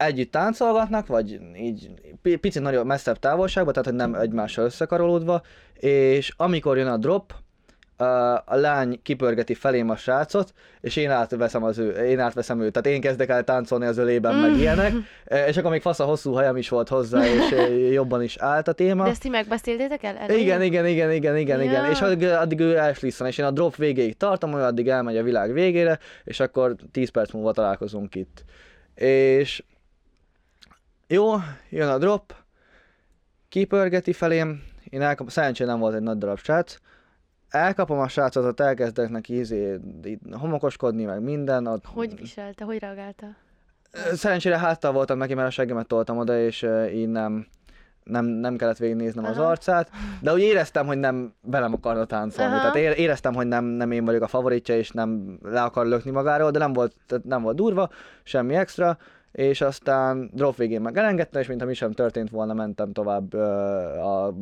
együtt 0.01 0.31
táncolgatnak, 0.31 1.07
vagy 1.07 1.41
így 1.57 1.91
pi- 2.23 2.37
picit 2.37 2.63
nagyobb, 2.63 2.87
messzebb 2.87 3.19
távolságban, 3.19 3.73
tehát 3.73 3.89
hogy 3.89 3.99
nem 3.99 4.15
egymással 4.15 4.65
összekarolódva, 4.65 5.43
és 5.75 6.33
amikor 6.37 6.77
jön 6.77 6.87
a 6.87 6.97
drop, 6.97 7.35
a, 8.01 8.57
lány 8.57 9.01
kipörgeti 9.03 9.55
felém 9.55 9.91
a 9.91 9.97
srácot, 9.97 10.53
és 10.81 10.97
én 10.97 11.11
átveszem, 11.11 11.63
az 11.63 11.79
ő, 11.79 11.91
én 11.91 12.19
átveszem 12.19 12.61
őt, 12.61 12.73
tehát 12.73 12.97
én 12.97 13.01
kezdek 13.01 13.29
el 13.29 13.45
táncolni 13.45 13.87
az 13.87 13.99
ölében, 13.99 14.35
meg 14.35 14.57
ilyenek, 14.57 14.93
E, 15.25 15.47
és 15.47 15.57
akkor 15.57 15.71
még 15.71 15.81
fasz 15.81 16.01
a 16.01 16.05
hosszú 16.05 16.33
hajam 16.33 16.57
is 16.57 16.69
volt 16.69 16.89
hozzá, 16.89 17.27
és 17.27 17.51
e, 17.59 17.69
jobban 17.73 18.23
is 18.23 18.37
állt 18.37 18.69
a 18.69 18.73
téma. 18.73 19.05
De 19.05 19.11
ezt 19.11 19.21
ti 19.21 19.29
megbeszéltétek 19.29 20.03
el? 20.03 20.17
elején? 20.17 20.43
Igen, 20.43 20.63
igen, 20.63 20.87
igen, 20.87 21.13
igen, 21.13 21.37
igen, 21.37 21.63
igen. 21.63 21.85
Ja. 21.85 21.91
És 21.91 22.01
addig, 22.01 22.29
addig 22.29 22.61
ő 22.61 22.77
elslisszan, 22.77 23.27
és 23.27 23.39
én 23.39 23.45
a 23.47 23.51
drop 23.51 23.77
végéig 23.77 24.17
tartom, 24.17 24.51
hogy 24.51 24.63
addig 24.63 24.89
elmegy 24.89 25.17
a 25.17 25.23
világ 25.23 25.53
végére, 25.53 25.99
és 26.25 26.41
akkor 26.41 26.75
10 26.93 27.11
perc 27.11 27.33
múlva 27.33 27.53
találkozunk 27.53 28.15
itt. 28.15 28.45
És 28.95 29.63
jó, 31.13 31.35
jön 31.71 31.89
a 31.89 31.99
drop, 31.99 32.35
kipörgeti 33.49 34.13
felém, 34.13 34.63
én 34.91 35.03
elkapom, 35.03 35.29
szerencsére 35.29 35.71
nem 35.71 35.81
volt 35.81 35.95
egy 35.95 36.03
nagy 36.03 36.19
darab 36.19 36.39
srác, 36.39 36.77
elkapom 37.49 37.99
a 37.99 38.09
srácot, 38.09 38.61
elkezdek 38.61 39.09
neki 39.09 39.39
izé, 39.39 39.81
homokoskodni, 40.33 41.05
meg 41.05 41.23
minden. 41.23 41.67
Ott, 41.67 41.85
Hogy 41.85 42.21
viselte, 42.21 42.65
hogy 42.65 42.79
reagálta? 42.79 43.27
Szerencsére 44.13 44.59
háttal 44.59 44.93
voltam 44.93 45.19
neki, 45.19 45.35
mert 45.35 45.49
a 45.49 45.51
seggemet 45.51 45.87
toltam 45.87 46.19
oda, 46.19 46.39
és 46.39 46.67
így 46.93 47.09
nem, 47.09 47.47
nem, 48.05 48.25
nem 48.25 48.57
kellett 48.57 48.77
végignéznem 48.77 49.25
az 49.25 49.39
Aha. 49.39 49.49
arcát, 49.49 49.91
de 50.21 50.33
úgy 50.33 50.41
éreztem, 50.41 50.87
hogy 50.87 50.99
nem 50.99 51.35
velem 51.43 51.73
akarna 51.75 52.05
táncolni. 52.05 52.53
Aha. 52.53 52.61
Tehát 52.61 52.77
ére- 52.77 52.99
éreztem, 52.99 53.35
hogy 53.35 53.47
nem, 53.47 53.65
nem 53.65 53.91
én 53.91 54.05
vagyok 54.05 54.23
a 54.23 54.27
favoritja, 54.27 54.77
és 54.77 54.91
nem 54.91 55.39
le 55.43 55.63
akar 55.63 55.87
lökni 55.87 56.11
magáról, 56.11 56.51
de 56.51 56.59
nem 56.59 56.73
volt, 56.73 56.95
tehát 57.07 57.25
nem 57.25 57.43
volt 57.43 57.57
durva, 57.57 57.91
semmi 58.23 58.55
extra, 58.55 58.99
és 59.33 59.61
aztán 59.61 60.31
drop 60.33 60.57
végén 60.57 60.81
meg 60.81 60.97
elengedte, 60.97 61.41
és 61.41 61.47
mintha 61.47 61.67
mi 61.67 61.75
sem 61.75 61.93
történt 61.93 62.31
volna, 62.31 62.53
mentem 62.55 62.93
tovább 62.93 63.35
uh, 63.35 64.25
a 64.25 64.35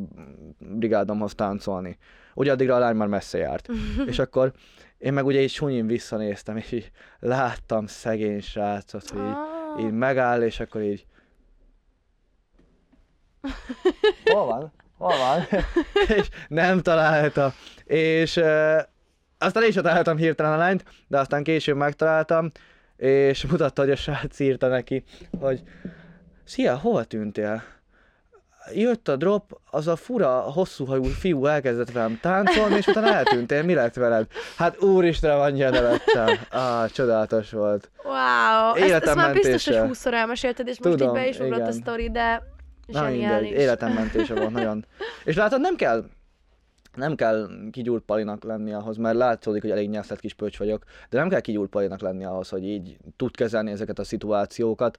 brigádomhoz 0.59 1.35
táncolni. 1.35 1.97
Ugye 2.33 2.51
addigra 2.51 2.75
a 2.75 2.79
lány 2.79 2.95
már 2.95 3.07
messze 3.07 3.37
járt. 3.37 3.69
és 4.07 4.19
akkor 4.19 4.51
én 4.97 5.13
meg 5.13 5.25
ugye 5.25 5.41
így 5.41 5.49
sunyin 5.49 5.87
visszanéztem, 5.87 6.57
és 6.57 6.71
így 6.71 6.91
láttam 7.19 7.85
szegény 7.87 8.41
srácot, 8.41 9.09
hogy 9.09 9.21
így, 9.21 9.35
Ah. 9.75 9.81
így 9.83 9.91
megáll, 9.91 10.41
és 10.41 10.59
akkor 10.59 10.81
így... 10.81 11.05
Hol 14.33 14.45
van? 14.45 14.71
Hol 14.97 15.17
van? 15.17 15.61
és 16.17 16.29
nem 16.47 16.81
találta. 16.81 17.53
És 17.85 18.35
uh, 18.35 18.81
aztán 19.37 19.63
én 19.63 19.69
is 19.69 19.75
találtam 19.75 20.17
hirtelen 20.17 20.53
a 20.53 20.57
lányt, 20.57 20.83
de 21.07 21.19
aztán 21.19 21.43
később 21.43 21.77
megtaláltam, 21.77 22.49
és 22.99 23.45
mutatta, 23.45 23.81
hogy 23.81 23.91
a 23.91 23.95
srác 23.95 24.39
írta 24.39 24.67
neki, 24.67 25.03
hogy 25.39 25.61
Szia, 26.43 26.77
hol 26.77 27.05
tűntél? 27.05 27.63
Jött 28.73 29.07
a 29.07 29.15
drop, 29.15 29.59
az 29.71 29.87
a 29.87 29.95
fura, 29.95 30.29
hosszú 30.39 30.85
hajú 30.85 31.03
fiú 31.03 31.45
elkezdett 31.45 31.91
velem 31.91 32.19
táncolni, 32.21 32.75
és 32.75 32.87
utána 32.87 33.13
eltűntél, 33.13 33.63
mi 33.63 33.73
lett 33.73 33.93
veled? 33.93 34.27
Hát 34.57 34.83
úristen, 34.83 35.39
annyira 35.39 35.69
nevettem. 35.69 36.27
Ah, 36.49 36.89
csodálatos 36.89 37.51
volt. 37.51 37.91
Wow, 38.03 38.15
ezt, 38.73 38.77
ezt 38.77 38.87
Életem 38.89 39.15
már 39.15 39.33
biztos, 39.33 39.65
hogy 39.67 39.87
húszszor 39.87 40.13
elmesélted, 40.13 40.67
és 40.67 40.79
most 40.79 40.97
Tudom, 40.97 41.15
így 41.15 41.21
be 41.21 41.27
is 41.27 41.39
ugrott 41.39 41.67
a 41.67 41.71
sztori, 41.71 42.11
de 42.11 42.43
Na 42.87 43.01
mindegy, 43.01 43.19
zseniális. 43.21 43.51
életem 43.51 43.91
mentése 43.93 44.33
volt 44.33 44.51
nagyon. 44.51 44.85
És 45.23 45.35
látod, 45.35 45.59
nem 45.61 45.75
kell, 45.75 46.03
nem 46.99 47.15
kell 47.15 47.49
kigyúrt 47.71 48.03
palinak 48.03 48.43
lenni 48.43 48.73
ahhoz, 48.73 48.97
mert 48.97 49.17
látszódik, 49.17 49.61
hogy 49.61 49.71
elég 49.71 49.89
nyelszett 49.89 50.19
kis 50.19 50.33
pöcs 50.33 50.57
vagyok, 50.57 50.83
de 51.09 51.17
nem 51.17 51.29
kell 51.29 51.39
kigyúrt 51.39 51.69
palinak 51.69 52.01
lenni 52.01 52.23
ahhoz, 52.23 52.49
hogy 52.49 52.63
így 52.63 52.97
tud 53.15 53.35
kezelni 53.35 53.71
ezeket 53.71 53.99
a 53.99 54.03
szituációkat. 54.03 54.97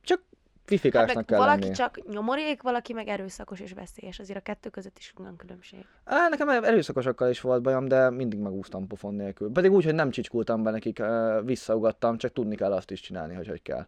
Csak 0.00 0.20
Hát 0.68 0.78
fifikásnak 0.78 1.14
meg 1.14 1.24
kell 1.24 1.38
valaki 1.38 1.60
lenni. 1.60 1.74
csak 1.74 2.08
nyomorék, 2.10 2.62
valaki 2.62 2.92
meg 2.92 3.08
erőszakos 3.08 3.60
és 3.60 3.72
veszélyes. 3.72 4.18
Azért 4.18 4.38
a 4.38 4.42
kettő 4.42 4.68
között 4.68 4.98
is 4.98 5.12
van 5.16 5.36
különbség. 5.36 5.84
Á, 6.04 6.28
nekem 6.28 6.48
erőszakosakkal 6.48 7.30
is 7.30 7.40
volt 7.40 7.62
bajom, 7.62 7.88
de 7.88 8.10
mindig 8.10 8.38
megúsztam 8.38 8.86
pofon 8.86 9.14
nélkül. 9.14 9.52
Pedig 9.52 9.72
úgy, 9.72 9.84
hogy 9.84 9.94
nem 9.94 10.10
csicskultam 10.10 10.62
be 10.62 10.70
nekik, 10.70 11.02
visszaugattam, 11.44 12.18
csak 12.18 12.32
tudni 12.32 12.56
kell 12.56 12.72
azt 12.72 12.90
is 12.90 13.00
csinálni, 13.00 13.34
hogy 13.34 13.48
hogy 13.48 13.62
kell. 13.62 13.86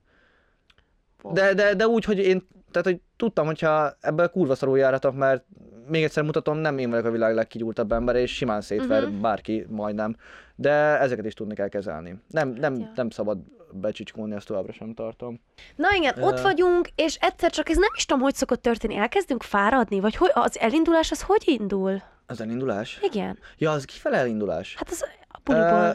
De, 1.23 1.55
de, 1.55 1.75
de 1.75 1.87
úgy, 1.87 2.05
hogy 2.05 2.19
én, 2.19 2.47
tehát 2.71 2.87
hogy 2.87 3.01
tudtam, 3.17 3.47
hogyha 3.47 3.97
ebből 4.01 4.29
kurva 4.29 4.55
szarul 4.55 4.79
járatok, 4.79 5.15
mert 5.15 5.45
még 5.89 6.03
egyszer 6.03 6.25
mutatom, 6.25 6.57
nem 6.57 6.79
én 6.79 6.91
vagyok 6.91 7.05
a 7.05 7.11
világ 7.11 7.35
legkigyúrtabb 7.35 7.93
ember, 7.93 8.17
és 8.17 8.35
simán 8.35 8.61
szétver 8.61 9.03
uh-huh. 9.03 9.21
bárki 9.21 9.67
majdnem. 9.69 10.17
De 10.57 10.71
ezeket 10.99 11.25
is 11.25 11.35
tudni 11.35 11.55
kell 11.55 11.69
kezelni. 11.69 12.15
Nem, 12.29 12.49
nem, 12.49 12.79
Ja. 12.79 12.93
nem 12.95 13.11
szabad 13.11 13.39
becsicskulni, 13.73 14.35
ezt 14.35 14.47
továbbra 14.47 14.73
sem 14.73 14.95
tartom. 14.95 15.41
Na 15.77 15.89
igen, 15.95 16.23
ott 16.23 16.39
Ö. 16.39 16.43
vagyunk, 16.43 16.89
és 16.95 17.17
egyszer 17.21 17.51
csak 17.51 17.69
ez 17.69 17.77
nem 17.77 17.91
is 17.97 18.07
tudom, 18.07 18.23
hogy 18.23 18.35
szokott 18.35 18.63
történni. 18.63 18.97
Elkezdünk 18.97 19.43
fáradni, 19.43 20.01
vagy 20.01 20.17
hogy, 20.17 20.31
az 20.35 20.59
elindulás 20.59 21.11
az 21.11 21.23
hogy 21.23 21.43
indul? 21.45 22.03
Az 22.27 22.41
elindulás? 22.41 22.99
Igen. 23.03 23.39
Ja, 23.59 23.71
az 23.71 23.85
kifele 23.85 24.17
elindulás. 24.17 24.75
Hát 24.77 24.91
az 24.91 25.05
a 25.29 25.41
buliból. 25.45 25.69
Ö, 25.69 25.91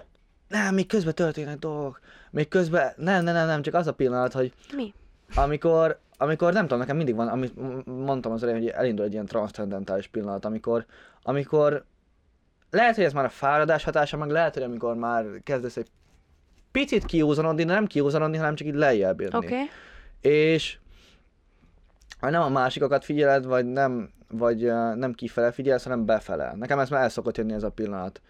nem, 0.47 0.73
még 0.73 0.87
közben 0.87 1.13
történnek 1.13 1.57
dolgok. 1.57 1.99
Még 2.31 2.47
közben, 2.47 2.93
nem, 2.97 3.23
nem, 3.23 3.33
nem, 3.33 3.47
nem, 3.47 3.61
csak 3.61 3.73
az 3.73 3.87
a 3.87 3.93
pillanat, 3.93 4.33
hogy 4.33 4.53
Mi? 4.75 4.93
Amikor, 5.35 5.99
amikor 6.17 6.53
nem 6.53 6.63
tudom, 6.63 6.79
nekem 6.79 6.95
mindig 6.95 7.15
van, 7.15 7.27
amit 7.27 7.53
mondtam 7.85 8.31
az 8.31 8.43
elején, 8.43 8.61
hogy 8.61 8.69
elindul 8.69 9.05
egy 9.05 9.13
ilyen 9.13 9.25
transzcendentális 9.25 10.07
pillanat, 10.07 10.45
amikor, 10.45 10.85
amikor 11.23 11.85
lehet, 12.69 12.95
hogy 12.95 13.03
ez 13.03 13.13
már 13.13 13.25
a 13.25 13.29
fáradás 13.29 13.83
hatása, 13.83 14.17
meg 14.17 14.29
lehet, 14.29 14.53
hogy 14.53 14.63
amikor 14.63 14.95
már 14.95 15.25
kezdesz 15.43 15.77
egy 15.77 15.87
picit 16.71 17.05
kiúzanodni, 17.05 17.63
de 17.63 17.73
nem 17.73 17.87
kiúzanodni, 17.87 18.37
hanem 18.37 18.55
csak 18.55 18.67
így 18.67 18.75
lejjebb 18.75 19.21
jönni. 19.21 19.35
Okay. 19.35 19.69
És 20.21 20.77
ha 22.19 22.29
nem 22.29 22.41
a 22.41 22.49
másikokat 22.49 23.05
figyeled, 23.05 23.45
vagy 23.45 23.65
nem, 23.65 24.09
vagy 24.27 24.63
nem 24.95 25.13
kifele 25.13 25.51
figyelsz, 25.51 25.83
hanem 25.83 26.05
befele. 26.05 26.53
Nekem 26.55 26.79
ez 26.79 26.89
már 26.89 27.01
el 27.01 27.09
szokott 27.09 27.37
jönni 27.37 27.53
ez 27.53 27.63
a 27.63 27.69
pillanat. 27.69 28.21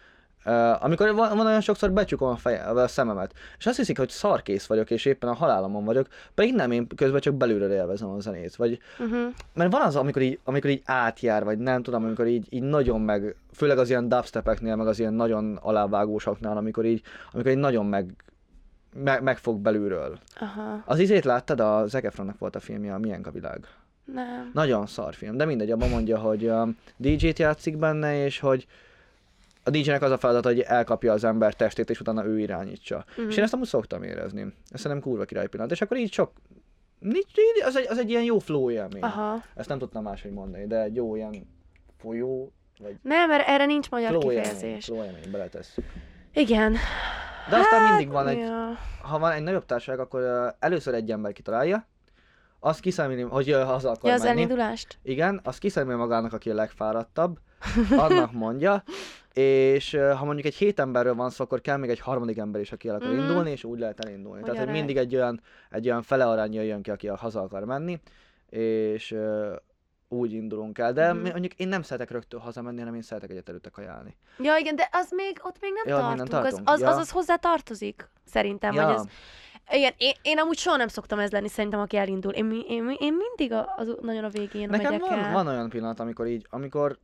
Uh, 0.46 0.84
amikor 0.84 1.14
van, 1.16 1.38
van 1.38 1.46
olyan 1.46 1.62
sokszor 1.62 1.92
becsukom 1.92 2.30
a, 2.30 2.36
feje, 2.36 2.64
a 2.64 2.88
szememet, 2.88 3.34
és 3.58 3.66
azt 3.66 3.78
hiszik, 3.78 3.98
hogy 3.98 4.10
szarkész 4.10 4.66
vagyok, 4.66 4.92
és 4.92 5.06
éppen 5.06 5.30
a 5.30 5.34
halálomon 5.34 5.86
vagyok, 5.86 6.08
pedig 6.34 6.56
nem, 6.56 6.72
én 6.72 6.88
közben 6.96 7.22
csak 7.22 7.34
belülről 7.34 7.72
élvezem 7.72 8.10
a 8.10 8.20
zenét. 8.20 8.56
Vagy, 8.56 8.80
Uh-huh. 9.00 9.34
mert 9.54 9.72
van 9.72 9.82
az, 9.82 9.96
amikor 9.96 10.22
így, 10.22 10.40
amikor 10.44 10.70
így 10.70 10.82
átjár, 10.86 11.44
vagy 11.44 11.58
nem 11.58 11.84
tudom, 11.84 12.04
amikor 12.04 12.28
így, 12.28 12.48
így 12.50 12.62
nagyon 12.64 13.02
meg, 13.02 13.36
főleg 13.54 13.78
az 13.78 13.90
ilyen 13.90 14.10
dubstepeknél, 14.10 14.76
meg 14.76 14.88
az 14.88 15.00
ilyen 15.00 15.14
nagyon 15.14 15.60
alávágósoknál, 15.62 16.58
amikor 16.58 16.86
így, 16.86 17.02
amikor 17.32 17.52
így 17.52 17.58
nagyon 17.58 17.86
meg, 17.86 18.14
meg, 18.94 19.24
megfog 19.24 19.60
belülről. 19.60 20.20
Aha. 20.40 20.84
Az 20.86 21.00
izét 21.00 21.26
láttad? 21.26 21.60
A 21.60 21.88
Zac 21.88 22.04
Efronnak 22.04 22.38
volt 22.38 22.56
a 22.56 22.60
filmje, 22.60 22.94
a 22.94 22.98
Milyen 22.98 23.22
a 23.24 23.32
világ. 23.32 23.68
Nem. 24.06 24.52
Nagyon 24.54 24.86
szar 24.86 25.14
film, 25.14 25.38
de 25.38 25.46
mindegy, 25.46 25.72
abban 25.72 25.90
mondja, 25.90 26.18
hogy 26.18 26.46
um, 26.46 26.78
DJ-t 26.98 27.40
játszik 27.40 27.78
benne, 27.78 28.24
és 28.24 28.40
hogy 28.40 28.68
a 29.68 29.70
DJ-nek 29.70 30.02
az 30.02 30.12
a 30.12 30.18
feladat, 30.18 30.46
hogy 30.46 30.60
elkapja 30.60 31.14
az 31.14 31.24
ember 31.24 31.54
testét, 31.54 31.90
és 31.90 32.00
utána 32.00 32.26
ő 32.26 32.40
irányítsa. 32.40 33.06
Mhm. 33.18 33.28
És 33.30 33.38
én 33.38 33.44
ezt 33.44 33.54
amúgy 33.54 33.68
szoktam 33.68 34.04
érezni. 34.04 34.42
Ezt 34.42 34.82
szerintem 34.84 35.02
kurva 35.10 35.26
király 35.26 35.48
pillanat. 35.48 35.72
És 35.72 35.82
akkor 35.82 35.98
így 35.98 36.14
sok... 36.14 36.32
Nincs, 37.00 37.26
az, 37.66 37.76
egy, 37.76 37.86
az 37.90 37.98
egy 37.98 38.10
ilyen 38.10 38.24
jó 38.24 38.40
flow 38.40 38.70
élmény. 38.72 39.02
Aha. 39.02 39.44
Ezt 39.56 39.70
nem 39.70 39.78
tudtam 39.78 40.04
máshogy 40.04 40.32
mondani, 40.32 40.68
de 40.68 40.82
egy 40.82 40.96
jó 40.96 41.16
ilyen 41.16 41.48
folyó, 41.98 42.54
vagy 42.80 42.96
Nem, 43.02 43.30
mert 43.30 43.48
erre 43.48 43.66
nincs 43.66 43.90
magyar 43.90 44.10
flow 44.10 44.32
élmény, 44.32 44.52
kifejezés. 44.52 44.86
flow 44.86 45.04
élmény, 45.04 45.32
beletesz. 45.32 45.78
Igen. 46.34 46.72
De 47.50 47.58
aztán 47.58 47.90
mindig 47.90 48.10
van 48.10 48.28
egy, 48.28 48.38
Ja. 48.38 48.78
ha 49.02 49.20
van 49.20 49.32
egy 49.32 49.44
nagyobb 49.44 49.66
társaság, 49.66 50.00
akkor 50.00 50.54
először 50.60 50.94
egy 50.94 51.12
ember 51.12 51.34
kitalálja, 51.34 51.88
azt 52.60 52.80
kiszámolni, 52.80 53.22
hogy 53.22 53.50
ö, 53.50 53.64
haza 53.64 53.90
akar 53.90 54.10
Ja, 54.10 54.16
az 54.16 54.22
menni. 54.24 54.36
elindulást? 54.38 55.00
Igen, 55.04 55.40
azt 55.44 55.60
kiszámolja 55.60 55.98
magának, 55.98 56.34
aki 56.34 56.50
a 56.50 56.54
legfáradtabb, 56.54 57.38
annak 57.98 58.32
mondja, 58.32 58.84
és 59.40 59.98
ha 60.18 60.26
mondjuk 60.26 60.46
egy 60.46 60.56
hét 60.56 60.80
emberről 60.80 61.16
van 61.16 61.30
szó, 61.30 61.44
akkor 61.44 61.62
kell 61.62 61.78
még 61.78 61.90
egy 61.90 62.00
harmadik 62.00 62.38
ember 62.38 62.62
is, 62.62 62.72
aki 62.72 62.88
el 62.88 62.96
akar 62.96 63.12
Mhm. 63.12 63.20
indulni, 63.20 63.52
és 63.52 63.64
úgy 63.64 63.80
lehet 63.80 64.00
elindulni. 64.06 64.42
Hogy 64.42 64.52
Tehát, 64.52 64.66
hogy 64.66 64.76
mindig 64.76 64.98
egy 64.98 65.16
olyan, 65.16 65.42
egy 65.70 65.88
olyan 65.88 66.02
fele 66.02 66.26
arány 66.26 66.54
jön 66.54 66.82
ki, 66.82 66.90
aki 66.92 67.08
haza 67.08 67.42
akar 67.42 67.64
menni, 67.64 68.00
és 68.50 69.16
úgy 70.08 70.34
indulunk 70.34 70.78
el. 70.78 70.94
De 70.94 71.14
mi- 71.14 71.30
mondjuk 71.30 71.54
én 71.54 71.68
nem 71.68 71.82
szeretek 71.82 72.12
rögtön 72.12 72.40
hazamenni, 72.40 72.80
hanem 72.80 72.96
én 72.96 73.02
szeretek 73.02 73.30
egyet 73.30 73.50
előtte 73.50 73.70
kajálni. 73.70 74.18
Ja, 74.40 74.56
igen, 74.58 74.76
de 74.76 74.90
az 74.92 75.08
még, 75.12 75.40
ott 75.44 75.58
még 75.62 75.72
nem 75.74 75.84
Ja, 75.88 76.00
tartunk. 76.00 76.18
nem 76.18 76.42
tartunk. 76.42 76.70
Az, 76.70 76.74
az, 76.74 76.82
Ja. 76.82 76.90
az, 76.90 76.98
az 76.98 77.10
hozzá 77.12 77.36
tartozik, 77.36 78.10
szerintem. 78.26 78.74
Ja. 78.74 78.86
Vagy 78.86 78.96
ez, 78.96 79.04
igen, 79.78 79.94
én, 79.98 80.14
én 80.22 80.38
amúgy 80.40 80.58
soha 80.58 80.76
nem 80.78 80.88
szoktam 80.88 81.20
ez 81.20 81.32
lenni, 81.32 81.48
szerintem, 81.48 81.80
aki 81.80 81.98
elindul. 81.98 82.32
Én, 82.32 82.52
én, 82.70 82.96
én 83.00 83.14
mindig 83.14 83.52
a, 83.58 83.74
az, 83.78 83.96
nagyon 84.02 84.24
a 84.24 84.30
végén 84.30 84.70
Nekem 84.70 84.92
megyek 84.92 85.10
van, 85.10 85.20
el. 85.20 85.32
van 85.34 85.48
olyan 85.48 85.70
pillanat, 85.70 86.00
amikor 86.00 86.28
így, 86.28 86.46
amikor 86.50 86.98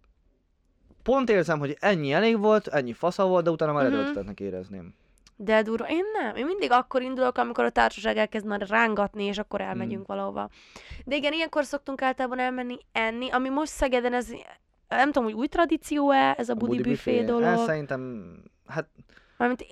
pont 1.04 1.30
érzem, 1.30 1.60
hogy 1.60 1.78
ennyi 1.80 2.12
elég 2.14 2.39
volt, 2.39 2.68
ennyi 2.68 2.93
fasza 2.93 3.28
volt, 3.28 3.43
de 3.43 3.49
utána 3.49 3.74
már 3.74 3.84
Mhm. 3.86 3.93
erőltetetnek 3.93 4.39
érezném. 4.39 4.93
De 5.36 5.62
durva, 5.62 5.89
én 5.89 6.04
nem. 6.22 6.36
Én 6.36 6.45
mindig 6.45 6.72
akkor 6.72 7.02
indulok, 7.02 7.38
amikor 7.38 7.64
a 7.64 7.70
társaság 7.70 8.18
elkezd 8.18 8.45
már 8.45 8.62
rángatni, 8.68 9.24
és 9.24 9.38
akkor 9.38 9.62
elmegyünk 9.62 10.02
Mm. 10.02 10.06
valahova. 10.08 10.49
De 11.06 11.16
igen, 11.16 11.34
ilyenkor 11.34 11.64
szoktunk 11.66 12.02
általában 12.02 12.39
elmenni 12.39 12.78
enni, 12.91 13.30
ami 13.30 13.49
most 13.49 13.72
Szegeden, 13.72 14.14
ez 14.14 14.28
nem 14.88 15.06
tudom, 15.12 15.24
hogy 15.24 15.34
új 15.34 15.47
tradíció-e, 15.47 16.36
ez 16.38 16.49
a 16.49 16.54
budi 16.54 16.82
büfé 16.82 17.18
Ez 17.20 17.26
dolog. 17.26 17.58
szerintem, 17.66 18.34
hát 18.68 18.88
Mármint, 19.38 19.66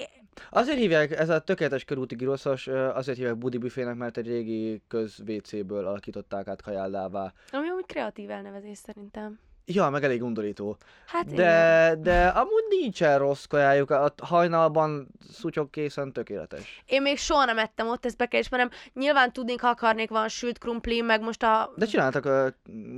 azért 0.50 0.78
hívják, 0.78 1.12
ez 1.20 1.30
a 1.30 1.40
tökéletes 1.40 1.84
körúti 1.84 2.16
giroszos, 2.16 2.68
azért 2.68 3.18
hívják 3.18 3.38
budi 3.38 3.58
büfének, 3.58 3.96
mert 3.96 4.18
egy 4.18 4.28
régi 4.28 4.82
köz 4.88 5.20
WC-ből 5.28 5.86
alakították 5.86 6.48
át 6.48 6.62
kajállává. 6.62 7.34
ami 7.52 7.70
amúgy 7.70 7.86
kreatív 7.86 8.30
elnevezés 8.30 8.78
szerintem. 8.78 9.40
Ja, 9.72 9.90
meg 9.90 10.04
elég 10.04 10.24
undorító. 10.24 10.78
Hát 11.06 11.32
igen. 11.32 11.36
De, 11.36 11.96
de 12.02 12.28
amúgy 12.28 12.64
nincsen 12.82 13.18
rossz 13.18 13.46
kajájuk, 13.46 13.90
a 13.90 14.14
hajnalban 14.24 15.08
szutyok 15.32 15.72
készen 15.72 16.14
tökéletes. 16.14 16.84
Én 16.86 17.02
még 17.02 17.18
soha 17.18 17.46
nem 17.46 17.58
ettem 17.58 17.88
ott, 17.88 18.06
ezt 18.06 18.18
be 18.18 18.26
kell 18.26 18.40
ismernem. 18.40 18.70
Nyilván 18.94 19.34
tudnék, 19.34 19.62
ha 19.62 19.68
akarnék, 19.68 20.10
van 20.10 20.28
sült 20.28 20.58
krumpli, 20.58 21.02
meg 21.02 21.22
most 21.22 21.44
a... 21.44 21.72
De 21.76 21.86
csináltak 21.86 22.26
uh, 22.26 22.48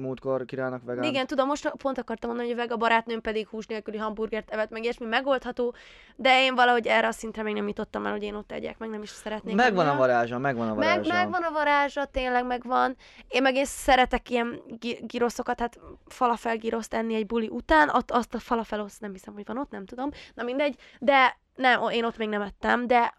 múltkor 0.01 0.45
királynak 0.45 0.83
vegán. 0.83 1.03
Igen, 1.03 1.27
tudom, 1.27 1.47
most 1.47 1.69
pont 1.77 1.97
akartam 1.97 2.29
mondani, 2.29 2.51
hogy 2.51 2.59
a 2.59 2.61
vega 2.61 2.77
barátnőm 2.77 3.21
pedig 3.21 3.47
hús 3.47 3.65
nélküli 3.65 3.97
hamburgert 3.97 4.49
evett, 4.49 4.69
meg 4.69 4.83
ilyesmi 4.83 5.05
megoldható, 5.05 5.75
de 6.15 6.43
én 6.43 6.55
valahogy 6.55 6.87
erre 6.87 7.07
a 7.07 7.11
szintre 7.11 7.43
még 7.43 7.53
nem 7.53 7.67
jutottam 7.67 8.05
el, 8.05 8.11
hogy 8.11 8.23
én 8.23 8.35
ott 8.35 8.51
egyek, 8.51 8.77
meg 8.77 8.89
nem 8.89 9.01
is 9.01 9.09
szeretnék. 9.09 9.55
Megvan 9.55 9.87
a 9.87 9.95
varázsa, 9.95 10.37
megvan 10.37 10.69
a 10.69 10.75
varázsa. 10.75 10.97
Meg, 10.99 11.07
megvan 11.07 11.43
a 11.43 11.51
varázsa, 11.51 12.05
tényleg 12.05 12.45
megvan. 12.45 12.95
Én 13.27 13.41
meg 13.41 13.55
én 13.55 13.65
szeretek 13.65 14.29
ilyen 14.29 14.61
gi- 14.79 14.99
giroszokat, 15.07 15.59
hát 15.59 15.79
falafel 16.07 16.57
giroszt 16.61 16.93
enni 16.93 17.15
egy 17.15 17.25
buli 17.25 17.47
után, 17.47 17.89
ott 17.89 18.11
azt 18.11 18.33
a 18.33 18.39
falafel 18.39 18.79
azt 18.79 19.01
nem 19.01 19.11
hiszem, 19.11 19.33
hogy 19.33 19.45
van 19.45 19.57
ott, 19.57 19.69
nem 19.69 19.85
tudom. 19.85 20.09
Na 20.33 20.43
mindegy, 20.43 20.75
de 20.99 21.39
nem, 21.55 21.89
én 21.89 22.03
ott 22.05 22.17
még 22.17 22.29
nem 22.29 22.41
ettem, 22.41 22.87
de 22.87 23.17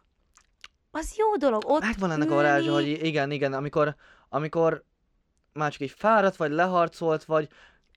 az 0.91 1.15
jó 1.17 1.37
dolog, 1.37 1.63
ott 1.67 1.81
Megvan 1.81 2.11
ennek 2.11 2.31
a 2.31 2.35
varázsa, 2.35 2.73
hogy 2.73 2.87
igen, 2.87 3.31
igen, 3.31 3.53
amikor, 3.53 3.95
amikor 4.29 4.85
már 5.53 5.73
csak 5.73 5.81
egy 5.81 5.91
fáradt 5.91 6.37
vagy, 6.37 6.51
leharcolt 6.51 7.25
vagy, 7.25 7.49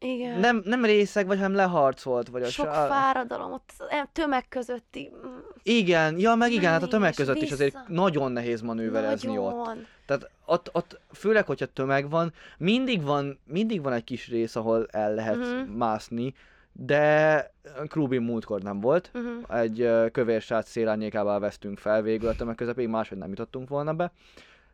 Igen. 0.06 0.39
nem, 0.39 0.62
nem 0.66 0.86
részeg 0.86 1.28
vagy, 1.28 1.38
hanem 1.38 1.53
leharcolt 1.56 2.28
vagy. 2.28 2.41
a 2.43 2.47
Sok 2.49 2.66
sa- 2.66 2.72
fáradalom, 2.74 3.51
ott 3.53 3.72
em- 3.89 4.10
tömeg 4.12 4.47
közötti. 4.49 5.12
mm, 5.26 5.38
Igen, 5.64 6.20
ja, 6.20 6.36
meg 6.36 6.51
igen, 6.51 6.72
hát 6.72 6.84
a 6.84 6.88
tömeg 6.88 7.14
között 7.14 7.41
is 7.41 7.51
azért 7.51 7.78
nagyon 7.88 8.32
nehéz 8.32 8.62
manőverezni 8.62 9.38
ott. 9.38 9.56
Nagyon. 9.56 9.86
Tehát 10.06 10.30
ott, 10.45 10.70
ott, 10.74 10.99
főleg, 11.14 11.45
hogyha 11.45 11.66
tömeg 11.66 12.10
van, 12.10 12.34
mindig 12.58 13.03
van, 13.03 13.39
mindig 13.45 13.82
van 13.84 13.93
egy 13.93 14.03
kis 14.03 14.28
rész, 14.28 14.56
ahol 14.56 14.86
el 14.91 15.14
lehet 15.14 15.38
Mhm. 15.38 15.72
mászni, 15.78 16.34
de 16.72 17.51
Krubin 17.88 18.22
múltkor 18.22 18.62
nem 18.62 18.80
volt. 18.80 19.12
Uh-huh. 19.14 19.60
Egy 19.60 19.82
ö, 19.82 20.06
kövér 20.12 20.41
srác 20.41 20.70
szélárnyékával 20.70 21.39
vesztünk 21.39 21.78
fel 21.78 22.01
végül 22.01 22.28
a 22.30 22.36
tömeg 22.36 22.56
közepén, 22.56 22.89
máshogy 22.89 23.18
nem 23.18 23.30
jutottunk 23.30 23.70
volna 23.70 23.93
be. 23.93 24.12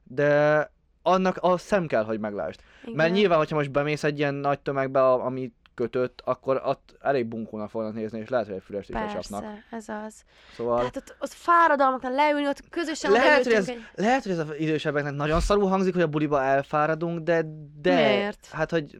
De 0.03 0.71
annak 1.01 1.37
a 1.41 1.57
szem 1.57 1.87
kell, 1.87 2.03
hogy 2.03 2.19
meglásd. 2.19 2.59
Mert 2.93 3.13
nyilván, 3.13 3.37
hogyha 3.37 3.55
most 3.55 3.71
bemész 3.71 4.03
egy 4.03 4.17
ilyen 4.17 4.33
nagy 4.33 4.59
tömegbe, 4.59 5.11
ami 5.11 5.51
kötött, 5.73 6.21
akkor 6.25 6.61
ott 6.65 6.97
elég 6.99 7.25
bunkónak 7.25 7.69
fognak 7.69 7.93
nézni, 7.93 8.19
és 8.19 8.29
lehet, 8.29 8.45
hogy 8.45 8.55
egy 8.55 8.63
fülest 8.63 8.89
is 8.89 8.95
lecsapnak. 8.95 9.43
Ez 9.71 9.89
az. 9.89 10.23
Szóval 10.55 10.77
Tehát 10.77 10.95
ott, 10.95 11.15
ott 11.19 11.31
fáradalmaknál 11.31 12.11
leülni, 12.11 12.47
ott 12.47 12.69
közösen 12.69 13.11
lehet, 13.11 13.43
hogy 13.43 13.53
ez, 13.53 13.69
egy... 13.69 13.77
lehet, 13.95 14.23
hogy 14.23 14.31
ez 14.31 14.39
az 14.39 14.55
idősebbeknek 14.57 15.13
nagyon 15.13 15.39
szarul 15.39 15.67
hangzik, 15.69 15.93
hogy 15.93 16.01
a 16.01 16.07
buliba 16.07 16.43
elfáradunk, 16.43 17.19
de, 17.19 17.43
de 17.81 17.95
Miért? 17.95 18.47
hát, 18.51 18.71
hogy, 18.71 18.97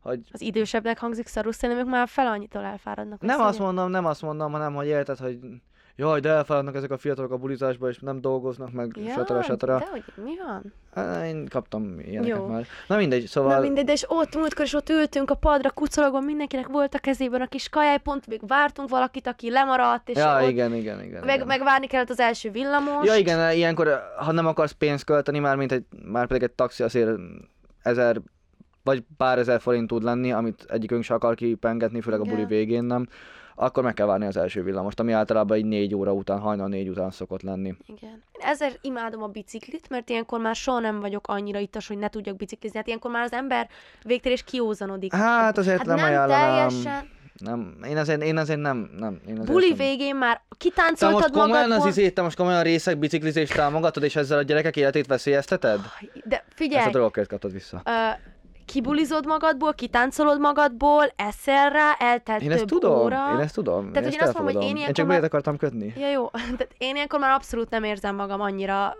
hogy 0.00 0.20
Az 0.32 0.40
idősebbnek 0.40 0.98
hangzik 0.98 1.26
szarul, 1.26 1.52
szerintem 1.52 1.86
ők 1.86 1.92
már 1.92 2.08
fel 2.08 2.26
annyitól 2.26 2.64
elfáradnak. 2.64 3.20
nem 3.20 3.40
azt 3.40 3.58
mondom, 3.58 3.90
nem 3.90 4.06
azt 4.06 4.22
mondom, 4.22 4.52
hanem 4.52 4.74
hogy 4.74 4.86
érted, 4.86 5.18
hogy 5.18 5.38
jaj, 5.98 6.20
de 6.20 6.28
elfáradnak 6.28 6.74
ezek 6.74 6.90
a 6.90 6.96
fiatalok 6.96 7.30
a 7.30 7.36
bulizásba, 7.36 7.88
és 7.88 7.98
nem 7.98 8.20
dolgoznak, 8.20 8.72
meg 8.72 8.96
Ja, 8.96 9.12
satara, 9.12 9.42
satara. 9.42 9.78
de 9.78 9.86
hogy 9.90 10.04
mi 10.24 10.32
van? 10.46 10.72
Én 11.24 11.46
kaptam 11.48 12.00
ilyeneket 12.00 12.36
Jó. 12.36 12.46
már. 12.46 12.66
Na 12.88 12.96
mindegy, 12.96 13.26
szóval... 13.26 13.54
Na 13.54 13.60
mindegy, 13.60 13.84
de 13.84 13.92
és 13.92 14.04
ott 14.08 14.36
múltkor 14.36 14.64
is 14.64 14.74
ott 14.74 14.88
ültünk 14.88 15.30
a 15.30 15.34
padra, 15.34 15.70
kucorogva, 15.70 16.20
mindenkinek 16.20 16.66
volt 16.66 16.94
a 16.94 16.98
kezében 16.98 17.40
a 17.40 17.46
kis 17.46 17.68
kajáj, 17.68 17.98
pont 17.98 18.26
még 18.26 18.40
vártunk 18.46 18.88
valakit, 18.88 19.26
aki 19.26 19.50
lemaradt, 19.50 20.08
és 20.08 20.16
ja, 20.16 20.42
ott 20.42 20.48
igen, 20.48 20.74
igen, 20.74 21.02
igen. 21.02 21.24
meg, 21.24 21.34
igen. 21.34 21.46
meg 21.46 21.62
várni 21.62 21.86
kellett 21.86 22.10
az 22.10 22.20
első 22.20 22.50
villamos. 22.50 23.06
Ja 23.06 23.16
igen, 23.16 23.52
ilyenkor, 23.52 24.02
ha 24.16 24.32
nem 24.32 24.46
akarsz 24.46 24.72
pénzt 24.72 25.04
költeni, 25.04 25.38
már 25.38 25.56
mint 25.56 25.72
egy, 25.72 25.84
már 26.04 26.26
pedig 26.26 26.42
egy 26.42 26.52
taxi 26.52 26.82
azért 26.82 27.10
ezer 27.82 28.20
vagy 28.82 29.04
pár 29.16 29.38
ezer 29.38 29.60
forint 29.60 29.88
tud 29.88 30.02
lenni, 30.02 30.32
amit 30.32 30.66
egyikünk 30.68 31.02
se 31.02 31.14
akar 31.14 31.34
kipengetni, 31.34 32.00
főleg 32.00 32.20
a 32.20 32.24
buli 32.24 32.44
végén 32.44 32.84
nem, 32.84 33.08
akkor 33.60 33.82
meg 33.82 33.94
kell 33.94 34.06
várni 34.06 34.26
az 34.26 34.36
első 34.36 34.62
villamost, 34.62 35.00
ami 35.00 35.12
általában 35.12 35.56
egy 35.56 35.64
négy 35.64 35.94
óra 35.94 36.12
után, 36.12 36.38
hajnal 36.38 36.68
négy 36.68 36.88
után 36.88 37.10
szokott 37.10 37.42
lenni. 37.42 37.74
Igen. 37.86 38.10
Én 38.10 38.46
ezért 38.46 38.78
imádom 38.80 39.22
a 39.22 39.26
biciklit, 39.26 39.88
mert 39.88 40.08
ilyenkor 40.10 40.40
már 40.40 40.54
soha 40.54 40.78
nem 40.78 41.00
vagyok 41.00 41.26
annyira 41.28 41.58
ittas, 41.58 41.86
hogy 41.88 41.98
ne 41.98 42.08
tudjak 42.08 42.36
biciklizni. 42.36 42.76
Hát 42.78 42.86
ilyenkor 42.86 43.10
már 43.10 43.22
az 43.22 43.32
ember 43.32 43.68
végtére 44.02 44.34
is 44.34 44.44
kiózanodik. 44.44 45.12
Hát 45.14 45.58
azért 45.58 45.76
hát 45.76 45.86
nem, 45.86 45.96
nem 45.96 46.04
ajánlanám. 46.04 46.68
teljesen. 46.68 47.08
Nem, 47.38 47.76
én 47.88 47.96
azért, 47.96 48.22
én 48.22 48.36
azért 48.36 48.60
nem, 48.60 48.90
nem. 48.98 49.20
Én 49.28 49.32
azért 49.38 49.50
Buli 49.52 49.68
nem. 49.68 49.76
végén 49.76 50.16
már 50.16 50.34
Te 50.36 50.40
most 50.48 50.58
kitáncoltad 50.62 51.30
komolyan 51.30 51.54
az 51.62 51.66
magadból. 51.68 51.88
izét, 51.88 52.14
te 52.14 52.22
most 52.22 52.36
komolyan 52.36 52.62
részek 52.62 52.98
biciklizést 52.98 53.54
támogatod, 53.54 54.02
és 54.02 54.16
ezzel 54.16 54.38
a 54.38 54.42
gyerekek 54.42 54.76
életét 54.76 55.06
veszélyezteted? 55.06 55.80
De 56.24 56.36
Ezt 56.36 56.44
a 56.48 56.52
figyelj, 56.54 56.90
dolgokat 56.90 57.26
kaptad 57.26 57.52
vissza. 57.52 57.82
ö, 57.84 57.90
kibulizod 58.68 59.26
magadból, 59.26 59.74
kitáncolod 59.74 60.40
magadból, 60.40 61.04
eszel 61.16 61.70
rá, 61.70 61.92
eltelt 61.98 62.42
Én 62.42 62.48
több 62.48 62.56
ezt 62.56 62.66
tudom, 62.66 62.98
óra. 63.00 63.30
én 63.32 63.38
ezt 63.38 63.54
tudom. 63.54 63.86
hogy 63.94 63.96
ezt 64.04 64.14
én 64.14 64.20
azt 64.20 64.38
mondom, 64.38 64.54
hogy 64.54 64.64
én 64.64 64.76
én 64.76 64.92
csak 64.92 65.06
már- 65.06 65.22
akartam 65.24 65.56
kötni. 65.56 65.92
Ja 65.96 66.10
jó, 66.10 66.28
tehát 66.58 66.74
én 66.78 66.94
ilyenkor 66.94 67.18
már 67.20 67.30
abszolút 67.30 67.70
nem 67.70 67.84
érzem 67.84 68.14
magam 68.14 68.40
annyira 68.40 68.96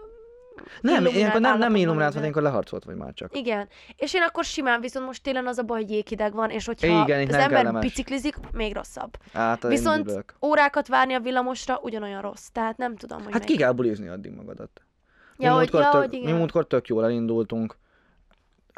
Nem, 0.81 1.07
ilyenkor 1.07 1.41
nem, 1.41 1.59
nem 1.59 1.75
illuminált, 1.75 1.99
vagyok. 2.09 2.21
ilyenkor 2.21 2.43
leharcolt 2.43 2.85
vagy 2.85 2.95
már 2.97 3.13
csak. 3.15 3.37
Igen, 3.37 3.69
és 3.97 4.15
én 4.15 4.23
akkor 4.23 4.45
simán, 4.45 4.81
viszont 4.81 5.07
most 5.07 5.23
télen 5.23 5.47
az 5.47 5.59
a 5.59 5.63
baj, 5.63 5.81
hogy 5.81 5.91
jéghideg 5.91 6.33
van, 6.35 6.51
és 6.51 6.67
hogyha 6.67 6.87
Igen, 7.03 7.29
az 7.29 7.35
ember 7.35 7.49
kellemes. 7.49 7.85
biciklizik, 7.85 8.35
még 8.53 8.75
rosszabb. 8.75 9.11
Hát, 9.33 9.65
én 9.65 9.71
Viszont 9.71 10.25
órákat 10.47 10.89
várni 10.89 11.15
a 11.15 11.21
villamosra 11.21 11.79
ugyanolyan 11.83 12.21
rossz, 12.23 12.47
tehát 12.53 12.77
nem 12.77 12.97
tudom, 12.97 13.19
hogy 13.23 13.33
Hát 13.33 13.41
ki 13.41 13.47
melyik. 13.47 13.61
kell 13.61 13.73
bulizni 13.73 14.09
addig 14.09 14.33
magadat. 14.33 14.71
Ja, 14.75 14.83
mi, 15.37 15.47
hogy- 15.47 15.57
múltkor 15.57 15.81
ja, 15.81 15.91
tök, 15.91 16.01
hogy 16.01 16.11
mi 16.11 16.17
igen. 16.17 16.37
múltkor 16.37 16.67
tök 16.67 16.87
jól 16.87 17.05
elindultunk, 17.05 17.77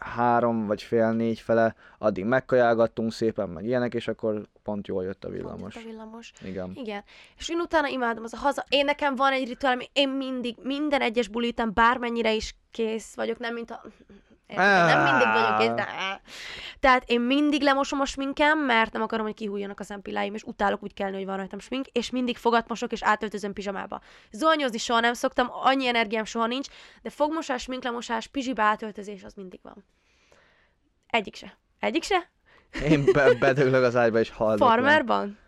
három 0.01 0.66
vagy 0.66 0.82
fél 0.82 1.12
négy 1.12 1.40
fele, 1.40 1.74
addig 1.98 2.24
megkajálgattunk 2.24 3.12
szépen, 3.12 3.48
meg 3.48 3.64
ilyenek, 3.64 3.94
és 3.94 4.09
akkor 4.09 4.48
pont 4.62 4.86
jól 4.86 5.05
jött 5.05 5.24
a 5.24 5.28
Pont 5.28 5.40
villamos. 5.40 5.76
itt 5.76 5.82
a 5.82 5.84
villamos. 5.84 6.32
Igen. 6.44 6.72
Igen. 6.74 7.05
És 7.38 7.48
én 7.48 7.59
utána 7.61 7.88
imádom 7.88 8.24
az 8.24 8.32
a 8.32 8.36
haza. 8.36 8.64
Én 8.68 8.84
nekem 8.84 9.14
van 9.16 9.32
egy 9.32 9.48
rituál, 9.48 9.72
ami 9.72 9.84
én 9.92 10.09
mindig, 10.09 10.57
minden 10.62 11.01
egyes 11.01 11.28
buli 11.28 11.48
után 11.48 11.70
bármennyire 11.74 12.32
is 12.34 12.55
kész 12.70 13.14
vagyok, 13.14 13.38
nem 13.38 13.55
mint 13.55 13.70
a... 13.70 13.82
Érted? 14.51 14.86
Nem 14.86 15.03
mindig 15.03 15.26
vagyok 15.32 15.59
kész, 15.59 15.84
de... 15.84 15.86
Tehát 16.80 17.03
én 17.07 17.20
mindig 17.20 17.62
lemosom 17.62 18.01
a 18.01 18.05
sminkem, 18.05 18.59
mert 18.59 18.92
nem 18.92 19.03
akarom, 19.03 19.26
hogy 19.26 19.34
kihújjanak 19.34 19.80
a 19.80 19.84
szempilláim, 19.84 20.34
és 20.34 20.42
utálok 20.42 20.82
úgy 20.82 20.94
kelni, 20.94 21.16
hogy 21.16 21.24
van 21.26 21.36
rajtam 21.36 21.59
smink, 21.59 21.86
és 21.86 22.11
mindig 22.11 22.36
fogatmosok, 22.36 22.92
és 22.92 23.03
átöltözöm 23.03 23.53
pizsamába. 23.53 24.01
Zolnyozni 24.30 24.78
soha 24.78 25.01
nem 25.01 25.14
szoktam, 25.14 25.48
annyi 25.51 25.86
energiám 25.86 26.24
soha 26.24 26.46
nincs, 26.46 26.68
de 27.03 27.11
fogmosás, 27.11 27.62
sminklemosás, 27.62 28.26
pizsiba 28.26 28.62
átöltözés, 28.62 29.24
az 29.24 29.34
mindig 29.34 29.61
van. 29.62 29.84
Egyik 31.07 31.34
se. 31.34 31.59
Egyik 31.78 32.03
se? 32.03 32.30
Én 32.82 33.05
be, 33.12 33.34
bedöglök 33.40 33.82
az 33.84 33.96
ágyba, 33.96 34.18
és 34.18 34.30
hallok. 34.30 34.59
Farmerban? 34.59 35.38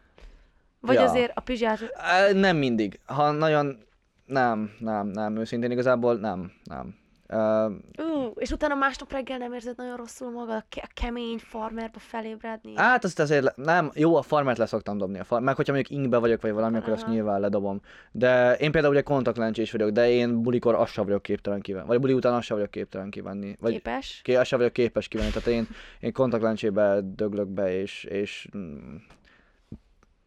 Vagy 0.80 0.94
Ja. 0.94 1.02
azért 1.02 1.32
a 1.34 1.40
pizsát... 1.40 1.80
Á, 1.94 2.32
Nem 2.32 2.56
mindig. 2.56 3.00
Ha 3.06 3.30
nagyon... 3.30 3.84
Nem, 4.24 4.72
nem, 4.78 5.06
nem, 5.06 5.36
őszintén 5.36 5.70
igazából 5.70 6.14
nem, 6.14 6.52
nem. 6.64 7.00
Uh, 7.32 7.72
Ú, 7.98 8.32
és 8.34 8.50
utána 8.50 8.74
másnap 8.74 9.12
reggel 9.12 9.38
nem 9.38 9.52
érzed 9.52 9.76
nagyon 9.76 9.96
rosszul 9.96 10.30
magad, 10.30 10.54
a, 10.54 10.64
ke- 10.68 10.84
a 10.84 10.88
kemény 10.94 11.38
farmerba 11.38 11.98
felébredni? 11.98 12.72
hát 12.76 13.04
azt 13.04 13.18
azért, 13.18 13.56
nem, 13.56 13.90
jó, 13.94 14.16
a 14.16 14.22
farmert 14.22 14.58
le 14.58 14.66
szoktam 14.66 14.98
dobni, 14.98 15.18
a 15.18 15.24
far, 15.24 15.40
meg 15.40 15.56
hogyha 15.56 15.72
mondjuk 15.72 15.98
ingbe 15.98 16.18
vagyok, 16.18 16.40
vagy 16.40 16.52
valami, 16.52 16.76
akkor 16.76 16.92
azt 16.92 17.02
Aha. 17.02 17.12
nyilván 17.12 17.40
ledobom. 17.40 17.80
De 18.10 18.56
én 18.56 18.72
például 18.72 18.92
ugye 18.92 19.02
kontaktlencsés 19.02 19.72
vagyok, 19.72 19.90
de 19.90 20.10
én 20.10 20.42
bulikor 20.42 20.74
azt 20.74 20.92
sem 20.92 21.04
vagyok 21.04 21.22
képtelen 21.22 21.60
kivenni, 21.60 21.86
vagy 21.86 22.00
buli 22.00 22.12
után 22.12 22.34
azt 22.34 22.46
sem 22.46 22.56
vagyok 22.56 22.70
képtelen 22.70 23.10
kivenni. 23.10 23.56
Vagy 23.60 23.72
Képes? 23.72 24.20
Ké, 24.24 24.34
azt 24.34 24.48
sem 24.48 24.58
vagyok 24.58 24.72
képes 24.72 25.08
kivenni. 25.08 25.30
Tehát 25.30 25.48
én, 25.48 25.68
én 26.00 26.12
kontaktlencsébe 26.12 27.00
döglök 27.02 27.48
be, 27.48 27.80
és, 27.80 28.04
és 28.04 28.48
mm, 28.56 28.96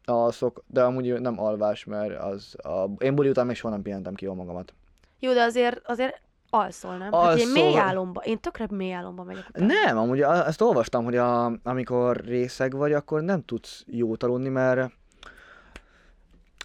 alszok, 0.06 0.64
de 0.68 0.84
amúgy 0.84 1.22
nem 1.22 1.40
alvás, 1.40 1.84
mert 1.84 2.20
az, 2.20 2.56
a, 2.64 2.90
én 2.98 3.16
buli 3.16 3.30
után 3.30 3.46
még 3.46 3.56
soha 3.56 3.74
nem 3.74 3.82
pihentem 3.82 4.14
ki 4.14 4.26
jól 4.26 4.36
magamat. 4.36 4.74
Jó, 5.20 5.34
de 5.34 5.44
azért, 5.44 5.82
azért 5.86 6.22
alszol, 6.56 6.98
nem? 6.98 7.12
Hát 7.12 7.36
ilyen 7.36 7.48
Alszol. 7.48 7.64
mély 7.64 7.78
álomba. 7.78 8.22
Én 8.22 8.40
tökre 8.40 8.66
mély 8.70 8.94
álomba 8.94 9.24
megyek 9.24 9.46
utána. 9.50 9.66
Nem, 9.66 9.98
amúgy 9.98 10.22
ezt 10.22 10.62
olvastam, 10.62 11.04
hogy 11.04 11.18
a, 11.18 11.52
amikor 11.64 12.16
részeg 12.18 12.76
vagy, 12.76 12.94
akkor 12.94 13.22
nem 13.22 13.46
tudsz 13.46 13.84
jót 13.88 14.24
aludni, 14.24 14.50
mert 14.50 14.92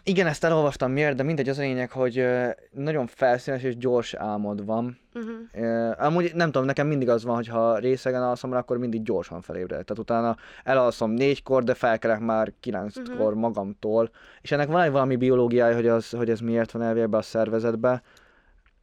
igen, 0.04 0.26
ezt 0.26 0.44
elolvastam 0.44 0.92
miért, 0.92 1.16
de 1.16 1.22
mindegy, 1.22 1.48
az 1.48 1.58
a 1.58 1.60
lényeg, 1.60 1.90
hogy 1.90 2.26
nagyon 2.70 3.06
felszínes 3.06 3.62
és 3.62 3.76
gyors 3.76 4.14
álmod 4.14 4.64
van. 4.64 4.98
Uh-huh. 5.14 5.30
Uh, 5.54 6.04
amúgy 6.04 6.30
nem 6.34 6.50
tudom, 6.50 6.66
nekem 6.66 6.86
mindig 6.86 7.08
az 7.08 7.24
van, 7.24 7.34
hogy 7.34 7.48
ha 7.48 7.78
részegen 7.78 8.22
alszom 8.22 8.52
rá, 8.52 8.58
akkor 8.58 8.78
mindig 8.78 9.02
gyorsan 9.02 9.40
felébredek. 9.40 9.84
Tehát 9.84 10.02
utána 10.02 10.36
elalszom 10.64 11.10
négykor, 11.10 11.64
de 11.64 11.74
felkelek 11.74 12.20
már 12.20 12.52
kilenckor 12.60 13.30
Mhm. 13.32 13.38
magamtól. 13.38 14.10
És 14.40 14.52
ennek 14.52 14.68
van 14.68 14.82
egy 14.82 14.90
valami 14.90 15.16
biológiája, 15.16 15.74
hogy, 15.74 15.88
az, 15.88 16.10
hogy 16.10 16.30
ez 16.30 16.40
miért 16.40 16.70
van 16.70 16.82
elvégbe 16.82 17.16
a 17.16 17.22
szervezetbe. 17.22 18.02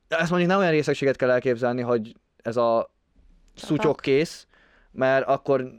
Ezt 0.08 0.30
mondjuk 0.30 0.52
nem 0.52 0.60
olyan 0.60 0.72
részegséget 0.72 1.16
kell 1.16 1.30
elképzelni, 1.30 1.82
hogy 1.82 2.16
ez 2.38 2.58
a 2.58 2.90
szutyok 3.56 4.00
kész, 4.00 4.48
mert 4.92 5.28
akkor 5.28 5.72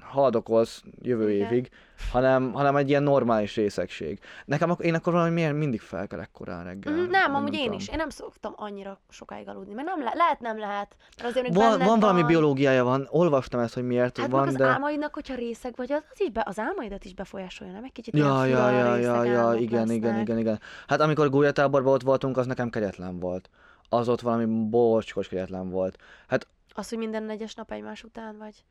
haldokolsz 0.00 0.82
jövő 1.02 1.30
Igen. 1.30 1.46
évig, 1.46 1.70
hanem, 2.12 2.52
hanem 2.52 2.76
egy 2.76 2.88
ilyen 2.88 3.02
normális 3.02 3.54
részegség. 3.56 4.18
Nekem 4.44 4.70
ak- 4.70 4.82
én 4.82 4.94
akkor 4.94 5.12
valami 5.12 5.30
miért 5.30 5.54
mindig 5.54 5.80
felkelek 5.80 6.30
korán 6.32 6.64
reggel. 6.64 6.92
Mm, 6.92 6.96
nem, 7.10 7.32
vagy 7.32 7.40
amúgy 7.40 7.54
én 7.54 7.62
tudom. 7.62 7.78
is. 7.78 7.88
Én 7.88 7.96
nem 7.96 8.08
szoktam 8.08 8.52
annyira 8.56 9.00
sokáig 9.08 9.48
aludni, 9.48 9.74
mert 9.74 9.86
nem 9.88 10.02
le- 10.02 10.12
lehet, 10.14 10.40
nem 10.40 10.58
lehet. 10.58 10.96
Mert 11.22 11.28
azért 11.36 11.54
Van, 11.54 11.78
van 11.78 12.00
valami 12.00 12.22
biológiája 12.22 12.84
van, 12.84 13.06
olvastam 13.10 13.60
ezt, 13.60 13.74
hogy 13.74 13.86
miért 13.86 14.18
Hát 14.18 14.30
van, 14.30 14.46
az 14.48 14.54
de... 14.54 14.64
álmaidnak, 14.66 15.14
hogyha 15.14 15.34
részeg 15.34 15.72
vagy, 15.76 15.92
az, 15.92 16.02
az, 16.12 16.20
is 16.20 16.30
be, 16.30 16.42
az 16.46 16.58
álmaidat 16.58 17.04
is 17.04 17.14
befolyásolja, 17.14 17.72
nem? 17.72 17.84
Egy 17.84 17.92
kicsit 17.92 18.16
Ja, 18.16 18.44
ja, 18.44 18.70
ja, 18.70 18.96
ja, 18.96 19.24
ja, 19.24 19.54
igen, 19.54 19.90
igen, 19.90 20.06
lesznek. 20.08 20.22
igen, 20.22 20.38
igen. 20.38 20.60
Hát 20.86 21.00
amikor 21.00 21.30
gólyatáborban 21.30 21.92
ott 21.92 22.02
voltunk, 22.02 22.36
az 22.36 22.46
nekem 22.46 22.70
kegyetlen 22.70 23.18
volt. 23.18 23.50
Az 23.88 24.08
ott 24.08 24.20
valami 24.20 24.68
bocskos 24.68 25.28
kegyetlen 25.28 25.70
volt. 25.70 25.98
Hát 26.28 26.46
Az, 26.72 26.88
hogy 26.88 26.98
minden 26.98 27.30
egyes 27.30 27.54
nap 27.54 27.72
egymás 27.72 28.04
után 28.04 28.38
vagy. 28.38 28.64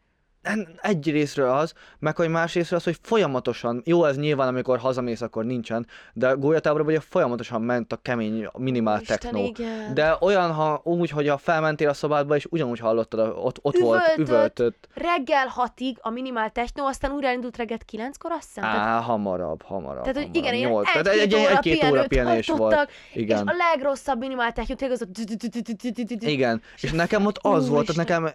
En- 0.44 0.68
egy 0.82 1.12
részről 1.12 1.50
az, 1.50 1.74
meg 2.00 2.16
hogy 2.16 2.30
más 2.30 2.54
részről 2.54 2.80
az, 2.80 2.86
hogy 2.86 2.98
folyamatosan, 3.02 3.82
jó 3.86 4.06
ez 4.06 4.18
nyilván, 4.18 4.48
amikor 4.48 4.78
hazamész, 4.78 5.22
akkor 5.22 5.46
nincsen, 5.46 5.88
de 6.14 6.32
gólyatáborban 6.32 6.90
ugye 6.90 7.00
folyamatosan 7.10 7.62
ment 7.62 7.94
a 7.94 8.00
kemény, 8.02 8.48
minimál 8.58 9.00
Isten, 9.02 9.18
techno. 9.20 9.44
igen. 9.44 9.94
De 9.94 10.18
olyan, 10.20 10.52
ha 10.52 10.82
úgy, 10.84 11.10
hogy 11.10 11.28
a 11.28 11.38
felmentél 11.38 11.90
a 11.90 11.94
szobádba, 11.94 12.36
és 12.36 12.46
ugyanúgy 12.50 12.80
hallottad, 12.80 13.20
ott, 13.44 13.60
ott 13.62 13.78
volt 13.78 14.02
Üvöltött. 14.02 14.18
üvöltött. 14.28 14.88
Reggel 14.94 15.48
hatig 15.48 15.98
a 16.02 16.10
minimál 16.10 16.50
techno, 16.52 16.86
aztán 16.86 17.12
újra 17.12 17.28
elindult 17.28 17.58
reggel 17.58 17.78
kilenckor, 17.86 18.32
azt 18.32 18.46
hiszem. 18.48 18.64
Tehát, 18.64 18.78
Á, 18.88 19.00
hamarabb, 19.00 19.62
hamarabb. 19.62 20.04
tehát 20.04 20.18
hogy 20.18 20.36
igen, 20.36 20.56
Nyolc. 20.56 20.92
Tehát 20.92 21.08
egy-két 21.08 21.40
óra, 21.40 21.50
egy-két 21.50 21.84
óra 21.92 22.08
pihenés 22.08 22.48
volt. 22.48 22.90
Igen. 23.14 23.38
És 23.46 23.52
a 23.52 23.56
legrosszabb 23.72 24.20
minimál 24.20 24.52
techno, 24.54 24.76
tényleg 24.76 24.98
az 25.02 25.08
a... 25.08 26.28
Igen, 26.28 26.62
és 26.82 26.92
nekem 26.92 27.26
ott 27.26 27.38
az 27.42 27.70
volt, 27.70 27.86
tehát 27.86 28.08
nekem, 28.08 28.34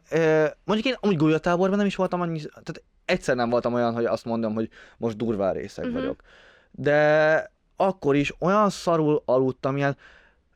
mondjuk 0.64 0.88
én 0.88 0.96
amúgy 1.00 1.16
gólyatáborban 1.16 1.76
nem 1.78 1.86
is 1.86 1.96
voltam 1.99 2.20
annyi, 2.20 2.40
tehát 2.40 2.82
egyszer 3.05 3.36
nem 3.36 3.51
voltam 3.51 3.74
olyan, 3.74 3.94
hogy 3.94 4.05
azt 4.05 4.24
mondom, 4.24 4.55
hogy 4.55 4.68
most 4.96 5.16
durván 5.16 5.53
részeg 5.53 5.84
Mhm. 5.84 5.94
vagyok. 5.94 6.22
De 6.70 7.51
akkor 7.76 8.16
is 8.16 8.34
olyan 8.38 8.70
szarul 8.70 9.22
aludtam, 9.24 9.76
ilyen 9.76 9.96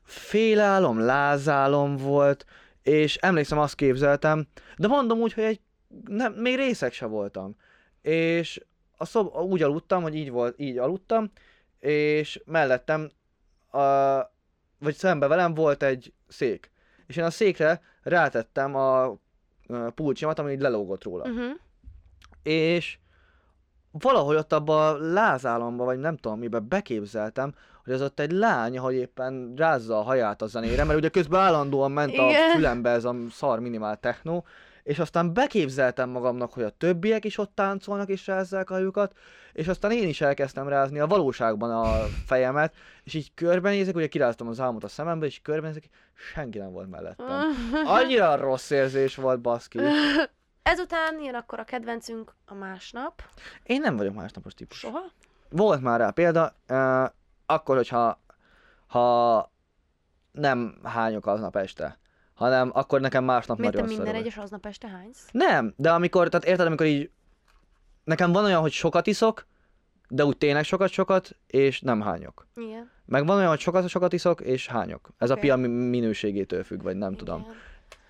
félálom, 0.04 0.98
lázálom 1.00 1.96
volt, 1.96 2.44
és 2.82 3.16
emlékszem, 3.16 3.58
azt 3.58 3.74
képzeltem, 3.74 4.46
de 4.76 4.86
mondom 4.86 5.18
úgy, 5.18 5.32
hogy 5.32 5.44
egy, 5.44 5.60
nem, 6.06 6.32
még 6.32 6.56
részeg 6.56 6.92
se 6.92 7.06
voltam. 7.06 7.56
És 8.02 8.64
a 8.96 9.04
szob, 9.04 9.36
úgy 9.36 9.62
aludtam, 9.62 10.02
hogy 10.02 10.14
így 10.14 10.30
volt, 10.30 10.54
így 10.58 10.78
aludtam, 10.78 11.30
és 11.80 12.42
mellettem, 12.44 13.10
a, 13.70 13.80
vagy 14.78 14.94
szembe 14.94 15.26
velem 15.26 15.54
volt 15.54 15.82
egy 15.82 16.12
szék. 16.28 16.70
És 17.06 17.16
én 17.16 17.24
a 17.24 17.30
székre 17.30 17.80
rátettem 18.02 18.74
a 18.74 19.16
pulcsimat, 19.94 20.38
ami 20.38 20.52
így 20.52 20.60
lelógott 20.60 21.04
róla. 21.04 21.24
Uh-huh. 21.28 21.50
És 22.42 22.98
valahogy 23.90 24.36
ott 24.36 24.52
abba 24.52 24.88
a 24.88 24.98
lázálomba, 24.98 25.84
vagy 25.84 25.98
nem 25.98 26.16
tudom 26.16 26.38
mibe 26.38 26.58
beképzeltem, 26.58 27.54
hogy 27.84 27.92
az 27.92 28.02
ott 28.02 28.20
egy 28.20 28.32
lány, 28.32 28.78
hogy 28.78 28.94
éppen 28.94 29.52
rázza 29.56 29.98
a 29.98 30.02
haját 30.02 30.42
a 30.42 30.46
zenére, 30.46 30.84
mert 30.84 30.98
ugye 30.98 31.08
közben 31.08 31.40
állandóan 31.40 31.90
ment 31.90 32.18
a 32.18 32.30
fülembe 32.52 32.90
ez 32.90 33.04
a 33.04 33.14
szar 33.30 33.60
minimál 33.60 33.96
techno, 33.96 34.42
és 34.82 34.98
aztán 34.98 35.32
beképzeltem 35.32 36.10
magamnak, 36.10 36.52
hogy 36.52 36.62
a 36.62 36.70
többiek 36.70 37.24
is 37.24 37.38
ott 37.38 37.54
táncolnak 37.54 38.08
és 38.08 38.26
rázzák 38.26 38.70
a 38.70 38.74
hajukat, 38.74 39.16
és 39.52 39.68
aztán 39.68 39.90
én 39.92 40.08
is 40.08 40.20
elkezdtem 40.20 40.68
rázni 40.68 40.98
a 40.98 41.06
valóságban 41.06 41.70
a 41.70 42.04
fejemet, 42.26 42.74
és 43.04 43.14
így 43.14 43.34
körbenézek, 43.34 43.94
ugye 43.94 44.06
kiráztam 44.06 44.48
az 44.48 44.60
álmot 44.60 44.84
a 44.84 44.88
szemembe, 44.88 45.26
és 45.26 45.40
körbenézek, 45.42 45.88
senki 46.34 46.58
nem 46.58 46.72
volt 46.72 46.90
mellettem. 46.90 47.26
Annyira 47.84 48.36
rossz 48.36 48.70
érzés 48.70 49.16
volt, 49.16 49.40
baszki. 49.40 49.78
Ezután 50.62 51.20
jön 51.20 51.34
akkor 51.34 51.60
a 51.60 51.64
kedvencünk 51.64 52.34
a 52.46 52.54
másnap. 52.54 53.22
Én 53.62 53.80
nem 53.80 53.96
vagyok 53.96 54.14
másnapos 54.14 54.54
típus. 54.54 54.78
Soha? 54.78 55.02
Volt 55.48 55.80
már 55.80 56.00
rá 56.00 56.10
példa, 56.10 56.54
uh, 56.68 57.04
akkor, 57.46 57.76
hogyha 57.76 58.20
ha 58.86 59.50
nem 60.32 60.78
hányok 60.82 61.26
aznap 61.26 61.56
este, 61.56 61.98
hanem 62.42 62.70
akkor 62.74 63.00
nekem 63.00 63.24
másnap 63.24 63.58
Miért 63.58 63.74
te 63.74 63.80
nagyon 63.80 63.96
minden 63.96 64.14
szarul. 64.14 64.28
egyes 64.28 64.42
aznap 64.44 64.66
este 64.66 64.88
hánysz? 64.88 65.28
Nem, 65.32 65.74
de 65.76 65.90
amikor, 65.90 66.28
tehát 66.28 66.46
érted, 66.46 66.66
amikor 66.66 66.86
így, 66.86 67.10
nekem 68.04 68.32
van 68.32 68.44
olyan, 68.44 68.60
hogy 68.60 68.72
sokat 68.72 69.06
iszok, 69.06 69.46
de 70.08 70.24
úgy 70.24 70.36
tényleg 70.38 70.64
sokat-sokat, 70.64 71.36
és 71.46 71.80
nem 71.80 72.00
hányok. 72.00 72.46
Igen. 72.54 72.90
Meg 73.06 73.26
van 73.26 73.36
olyan, 73.36 73.48
hogy 73.48 73.58
sokat-sokat 73.60 74.12
iszok, 74.12 74.40
és 74.40 74.66
hányok. 74.66 75.10
Ez 75.18 75.30
Oké. 75.30 75.38
a 75.38 75.42
pia 75.42 75.56
mi- 75.56 75.88
minőségétől 75.88 76.64
függ, 76.64 76.82
vagy 76.82 76.96
nem 76.96 77.14
tudom. 77.14 77.40
Igen. 77.40 77.54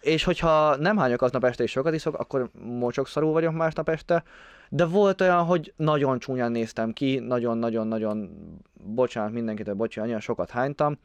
És 0.01 0.25
hogyha 0.25 0.77
nem 0.77 0.97
hányok 0.97 1.23
aznap 1.23 1.45
este 1.45 1.63
és 1.63 1.71
sokat 1.71 1.95
iszok, 1.95 2.15
akkor 2.19 2.51
mocsok 2.65 3.09
szarul 3.09 3.33
vagyok 3.33 3.53
másnap 3.55 3.89
este. 3.89 4.23
De 4.69 4.85
volt 4.87 5.21
olyan, 5.21 5.45
hogy 5.45 5.73
nagyon 5.77 6.19
csúnyán 6.19 6.51
néztem 6.51 6.93
ki, 6.93 7.19
nagyon-nagyon-nagyon, 7.19 8.31
bocsánat 8.73 9.33
mindenkitől, 9.33 9.75
bocsánat, 9.75 10.07
nagyon 10.09 10.25
sokat 10.25 10.51
hánytam. 10.51 10.99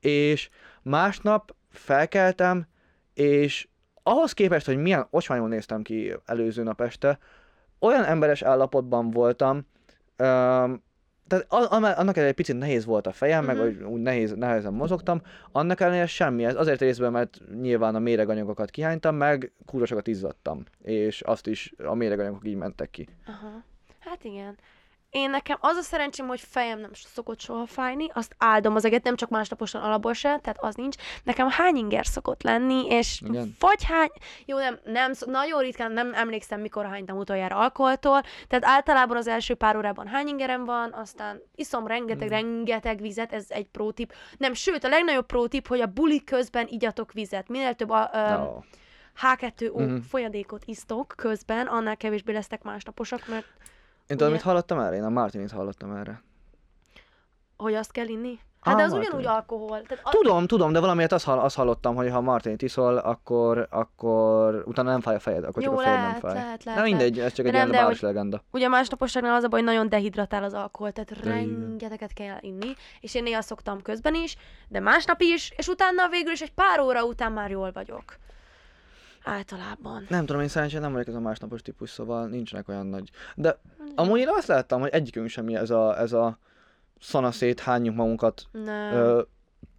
És 0.00 0.48
másnap 0.82 1.55
felkeltem, 1.76 2.66
és 3.14 3.68
ahhoz 4.02 4.32
képest, 4.32 4.66
hogy 4.66 4.76
milyen 4.76 5.06
ocsmányul 5.10 5.48
néztem 5.48 5.82
ki 5.82 6.14
előző 6.24 6.62
nap 6.62 6.80
este, 6.80 7.18
olyan 7.78 8.04
emberes 8.04 8.42
állapotban 8.42 9.10
voltam, 9.10 9.66
öm, 10.16 10.84
tehát 11.28 11.46
annak 11.48 11.96
ellenére 11.96 12.26
egy 12.26 12.34
picit 12.34 12.58
nehéz 12.58 12.84
volt 12.84 13.06
a 13.06 13.12
fejem, 13.12 13.44
meg 13.44 13.56
Mhm. 13.56 13.64
hogy 13.64 13.82
úgy 13.82 14.00
nehéz, 14.00 14.32
nehezen 14.32 14.72
mozogtam, 14.72 15.20
annak 15.52 15.80
ellenére 15.80 16.06
semmi. 16.06 16.44
Ez 16.44 16.56
azért 16.56 16.80
részben, 16.80 17.12
mert 17.12 17.40
nyilván 17.60 17.94
a 17.94 17.98
méreganyagokat 17.98 18.70
kihánytam, 18.70 19.14
meg 19.16 19.52
kúrosokat 19.64 20.06
izzadtam. 20.06 20.64
És 20.82 21.20
azt 21.20 21.46
is 21.46 21.72
a 21.84 21.94
méreganyagok 21.94 22.46
így 22.46 22.56
mentek 22.56 22.90
ki. 22.90 23.08
Aha. 23.26 23.62
Hát 23.98 24.24
igen. 24.24 24.56
Én 25.16 25.30
nekem 25.30 25.56
az 25.60 25.76
a 25.76 25.82
szerencsém, 25.82 26.26
hogy 26.26 26.40
fejem 26.40 26.80
nem 26.80 26.90
szokott 26.92 27.40
soha 27.40 27.66
fájni, 27.66 28.06
azt 28.14 28.34
áldom 28.38 28.74
az 28.74 28.84
eget, 28.84 29.04
nem 29.04 29.16
csak 29.16 29.28
másnaposan 29.28 29.82
alapból 29.82 30.12
se, 30.12 30.28
tehát 30.28 30.56
az 30.60 30.74
nincs. 30.74 30.96
Nekem 31.24 31.48
hány 31.50 31.76
inger 31.76 32.06
szokott 32.06 32.42
lenni, 32.42 32.86
és 32.86 33.20
Igen. 33.28 33.56
vagy 33.58 33.84
hány, 33.84 34.08
jó 34.44 34.58
nem, 34.58 34.78
nem, 34.84 35.12
nagyon 35.26 35.60
ritkán 35.60 35.92
nem 35.92 36.14
emlékszem, 36.14 36.60
mikor 36.60 36.86
hánytam 36.86 37.16
utoljára 37.18 37.56
alkoholtól, 37.56 38.22
tehát 38.48 38.64
általában 38.64 39.16
az 39.16 39.26
első 39.26 39.54
pár 39.54 39.76
órában 39.76 40.06
hány 40.06 40.26
ingerem 40.26 40.64
van, 40.64 40.92
aztán 40.92 41.40
iszom 41.54 41.86
rengeteg, 41.86 42.28
Mm. 42.28 42.30
rengeteg 42.30 43.00
vizet, 43.00 43.32
ez 43.32 43.46
egy 43.48 43.66
prótip. 43.66 44.12
Nem, 44.38 44.54
sőt, 44.54 44.84
a 44.84 44.88
legnagyobb 44.88 45.26
prótip, 45.26 45.66
hogy 45.66 45.80
a 45.80 45.86
buli 45.86 46.24
közben 46.24 46.66
igyatok 46.68 47.12
vizet. 47.12 47.48
Minél 47.48 47.74
több 47.74 47.90
a, 47.90 48.10
ö, 48.12 48.28
No. 48.28 48.58
H2O 49.20 49.74
Mhm. 49.86 49.96
folyadékot 49.96 50.62
isztok 50.64 51.12
közben, 51.16 51.66
annál 51.66 51.96
kevésbé 51.96 52.32
lesztek 52.32 52.62
másnaposak, 52.62 53.26
mert 53.28 53.46
Én 54.06 54.16
tudom, 54.16 54.32
mit 54.32 54.42
hallottam 54.42 54.78
erre? 54.78 54.96
Én 54.96 55.04
a 55.04 55.08
Martinit 55.08 55.50
hallottam 55.50 55.94
erre. 55.96 56.22
hogy 57.56 57.74
azt 57.74 57.92
kell 57.92 58.06
inni? 58.06 58.38
Hát 58.60 58.74
de 58.76 58.80
Ah, 58.82 58.86
az 58.86 58.92
Martini. 58.92 59.14
ugyanúgy 59.14 59.36
alkohol. 59.36 59.82
Tehát 59.82 60.04
a... 60.04 60.10
Tudom, 60.10 60.46
tudom, 60.46 60.72
de 60.72 60.80
valamiért 60.80 61.12
azt, 61.12 61.24
hall, 61.24 61.38
azt 61.38 61.56
hallottam, 61.56 61.94
hogy 61.94 62.10
ha 62.10 62.20
Martinit 62.20 62.62
iszol, 62.62 62.96
akkor, 62.96 63.66
akkor 63.70 64.62
utána 64.66 64.90
nem 64.90 65.00
fáj 65.00 65.14
a 65.14 65.18
fejed, 65.18 65.44
akkor 65.44 65.62
Jó, 65.62 65.70
csak 65.70 65.78
a 65.78 65.82
fejed 65.82 65.98
lehet, 65.98 66.10
nem 66.22 66.30
fáj. 66.30 66.42
lehet, 66.42 66.64
lehet, 66.64 66.80
Na 66.80 66.86
mindegy, 66.86 67.18
ez 67.20 67.32
csak 67.32 67.44
De 67.46 67.50
egy 67.50 67.56
nem, 67.58 67.68
ilyen 67.68 67.70
de 67.80 67.82
város 67.82 68.00
legenda. 68.00 68.42
Ugye 68.50 68.66
a 68.66 68.68
másnaposságnál 68.68 69.34
az 69.34 69.44
a 69.44 69.48
baj, 69.48 69.60
hogy 69.60 69.68
nagyon 69.68 69.88
dehidratál 69.88 70.44
az 70.44 70.54
alkohol, 70.54 70.92
tehát 70.92 71.10
igen. 71.10 71.22
rengeteget 71.32 72.12
kell 72.12 72.36
inni, 72.40 72.74
és 73.00 73.14
én 73.14 73.22
néha 73.22 73.40
szoktam 73.42 73.82
közben 73.82 74.14
is, 74.14 74.36
de 74.68 74.80
másnap 74.80 75.20
is, 75.20 75.52
és 75.56 75.68
utána 75.68 76.08
végül 76.08 76.32
is 76.32 76.40
egy 76.40 76.52
pár 76.52 76.80
óra 76.80 77.04
után 77.04 77.32
már 77.32 77.50
jól 77.50 77.70
vagyok. 77.72 78.04
Általában. 79.28 80.06
Nem 80.08 80.26
tudom, 80.26 80.42
én 80.42 80.48
szerencsére 80.48 80.80
nem 80.80 80.92
vagyok 80.92 81.08
ez 81.08 81.14
a 81.14 81.20
másnapos 81.20 81.62
típus, 81.62 81.90
szóval 81.90 82.26
nincsenek 82.26 82.68
olyan 82.68 82.86
nagy. 82.86 83.10
De 83.34 83.58
amúgy 83.94 84.20
én 84.20 84.28
azt 84.28 84.46
láttam, 84.46 84.80
hogy 84.80 84.90
egyikünk 84.92 85.28
sem 85.28 85.46
ez 85.48 85.70
a, 85.70 85.98
ez 85.98 86.12
a 86.12 86.38
szanaszét 87.00 87.60
hányjuk 87.60 87.94
magunkat 87.94 88.42
Nem. 88.52 88.92
ö, 88.92 89.22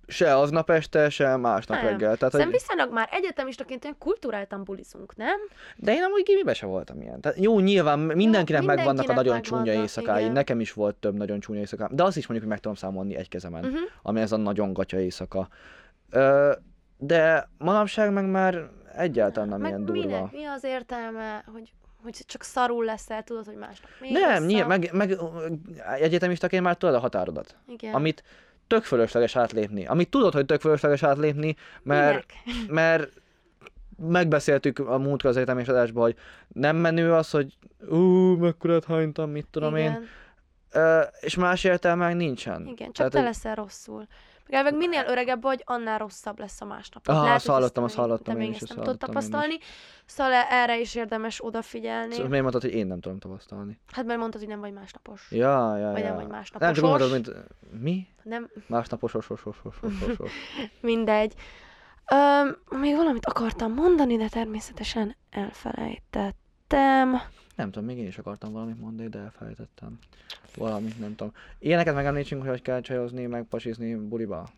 se 0.08 0.38
aznap 0.38 0.70
este, 0.70 1.10
se 1.10 1.36
másnap 1.36 1.78
Nem. 1.78 1.86
reggel. 1.86 2.18
Tehát, 2.18 2.20
Szerintem 2.34 2.50
hogy, 2.50 2.60
viszonylag 2.62 2.94
már 2.94 3.10
egyetemistaként 3.12 3.84
olyan 3.84 3.96
kulturáltan 4.00 4.64
bulizunk, 4.64 5.16
nem? 5.16 5.40
de 5.76 5.94
én 5.94 6.04
amúgy 6.04 6.24
gimibe 6.24 6.54
se 6.54 6.66
voltam 6.66 7.02
ilyen. 7.02 7.22
Tehát 7.22 7.38
jó, 7.40 7.60
nyilván 7.60 8.00
mindenkinek 8.00 8.64
megvannak 8.64 9.10
a 9.10 9.14
nagyon 9.14 9.34
megvannak, 9.34 9.66
csúnya 9.66 9.82
éjszakái. 9.82 10.22
igen. 10.22 10.34
Nekem 10.34 10.60
is 10.60 10.74
volt 10.74 10.96
több 10.96 11.16
nagyon 11.16 11.40
csúnya 11.40 11.60
éjszakám. 11.60 11.90
De 11.92 12.04
azt 12.04 12.18
is 12.18 12.28
mondjuk, 12.28 12.40
hogy 12.40 12.50
meg 12.50 12.60
tudom 12.60 12.76
számolni 12.76 13.16
egy 13.16 13.30
kezemen. 13.30 13.64
Uh-huh. 13.66 13.80
ami 14.02 14.22
ez 14.22 14.32
a 14.32 14.38
nagyon 14.38 14.74
gatya 14.74 15.00
éjszaka. 15.00 15.48
Ö, 16.10 16.52
de 16.98 17.50
manapság 17.58 18.14
meg 18.14 18.26
már 18.30 18.70
egyáltalán 18.98 19.50
nem 19.50 19.60
Meg 19.60 19.70
ilyen 19.70 19.86
durva. 19.86 20.02
minek? 20.06 20.32
Mi 20.32 20.46
az 20.46 20.64
értelme, 20.64 21.44
hogy, 21.54 21.74
hogy 22.04 22.24
csak 22.26 22.44
szarul 22.44 22.86
leszel, 22.86 23.24
tudod, 23.24 23.46
hogy 23.46 23.56
másnap 23.56 23.90
még 24.00 24.12
Nem, 24.12 24.44
nyilván, 24.46 24.68
meg, 24.68 24.90
meg 24.94 25.18
egyetemistaként 26.00 26.64
már 26.64 26.76
tudod 26.76 26.96
a 26.96 27.00
határodat, 27.00 27.56
Igen. 27.68 27.94
amit 27.94 28.24
tök 28.68 28.84
fölösleges 28.84 29.36
átlépni. 29.36 29.86
Amit 29.86 30.10
tudod, 30.10 30.34
hogy 30.34 30.46
tök 30.46 30.62
fölösleges 30.62 31.04
átlépni, 31.04 31.56
mert, 31.84 32.26
Minek? 32.46 32.70
mert 32.80 33.12
megbeszéltük 33.98 34.80
a 34.80 34.98
múltkor 34.98 35.30
az 35.30 35.36
egyetemis 35.38 35.68
adásban, 35.68 36.04
hogy 36.04 36.16
nem 36.48 36.76
menő 36.76 37.14
az, 37.14 37.30
hogy 37.30 37.58
ú, 37.90 37.98
mekkorát 38.38 38.86
hánytam, 38.86 39.30
mit 39.30 39.48
tudom 39.52 39.76
én. 39.76 39.90
Igen. 39.90 40.08
Ö, 40.72 41.02
és 41.20 41.36
más 41.36 41.64
értelme 41.64 42.14
nincsen. 42.14 42.62
Igen, 42.68 42.92
csak 42.92 42.96
Tehát, 42.96 43.12
te 43.12 43.22
leszel 43.22 43.56
rosszul. 43.56 44.08
Meg 44.48 44.58
elveg 44.60 44.76
minél 44.76 45.06
öregebb 45.08 45.42
vagy, 45.42 45.62
annál 45.66 45.98
rosszabb 45.98 46.40
lesz 46.40 46.62
a 46.62 46.66
másnap. 46.66 47.08
Aha, 47.08 47.22
Lehet, 47.22 47.36
azt 47.36 47.48
hallottam, 47.48 47.84
azt 47.84 47.96
hallottam 47.96 48.34
én 48.34 48.42
még 48.42 48.50
is, 48.50 48.62
ezt 48.62 48.68
nem 48.68 48.78
tudod 48.78 49.02
én 49.02 49.08
tapasztalni. 49.08 49.58
Szóval 50.06 50.34
erre 50.34 50.80
is 50.80 50.96
érdemes 50.96 51.46
odafigyelni. 51.46 52.12
Szóval 52.14 52.28
miért 52.28 52.42
mondtad, 52.42 52.62
hogy 52.62 52.74
én 52.80 52.88
nem 52.88 53.00
tudom 53.00 53.20
tapasztalni? 53.20 53.80
Hát 53.92 54.06
mert 54.06 54.20
mondtad, 54.20 54.40
hogy 54.40 54.50
nem 54.50 54.60
vagy 54.60 54.74
másnapos. 54.74 55.28
Ja, 55.32 55.78
ja, 55.78 55.92
Vagy 55.92 56.00
ja. 56.00 56.06
nem 56.06 56.16
vagy 56.16 56.28
másnaposos. 56.28 56.60
Nem 56.60 56.74
csak 56.74 56.84
mondod, 56.84 57.12
mint... 57.12 57.32
Mi? 57.82 58.08
Nem, 58.24 58.50
Másnapos, 58.68 59.14
os, 59.14 59.30
os, 59.30 59.46
os, 59.46 59.58
os, 59.64 59.76
os, 59.82 60.20
os. 60.20 60.32
mindegy. 60.82 61.34
Öm, 62.12 62.58
még 62.80 62.96
valamit 62.96 63.26
akartam 63.26 63.74
mondani, 63.74 64.18
de 64.18 64.30
természetesen 64.30 65.16
elfelejtettem. 65.30 67.22
Nem 67.58 67.72
tudom, 67.72 67.88
még 67.88 67.98
én 67.98 68.08
is 68.08 68.18
akartam 68.18 68.52
valamit 68.52 68.80
mondani, 68.80 69.10
de 69.10 69.20
elfelejtettem. 69.20 70.00
Valamit, 70.56 71.00
nem 71.00 71.16
tudom. 71.16 71.34
Ilyeneket 71.60 71.94
megemlítsünk, 71.96 72.42
hogy 72.42 72.50
hogy 72.50 72.62
kell 72.62 72.82
csajozni, 72.82 73.26
meg 73.26 73.44
pasizni 73.44 73.96
buliba. 73.96 74.50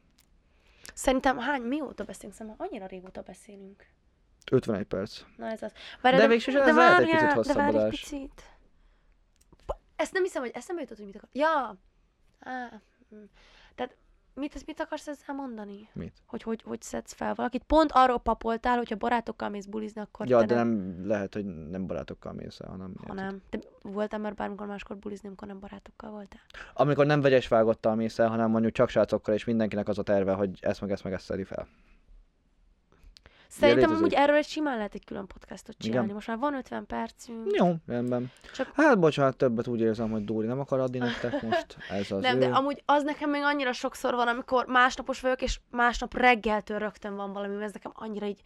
Szerintem 0.94 1.38
hány, 1.38 1.62
mióta 1.62 2.04
beszélünk? 2.04 2.36
Szerintem 2.36 2.66
annyira 2.68 2.86
régóta 2.86 3.22
beszélünk. 3.22 3.86
51 4.52 4.86
perc. 4.86 5.22
Na 5.38 5.48
ez 5.48 5.62
az. 5.62 5.72
De 6.02 6.28
végső 6.28 6.62
ez 6.62 6.76
lehet 6.76 7.00
egy 7.00 7.10
picit 7.10 7.32
hosszabb 7.32 7.56
de 7.56 7.62
várj 7.62 7.76
egy 7.76 7.82
adás. 7.82 8.00
picit. 8.00 8.44
Ezt 9.96 10.14
nem 10.14 10.24
hiszem, 10.24 10.42
hogy 10.42 10.52
eszembe 10.54 10.82
jutott, 10.82 10.98
hogy 10.98 11.06
mit 11.06 11.16
akar. 11.16 11.30
Ja. 11.32 11.76
Hm. 13.10 13.16
Tehát 13.76 13.96
mit, 14.40 14.66
mit 14.66 14.80
akarsz 14.80 15.08
ezzel 15.08 15.36
mondani? 15.36 15.90
Mit? 15.94 16.14
Hogy, 16.26 16.44
hogy 16.44 16.62
hogy 16.62 16.82
szedsz 16.82 17.14
fel 17.14 17.34
valakit? 17.34 17.64
Pont 17.64 17.92
arról 17.94 18.20
papoltál, 18.20 18.78
hogyha 18.78 18.96
barátokkal 18.96 19.50
mész 19.50 19.66
bulizni, 19.66 20.02
akkor 20.02 20.28
Ja, 20.28 20.40
te 20.40 20.46
de 20.46 20.56
nem 20.56 21.02
lehet, 21.08 21.34
hogy 21.34 21.46
nem 21.46 21.88
barátokkal 21.88 22.34
mész 22.34 22.60
el, 22.60 22.70
hanem... 22.70 22.94
Ha 23.08 23.14
nem. 23.14 23.42
De 23.50 23.60
voltál 23.82 24.20
már 24.20 24.34
bármikor 24.34 24.68
máskor 24.68 24.98
bulizni, 24.98 25.28
amikor 25.28 25.48
nem 25.48 25.60
barátokkal 25.60 26.10
voltál? 26.12 26.42
Amikor 26.74 27.06
nem 27.06 27.22
vegyes 27.22 27.48
vágottal 27.48 27.96
mész 27.96 28.20
el, 28.20 28.30
hanem 28.30 28.50
mondjuk 28.50 28.74
csak 28.74 28.90
srácokkal, 28.90 29.34
és 29.34 29.44
mindenkinek 29.44 29.88
az 29.88 29.98
a 29.98 30.04
terve, 30.04 30.34
hogy 30.34 30.60
ezt 30.62 30.82
meg 30.82 30.92
ezt 30.92 31.04
meg 31.04 31.14
ezt 31.14 31.26
szedi 31.26 31.44
fel. 31.44 31.68
Szerintem 33.50 33.96
amúgy 33.96 34.14
erről 34.14 34.36
egy 34.36 34.48
simán 34.48 34.78
lehet 34.78 34.94
egy 34.94 35.06
külön 35.06 35.28
podcastot 35.28 35.76
csinálni. 35.78 36.04
Igen. 36.04 36.16
Most 36.16 36.28
már 36.28 36.38
van 36.38 36.54
50 36.54 36.86
percünk. 36.86 37.56
Jó, 37.56 37.76
rendben. 37.88 38.32
Csak 38.56 38.72
Hát 38.74 39.00
bocsánat, 39.00 39.38
többet 39.38 39.68
úgy 39.68 39.80
érzem, 39.80 40.12
hogy 40.12 40.26
Dúri 40.26 40.48
nem 40.48 40.60
akar 40.60 40.80
adni 40.80 40.98
nektek 40.98 41.42
most. 41.42 41.78
Ez 41.90 42.12
az 42.12 42.22
nem, 42.22 42.36
ő. 42.36 42.40
de 42.40 42.48
amúgy 42.48 42.84
az 42.86 43.04
nekem 43.04 43.30
még 43.30 43.42
annyira 43.42 43.72
sokszor 43.72 44.14
van, 44.14 44.28
amikor 44.28 44.66
másnapos 44.66 45.22
vagyok, 45.22 45.42
és 45.42 45.60
másnap 45.72 46.14
reggeltől 46.18 46.78
rögtön 46.80 47.16
van 47.16 47.34
valami, 47.34 47.64
ez 47.64 47.74
nekem 47.74 47.92
annyira 47.96 48.26
így... 48.26 48.42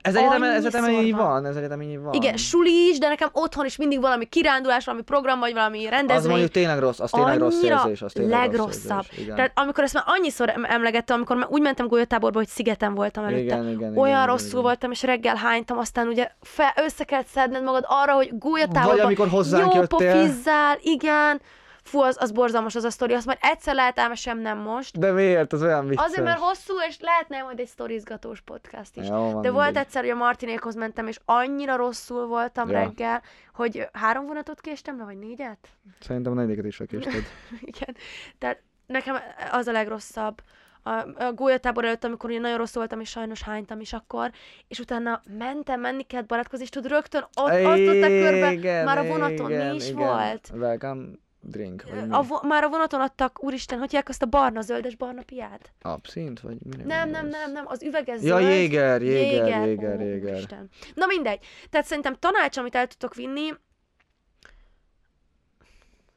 Ez 0.00 0.14
egyetemen, 0.14 0.50
ez 0.50 0.64
egyetemen 0.64 0.90
így 0.90 1.14
van. 1.14 1.46
ez 1.46 1.56
egyetemen 1.56 1.86
így 1.88 1.98
van. 1.98 2.12
Igen, 2.12 2.36
suli 2.36 2.88
is, 2.88 2.98
de 2.98 3.08
nekem 3.08 3.28
otthon 3.32 3.64
is 3.64 3.76
mindig 3.76 4.00
valami 4.00 4.24
kirándulás, 4.24 4.84
valami 4.84 5.02
program, 5.02 5.38
vagy 5.38 5.52
valami 5.52 5.84
Az 5.84 5.90
rendezvény. 5.90 6.30
mondjuk 6.30 6.50
tényleg 6.50 6.78
rossz, 6.78 7.00
az 7.00 7.10
tényleg 7.10 7.38
rossz 7.38 7.62
érzés, 7.62 8.02
az 8.02 8.12
tényleg 8.12 8.38
legrosszabb. 8.40 8.96
Rossz 8.96 9.06
érzés, 9.08 9.18
igen. 9.24 9.34
Tehát 9.36 9.52
amikor 9.54 9.84
ezt 9.84 9.94
már 9.94 10.04
annyiszor 10.06 10.48
em- 10.48 10.64
emlegettem, 10.64 11.16
amikor 11.16 11.36
már 11.36 11.46
úgy 11.50 11.60
mentem 11.62 11.86
golyatáborba, 11.86 12.38
hogy 12.38 12.48
szigeten 12.48 12.94
voltam 12.94 13.24
előtte. 13.24 13.42
igen, 13.42 13.68
igen, 13.68 13.96
olyan 13.98 14.14
igen, 14.22 14.26
rosszul 14.26 14.48
igen. 14.48 14.62
voltam, 14.62 14.90
és 14.90 15.02
reggel 15.02 15.36
hánytam, 15.36 15.78
aztán 15.78 16.06
ugye 16.06 16.28
fel, 16.40 16.72
össze 16.84 17.04
kellett 17.04 17.26
szedned 17.26 17.62
magad 17.62 17.84
arra, 17.88 18.12
hogy 18.12 18.38
gólyatáborban 18.38 18.90
Vagy 18.96 19.00
amikor 19.04 19.28
hozzánk 19.28 19.74
jó 19.74 19.80
jöttél. 19.80 20.12
pofizzál, 20.12 20.78
igen. 20.82 21.40
Fú, 21.84 22.00
az, 22.00 22.16
az 22.20 22.30
borzalmas 22.32 22.74
az 22.74 22.84
a 22.84 22.90
sztori, 22.90 23.12
azt 23.12 23.26
már 23.26 23.38
egyszer 23.40 23.74
lehet 23.74 23.98
elmesem, 23.98 24.38
nem 24.38 24.58
most. 24.58 24.98
De 24.98 25.12
miért? 25.12 25.52
Az 25.52 25.62
olyan 25.62 25.86
vicces. 25.86 26.04
Azért, 26.04 26.24
mert 26.24 26.38
hosszú, 26.38 26.74
és 26.88 26.96
lehetne 27.00 27.42
majd 27.42 27.58
egy 27.60 27.66
sztorizgatós 27.66 28.40
podcast 28.40 28.96
is. 28.96 29.06
Jó, 29.08 29.14
van, 29.14 29.26
De 29.28 29.32
mindegy. 29.32 29.52
volt 29.52 29.76
egyszer, 29.76 30.02
hogy 30.02 30.10
a 30.10 30.14
Martinékhoz 30.14 30.74
mentem, 30.74 31.06
és 31.06 31.18
annyira 31.24 31.76
rosszul 31.76 32.26
voltam 32.26 32.68
Ja. 32.70 32.78
reggel, 32.78 33.22
hogy 33.54 33.88
három 33.92 34.26
vonatot 34.26 34.60
késtem 34.60 34.98
le, 34.98 35.04
vagy 35.04 35.18
négyet? 35.18 35.68
Szerintem 36.00 36.32
a 36.32 36.34
negyediket 36.34 36.64
is 36.64 36.78
lekésted. 36.78 37.22
Igen. 37.72 37.96
Tehát 38.38 38.58
nekem 38.86 39.16
az 39.52 39.66
a 39.66 39.72
legrosszabb. 39.72 40.42
A, 40.86 40.90
a 41.24 41.32
gólyatábor 41.34 41.84
előtt, 41.84 42.04
amikor 42.04 42.30
ugye 42.30 42.38
nagyon 42.38 42.56
rossz 42.58 42.74
voltam, 42.74 43.00
és 43.00 43.08
sajnos 43.10 43.42
hánytam 43.42 43.80
is 43.80 43.92
akkor, 43.92 44.30
és 44.68 44.78
utána 44.78 45.20
mentem, 45.38 45.80
menni 45.80 46.02
kellett 46.02 46.26
barátkozni, 46.26 46.64
és 46.64 46.70
tudod, 46.70 46.90
rögtön 46.90 47.22
ott 47.22 47.52
osztották 47.52 48.10
körbe, 48.10 48.52
Igen, 48.52 48.84
már 48.84 48.98
a 48.98 49.04
vonaton 49.04 49.50
igen, 49.50 49.68
mi 49.70 49.74
is 49.74 49.88
igen. 49.88 50.06
volt. 50.06 50.50
Welcome 50.54 51.04
drink, 51.46 51.82
vagy 51.90 52.06
mi? 52.08 52.14
A 52.14 52.22
vo- 52.22 52.42
már 52.42 52.64
a 52.64 52.68
vonaton 52.68 53.00
adtak, 53.00 53.42
úristen, 53.44 53.78
hogy 53.78 54.02
azt 54.04 54.22
a 54.22 54.26
barna, 54.26 54.60
zöldes 54.60 54.96
barna 54.96 55.22
piát? 55.22 55.72
Abszint, 55.82 56.40
vagy 56.40 56.56
mire 56.62 56.84
Nem, 56.84 57.10
nem, 57.10 57.20
gondolsz? 57.22 57.36
nem, 57.44 57.52
nem, 57.52 57.64
az 57.66 57.82
üveges 57.82 58.22
Ja, 58.22 58.36
zöld. 58.38 58.48
jéger, 58.50 59.02
jéger, 59.02 59.46
Jéger, 59.46 59.66
jéger, 59.66 60.00
ó, 60.00 60.02
jéger. 60.02 60.32
Úristen. 60.32 60.68
Na 60.94 61.06
mindegy. 61.06 61.46
Tehát 61.70 61.86
szerintem 61.86 62.14
tanács, 62.18 62.56
amit 62.56 62.74
el 62.74 62.86
tudtok 62.86 63.14
vinni, 63.14 63.50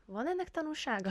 van 0.06 0.28
ennek 0.28 0.50
tanulsága? 0.52 1.10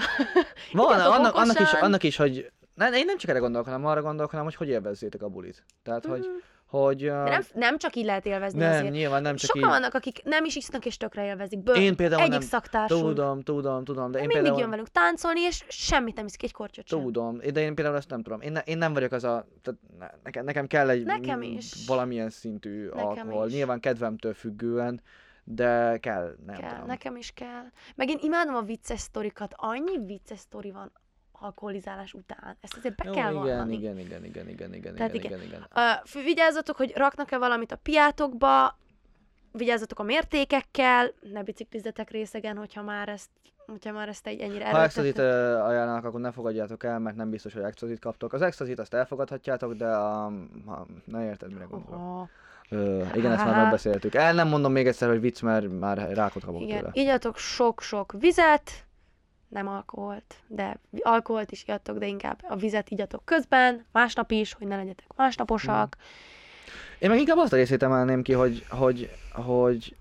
Van, 0.72 0.94
Igyatok 0.94 1.12
annak, 1.14 1.34
annak, 1.34 1.60
is, 1.60 1.72
annak 1.72 2.02
is, 2.02 2.16
hogy 2.16 2.50
nem, 2.74 2.92
én 2.92 3.04
nem 3.04 3.16
csak 3.18 3.30
erre 3.30 3.38
gondolok, 3.38 3.66
hanem 3.66 3.86
arra 3.86 4.02
gondolok, 4.02 4.30
hanem 4.30 4.44
hogy 4.44 4.54
hogy 4.54 4.68
élvezzétek 4.68 5.22
a 5.22 5.28
bulit. 5.28 5.64
Tehát, 5.82 6.04
hogy, 6.06 6.26
hogy. 6.66 7.04
De 7.04 7.12
nem, 7.28 7.42
nem 7.54 7.78
csak 7.78 7.96
így 7.96 8.04
lehet 8.04 8.26
élvezni 8.26 8.58
nem, 8.58 8.70
azért. 8.72 8.92
nyilván 8.92 9.22
nem 9.22 9.36
csak 9.36 9.50
Sokan 9.50 9.62
így. 9.62 9.68
vannak, 9.68 9.94
akik 9.94 10.22
nem 10.24 10.44
is 10.44 10.56
isznak 10.56 10.86
és 10.86 10.96
tökre 10.96 11.24
élvezik. 11.24 11.62
Bő, 11.62 11.72
Én 11.72 11.96
például 11.96 12.20
egyik 12.20 12.32
nem. 12.32 12.40
szaktársunk. 12.40 13.02
Tudom, 13.02 13.42
tudom, 13.42 13.84
tudom, 13.84 14.10
de 14.10 14.18
én 14.18 14.26
mindig 14.26 14.36
például... 14.42 14.60
jön 14.60 14.70
velünk 14.70 14.88
táncolni, 14.88 15.40
és 15.40 15.64
semmit 15.68 16.16
nem 16.16 16.26
iszik, 16.26 16.42
egy 16.42 16.52
kortyot 16.52 16.86
sem. 16.88 17.02
Tudom, 17.02 17.38
de 17.52 17.60
én 17.60 17.74
például 17.74 17.96
ezt 17.96 18.10
nem 18.10 18.22
tudom. 18.22 18.40
Én, 18.40 18.52
ne, 18.52 18.60
én 18.60 18.78
nem 18.78 18.92
vagyok 18.92 19.12
az 19.12 19.24
a... 19.24 19.46
Tehát 19.62 19.80
ne- 19.98 20.10
nekem, 20.22 20.44
nekem 20.44 20.66
kell 20.66 20.88
egy 20.90 21.04
Nekem 21.04 21.42
is. 21.42 21.72
valamilyen 21.86 22.30
szintű 22.30 22.88
Nekem 22.88 23.06
alkohol. 23.06 23.46
is. 23.46 23.52
Nyilván 23.52 23.80
kedvemtől 23.80 24.34
függően, 24.34 25.00
de 25.44 25.98
kell, 25.98 26.36
nem 26.46 26.56
kell, 26.56 26.70
tudom. 26.70 26.86
nekem 26.86 27.16
is 27.16 27.30
kell. 27.34 27.64
Meg 27.94 28.08
én 28.08 28.18
imádom 28.20 28.54
a 28.54 28.62
vicces 28.62 29.00
sztorikat. 29.00 29.54
Annyi 29.56 29.98
vicces 30.06 30.38
sztori 30.38 30.70
van 30.70 30.92
alkoholizálás 31.40 32.12
után. 32.12 32.56
Ezt 32.60 32.76
azért 32.76 32.94
be 32.94 33.04
Jó, 33.06 33.12
kell 33.12 33.30
igen, 33.30 33.42
vallani. 33.42 33.74
igen, 33.74 33.98
igen, 33.98 34.24
igen, 34.24 34.48
igen, 34.48 34.74
igen, 34.74 34.94
Tehát 34.94 35.14
igen, 35.14 35.32
igen. 35.32 35.46
igen. 35.46 35.68
Uh, 36.14 36.24
vigyázzatok, 36.24 36.76
hogy 36.76 36.92
raknak-e 36.96 37.38
valamit 37.38 37.72
a 37.72 37.76
piátokba, 37.76 38.78
vigyázzatok 39.52 39.98
a 39.98 40.02
mértékekkel, 40.02 41.12
ne 41.32 41.42
biciklizzetek 41.42 42.10
részegen, 42.10 42.56
hogyha 42.56 42.82
már 42.82 43.08
ezt, 43.08 43.30
hogyha 43.66 43.92
már 43.92 44.08
ezt 44.08 44.26
egy 44.26 44.40
ennyire 44.40 44.70
Ha 44.70 44.82
extazit 44.82 45.18
ajánlanak, 45.18 46.04
akkor 46.04 46.20
ne 46.20 46.30
fogadjátok 46.30 46.84
el, 46.84 46.98
mert 46.98 47.16
nem 47.16 47.30
biztos, 47.30 47.52
hogy 47.52 47.62
extazit 47.62 47.98
kaptok. 47.98 48.32
Az 48.32 48.42
extazit 48.42 48.78
azt 48.78 48.94
elfogadhatjátok, 48.94 49.74
de 49.74 49.86
a... 49.88 50.32
ha, 50.66 50.86
na 51.04 51.24
érted, 51.24 51.52
mire 51.52 51.64
gondolok. 51.64 52.00
Oha. 52.00 52.28
Ö, 52.68 53.02
igen, 53.14 53.32
ezt 53.32 53.44
már 53.44 53.52
Aha. 53.52 53.62
megbeszéltük. 53.62 54.14
El 54.14 54.34
nem 54.34 54.48
mondom 54.48 54.72
még 54.72 54.86
egyszer, 54.86 55.08
hogy 55.08 55.20
vicc, 55.20 55.42
mert 55.42 55.78
már 55.78 56.10
rákot 56.14 56.44
kapok 56.44 56.60
Igen, 56.60 56.78
tőle. 56.78 56.90
igyatok 56.92 57.36
sok-sok 57.36 58.12
vizet, 58.18 58.85
nem 59.48 59.68
alkoholt, 59.68 60.34
de 60.46 60.78
alkoholt 61.00 61.50
is 61.50 61.62
igyatok, 61.62 61.98
de 61.98 62.06
inkább 62.06 62.44
a 62.48 62.56
vizet 62.56 62.90
igyatok 62.90 63.24
közben, 63.24 63.84
másnap 63.92 64.30
is, 64.30 64.52
hogy 64.52 64.66
ne 64.66 64.76
legyetek 64.76 65.06
másnaposak. 65.16 65.96
Én 66.98 67.10
meg 67.10 67.18
inkább 67.18 67.36
azt 67.36 67.52
a 67.52 67.56
részét 67.56 67.82
emelném 67.82 68.22
ki, 68.22 68.32
hogy, 68.32 68.64
hogy, 68.68 69.10
hogy 69.32 69.96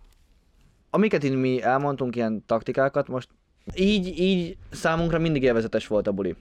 amiket 0.89 1.23
így 1.23 1.35
mi 1.35 1.61
elmondtunk, 1.61 2.15
ilyen 2.15 2.43
taktikákat, 2.45 3.07
most 3.07 3.29
így, 3.73 4.19
így 4.19 4.57
számunkra 4.71 5.19
mindig 5.19 5.43
élvezetes 5.43 5.87
volt 5.87 6.07
a 6.07 6.11
buli. 6.11 6.35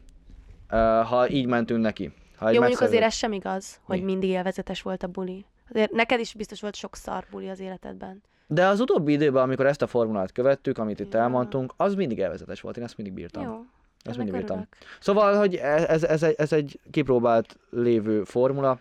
ha 1.05 1.29
így 1.29 1.47
mentünk 1.47 1.81
neki. 1.81 2.13
Ha 2.37 2.51
Jó, 2.51 2.59
mondjuk 2.59 2.81
azért 2.81 3.03
ez 3.03 3.15
sem 3.15 3.33
igaz, 3.33 3.81
hogy 3.83 3.99
Mi? 3.99 4.05
mindig 4.05 4.31
élvezetes 4.31 4.83
volt 4.83 5.03
a 5.03 5.07
buli. 5.07 5.45
Azért 5.71 5.93
neked 5.93 6.21
is 6.21 6.35
biztos 6.35 6.61
volt 6.61 6.75
sok 6.75 6.97
szar 6.97 7.27
buli 7.31 7.49
az 7.49 7.61
életedben. 7.61 8.23
De 8.47 8.67
az 8.67 8.81
utóbbi 8.81 9.13
időben, 9.13 9.43
amikor 9.43 9.67
ezt 9.67 9.83
a 9.83 9.87
formulát 9.87 10.33
követtük, 10.33 10.79
amit 10.79 11.01
itt 11.01 11.13
Ja. 11.13 11.21
elmondtunk, 11.21 11.73
az 11.77 11.95
mindig 11.95 12.19
élvezetes 12.19 12.61
volt, 12.61 12.77
én 12.77 12.85
ezt 12.85 12.97
mindig 12.97 13.15
bírtam. 13.15 13.43
Jó. 13.43 13.61
Ezt 14.05 14.17
mindig 14.17 14.35
bírtam. 14.35 14.57
örülök. 14.57 14.77
Szóval, 15.01 15.37
hogy 15.39 15.55
ez, 15.55 15.85
ez, 15.85 16.03
ez, 16.05 16.23
egy, 16.23 16.35
ez 16.39 16.53
egy 16.53 16.81
kipróbált 16.91 17.59
lévő 17.71 18.25
formula. 18.25 18.79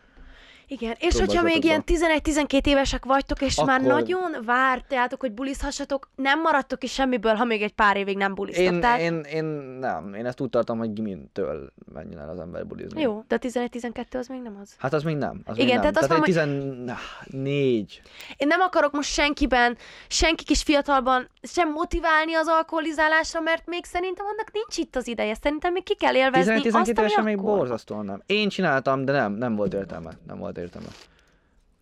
Igen, 0.73 0.95
és 0.99 1.19
hogyha 1.19 1.41
még 1.41 1.63
ilyen 1.63 1.83
11-12 1.85 2.65
évesek 2.67 3.05
vagytok, 3.05 3.41
és 3.41 3.63
már 3.63 3.79
Akkor- 3.79 3.91
nagyon 3.91 4.37
vártátok, 4.45 5.19
hogy 5.19 5.31
bulizhassatok, 5.31 6.09
nem 6.15 6.41
maradtok 6.41 6.79
ki 6.79 6.87
semmiből, 6.87 7.33
ha 7.33 7.43
még 7.45 7.61
egy 7.61 7.71
pár 7.71 7.97
évig 7.97 8.17
nem 8.17 8.35
buliztok. 8.35 8.63
Én, 8.63 8.79
Tehát... 8.79 8.99
én, 8.99 9.19
én, 9.19 9.43
nem, 9.79 10.13
én 10.13 10.25
ezt 10.25 10.41
úgy 10.41 10.49
tartom, 10.49 10.77
hogy 10.77 10.93
gimintől 10.93 11.73
menjen 11.93 12.19
el 12.19 12.29
az 12.29 12.39
ember 12.39 12.65
bulizni. 12.65 13.01
Jó, 13.01 13.23
de 13.27 13.35
a 13.35 13.39
11-12 13.39 14.17
az 14.17 14.27
még 14.27 14.41
nem 14.41 14.57
az. 14.61 14.75
Hát 14.77 14.93
az 14.93 15.03
még 15.03 15.15
nem. 15.15 15.41
Az 15.45 15.55
Igen, 15.55 15.65
még 15.65 15.73
nem. 15.73 15.93
tehát 15.93 15.97
azt 15.97 16.07
tehát 16.07 16.25
mondom, 16.25 16.95
14. 17.25 18.01
Én 18.37 18.47
nem 18.47 18.61
akarok 18.61 18.91
most 18.91 19.11
senkiben, 19.11 19.77
senki 20.07 20.43
kis 20.43 20.63
fiatalban 20.63 21.29
sem 21.41 21.71
motiválni 21.71 22.33
az 22.33 22.47
alkoholizálásra, 22.47 23.39
mert 23.39 23.63
még 23.65 23.85
szerintem 23.85 24.25
annak 24.25 24.51
nincs 24.51 24.77
itt 24.77 24.95
az 24.95 25.07
ideje. 25.07 25.33
Szerintem 25.41 25.73
még 25.73 25.83
ki 25.83 25.95
kell 25.95 26.15
élvezni 26.15 26.61
11-12 26.63 26.73
azt, 26.73 26.89
évesen 26.89 27.23
még 27.23 27.41
borzasztóan 27.41 28.05
nem. 28.05 28.21
Én 28.25 28.49
csináltam, 28.49 29.05
de 29.05 29.11
nem, 29.11 29.33
nem 29.33 29.55
volt 29.55 29.73
értelme. 29.73 30.11
Nem 30.27 30.37
volt 30.37 30.57
értelme. 30.57 30.62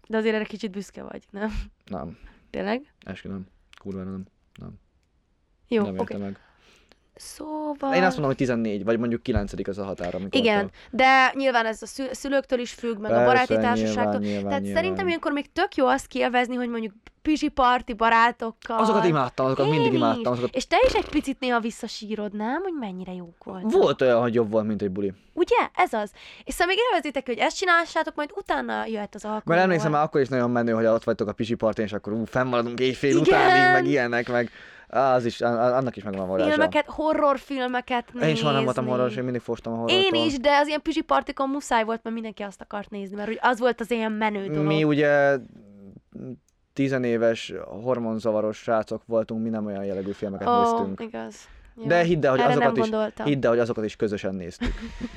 De 0.07 0.17
azért 0.17 0.35
erre 0.35 0.43
kicsit 0.43 0.71
büszke 0.71 1.03
vagy, 1.03 1.23
nem? 1.29 1.51
Nem, 1.85 2.17
Tényleg? 2.49 2.93
eskü 2.99 3.27
nem. 3.29 3.47
Kurva 3.79 4.03
nem. 4.03 4.25
Jó, 5.67 5.83
nem 5.83 5.95
értem 5.95 6.19
meg. 6.21 6.39
Szóval... 7.21 7.93
Én 7.93 8.01
azt 8.03 8.11
mondom, 8.11 8.25
hogy 8.25 8.35
14, 8.35 8.83
vagy 8.83 8.99
mondjuk 8.99 9.23
9 9.23 9.67
az 9.67 9.77
a 9.77 9.83
határ, 9.83 10.15
amikor 10.15 10.39
Igen, 10.39 10.71
de 10.91 11.31
nyilván 11.35 11.65
ez 11.65 11.81
a 11.81 11.85
szül- 11.85 12.13
szülőktől 12.15 12.59
is 12.59 12.71
függ, 12.71 12.97
meg 12.97 13.11
a 13.11 13.13
Persze, 13.13 13.25
baráti 13.25 13.53
nyilván, 13.53 13.75
társaságtól. 13.75 14.19
nyilván, 14.19 14.43
Tehát 14.43 14.61
nyilván. 14.61 14.81
szerintem 14.81 15.07
ilyenkor 15.07 15.31
még 15.31 15.51
tök 15.51 15.75
jó 15.75 15.85
azt 15.87 16.07
kielvezni, 16.07 16.55
hogy 16.55 16.69
mondjuk 16.69 16.93
pizsi 17.21 17.47
parti 17.49 17.93
barátokkal. 17.93 18.77
Azokat 18.79 19.05
imádtam, 19.05 19.45
azokat 19.45 19.65
Én 19.65 19.71
mindig 19.71 19.91
is. 19.91 19.97
imádtam. 19.97 20.31
Azokat... 20.31 20.55
És 20.55 20.67
te 20.67 20.77
is 20.87 20.93
egy 20.93 21.09
picit 21.09 21.39
néha 21.39 21.59
visszasírod, 21.59 22.33
nem? 22.35 22.61
Hogy 22.61 22.73
mennyire 22.79 23.13
jók 23.13 23.43
voltak. 23.43 23.71
Volt 23.71 24.01
olyan, 24.01 24.21
hogy 24.21 24.33
jobb 24.33 24.51
volt, 24.51 24.65
mint 24.67 24.81
egy 24.81 24.91
buli. 24.91 25.13
Ugye? 25.33 25.57
Ez 25.75 25.93
az. 25.93 26.11
És 26.43 26.53
szóval 26.53 26.67
még 26.67 26.77
élvezitek, 26.89 27.25
hogy 27.25 27.37
ezt 27.37 27.57
csinálsátok, 27.57 28.15
majd 28.15 28.29
utána 28.35 28.85
jöhet 28.85 29.15
az 29.15 29.23
alkohol. 29.23 29.43
Mert 29.45 29.61
emlékszem, 29.61 29.91
már 29.91 30.03
akkor 30.03 30.21
is 30.21 30.27
nagyon 30.27 30.51
menő, 30.51 30.71
hogy 30.71 30.85
ott 30.85 31.03
vagytok 31.03 31.27
a 31.27 31.33
pisi 31.33 31.55
partén, 31.55 31.85
és 31.85 31.93
akkor 31.93 32.13
ú, 32.13 32.25
fennmaradunk 32.25 32.79
éjfél 32.79 33.09
Igen. 33.09 33.21
utánig, 33.21 33.71
meg 33.71 33.85
ilyenek, 33.91 34.29
meg 34.29 34.49
az 34.91 35.25
is, 35.25 35.41
annak 35.41 35.95
is 35.95 36.03
megvan 36.03 36.23
a 36.23 36.25
varázsa. 36.27 36.49
filmeket, 36.49 36.85
horrorfilmeket 36.87 38.13
nézni. 38.13 38.29
Én 38.29 38.35
soha 38.35 38.51
nem 38.51 38.63
voltam 38.63 38.87
horror, 38.87 39.11
én 39.17 39.23
mindig 39.23 39.41
fostam 39.41 39.73
a 39.73 39.75
horrortól. 39.75 40.19
Én 40.19 40.25
is, 40.25 40.39
de 40.39 40.57
az 40.57 40.67
ilyen 40.67 40.81
pizsi 40.81 41.01
partikon 41.01 41.49
muszáj 41.49 41.83
volt, 41.83 41.99
mert 42.03 42.15
mindenki 42.15 42.43
azt 42.43 42.61
akart 42.61 42.89
nézni, 42.89 43.15
mert 43.15 43.31
az 43.41 43.59
volt 43.59 43.79
az 43.79 43.91
ilyen 43.91 44.11
menő 44.11 44.47
dolog. 44.47 44.65
Mi 44.65 44.83
ugye 44.83 45.37
tizenéves 46.73 47.53
hormonzavaros 47.83 48.57
srácok 48.57 49.01
voltunk, 49.05 49.43
mi 49.43 49.49
nem 49.49 49.65
olyan 49.65 49.83
jellegű 49.83 50.11
filmeket 50.11 50.47
Ó, 50.47 50.59
néztünk. 50.61 51.01
igaz. 51.01 51.35
Jó. 51.75 51.85
De 51.87 52.01
hidd 52.03 52.25
el, 52.25 52.31
hogy 52.31 52.39
Erre 52.39 52.49
azokat 52.51 52.77
is, 52.77 52.81
gondoltam. 52.81 53.25
hidd 53.25 53.43
el, 53.45 53.49
hogy 53.49 53.59
azokat 53.59 53.83
is 53.85 53.95
közösen 53.95 54.35
néztük. 54.35 54.73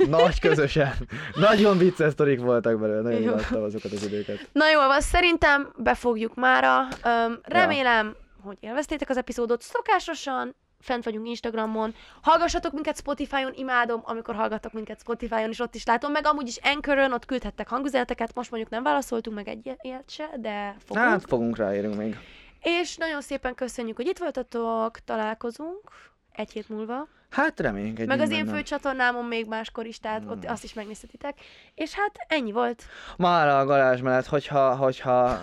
Nagy 0.08 0.40
közösen. 0.40 0.92
Nagyon 1.34 1.78
vicces 1.78 2.12
sztorik 2.12 2.40
voltak 2.40 2.80
belőle, 2.80 3.00
nagyon 3.00 3.22
imádtam 3.22 3.62
azokat 3.62 3.92
az 3.92 4.04
időket. 4.06 4.48
Na 4.52 4.70
jó, 4.70 4.78
van, 4.78 5.00
szerintem 5.00 5.72
befogjuk 5.76 6.34
mára. 6.34 6.78
Öm, 7.04 7.38
remélem, 7.42 8.14
hogy 8.44 8.56
élveztétek 8.60 9.08
az 9.08 9.16
epizódot. 9.16 9.62
Szokásosan 9.62 10.54
fent 10.80 11.04
vagyunk 11.04 11.28
Instagramon. 11.28 11.94
Hallgassatok 12.22 12.72
minket 12.72 12.96
Spotify-on, 12.96 13.52
imádom, 13.54 14.00
amikor 14.04 14.34
hallgattok 14.34 14.72
minket 14.72 15.00
Spotify-on, 15.00 15.48
és 15.48 15.60
ott 15.60 15.74
is 15.74 15.84
látom, 15.84 16.12
meg 16.12 16.26
amúgy 16.26 16.48
is 16.48 16.58
Anchor-ön, 16.62 17.12
ott 17.12 17.24
küldhettek 17.24 17.68
hangüzeneteket, 17.68 18.34
most 18.34 18.50
mondjuk 18.50 18.72
nem 18.72 18.82
válaszoltunk 18.82 19.36
meg 19.36 19.48
egy 19.48 19.76
ilyet 19.80 20.10
se, 20.10 20.30
de 20.36 20.76
fogunk. 20.84 21.06
Hát 21.06 21.24
fogunk 21.26 21.56
ráérünk 21.56 21.96
még. 21.96 22.16
És 22.62 22.96
nagyon 22.96 23.20
szépen 23.20 23.54
köszönjük, 23.54 23.96
hogy 23.96 24.06
itt 24.06 24.18
voltatok, 24.18 24.98
találkozunk 24.98 25.90
egy 26.34 26.50
hét 26.52 26.68
múlva. 26.68 27.08
Hát 27.30 27.60
egy 27.60 28.06
Meg 28.06 28.20
az 28.20 28.30
én 28.30 28.46
fő 28.46 28.62
csatornámon 28.62 29.24
még 29.24 29.46
máskor 29.46 29.86
is, 29.86 29.98
tehát 30.00 30.22
Hmm. 30.22 30.30
ott 30.30 30.44
azt 30.44 30.64
is 30.64 30.74
megnézhetitek. 30.74 31.38
És 31.74 31.94
hát 31.94 32.16
ennyi 32.28 32.52
volt. 32.52 32.82
Már 33.16 33.48
a 33.48 33.64
garázs 33.64 34.00
mellett, 34.00 34.26
hogyha, 34.26 34.76
hogyha, 34.76 35.38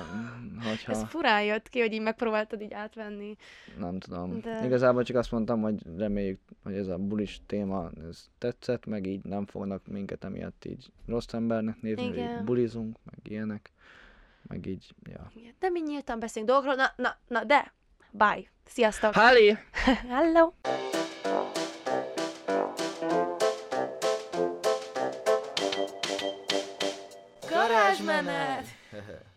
hogyha, 0.70 0.92
Ez 0.92 1.04
furán 1.08 1.44
jött 1.44 1.70
ki, 1.70 1.80
hogy 1.80 1.94
így 1.94 2.02
megpróbáltad 2.02 2.62
így 2.62 2.74
átvenni. 2.74 3.36
nem 3.78 4.00
tudom. 4.00 4.39
De-. 4.42 4.66
Igazából 4.66 5.04
csak 5.04 5.16
azt 5.16 5.32
mondtam, 5.32 5.62
hogy 5.62 5.82
reméljük, 5.98 6.39
hogy 6.64 6.74
ez 6.76 6.88
a 6.88 6.98
bulis 6.98 7.42
téma 7.46 7.89
ez 8.10 8.26
tetszett, 8.38 8.86
meg 8.86 9.06
így 9.06 9.24
nem 9.24 9.46
fognak 9.46 9.88
minket 9.88 10.24
emiatt 10.24 10.66
így 10.66 10.92
rossz 11.08 11.34
embernek 11.34 11.82
nézni, 11.82 12.06
hogy 12.08 12.18
Igen. 12.18 12.38
így 12.38 12.44
bulizunk, 12.44 12.98
meg 13.04 13.16
ilyenek. 13.24 13.72
Meg 14.42 14.66
így, 14.66 14.94
ja. 15.04 15.32
Igen, 15.36 15.54
De 15.60 15.70
mi 15.70 15.80
nyíltan 15.82 16.20
beszélünk 16.20 16.52
dolgokról. 16.52 16.76
Na, 16.76 16.94
na, 16.96 17.16
na, 17.28 17.44
de. 17.44 17.74
Bye. 18.12 18.49
Sziasztok. 18.66 19.14
Háli! 19.14 19.57
Hello. 20.09 20.53
Garázsmenet! 27.49 28.66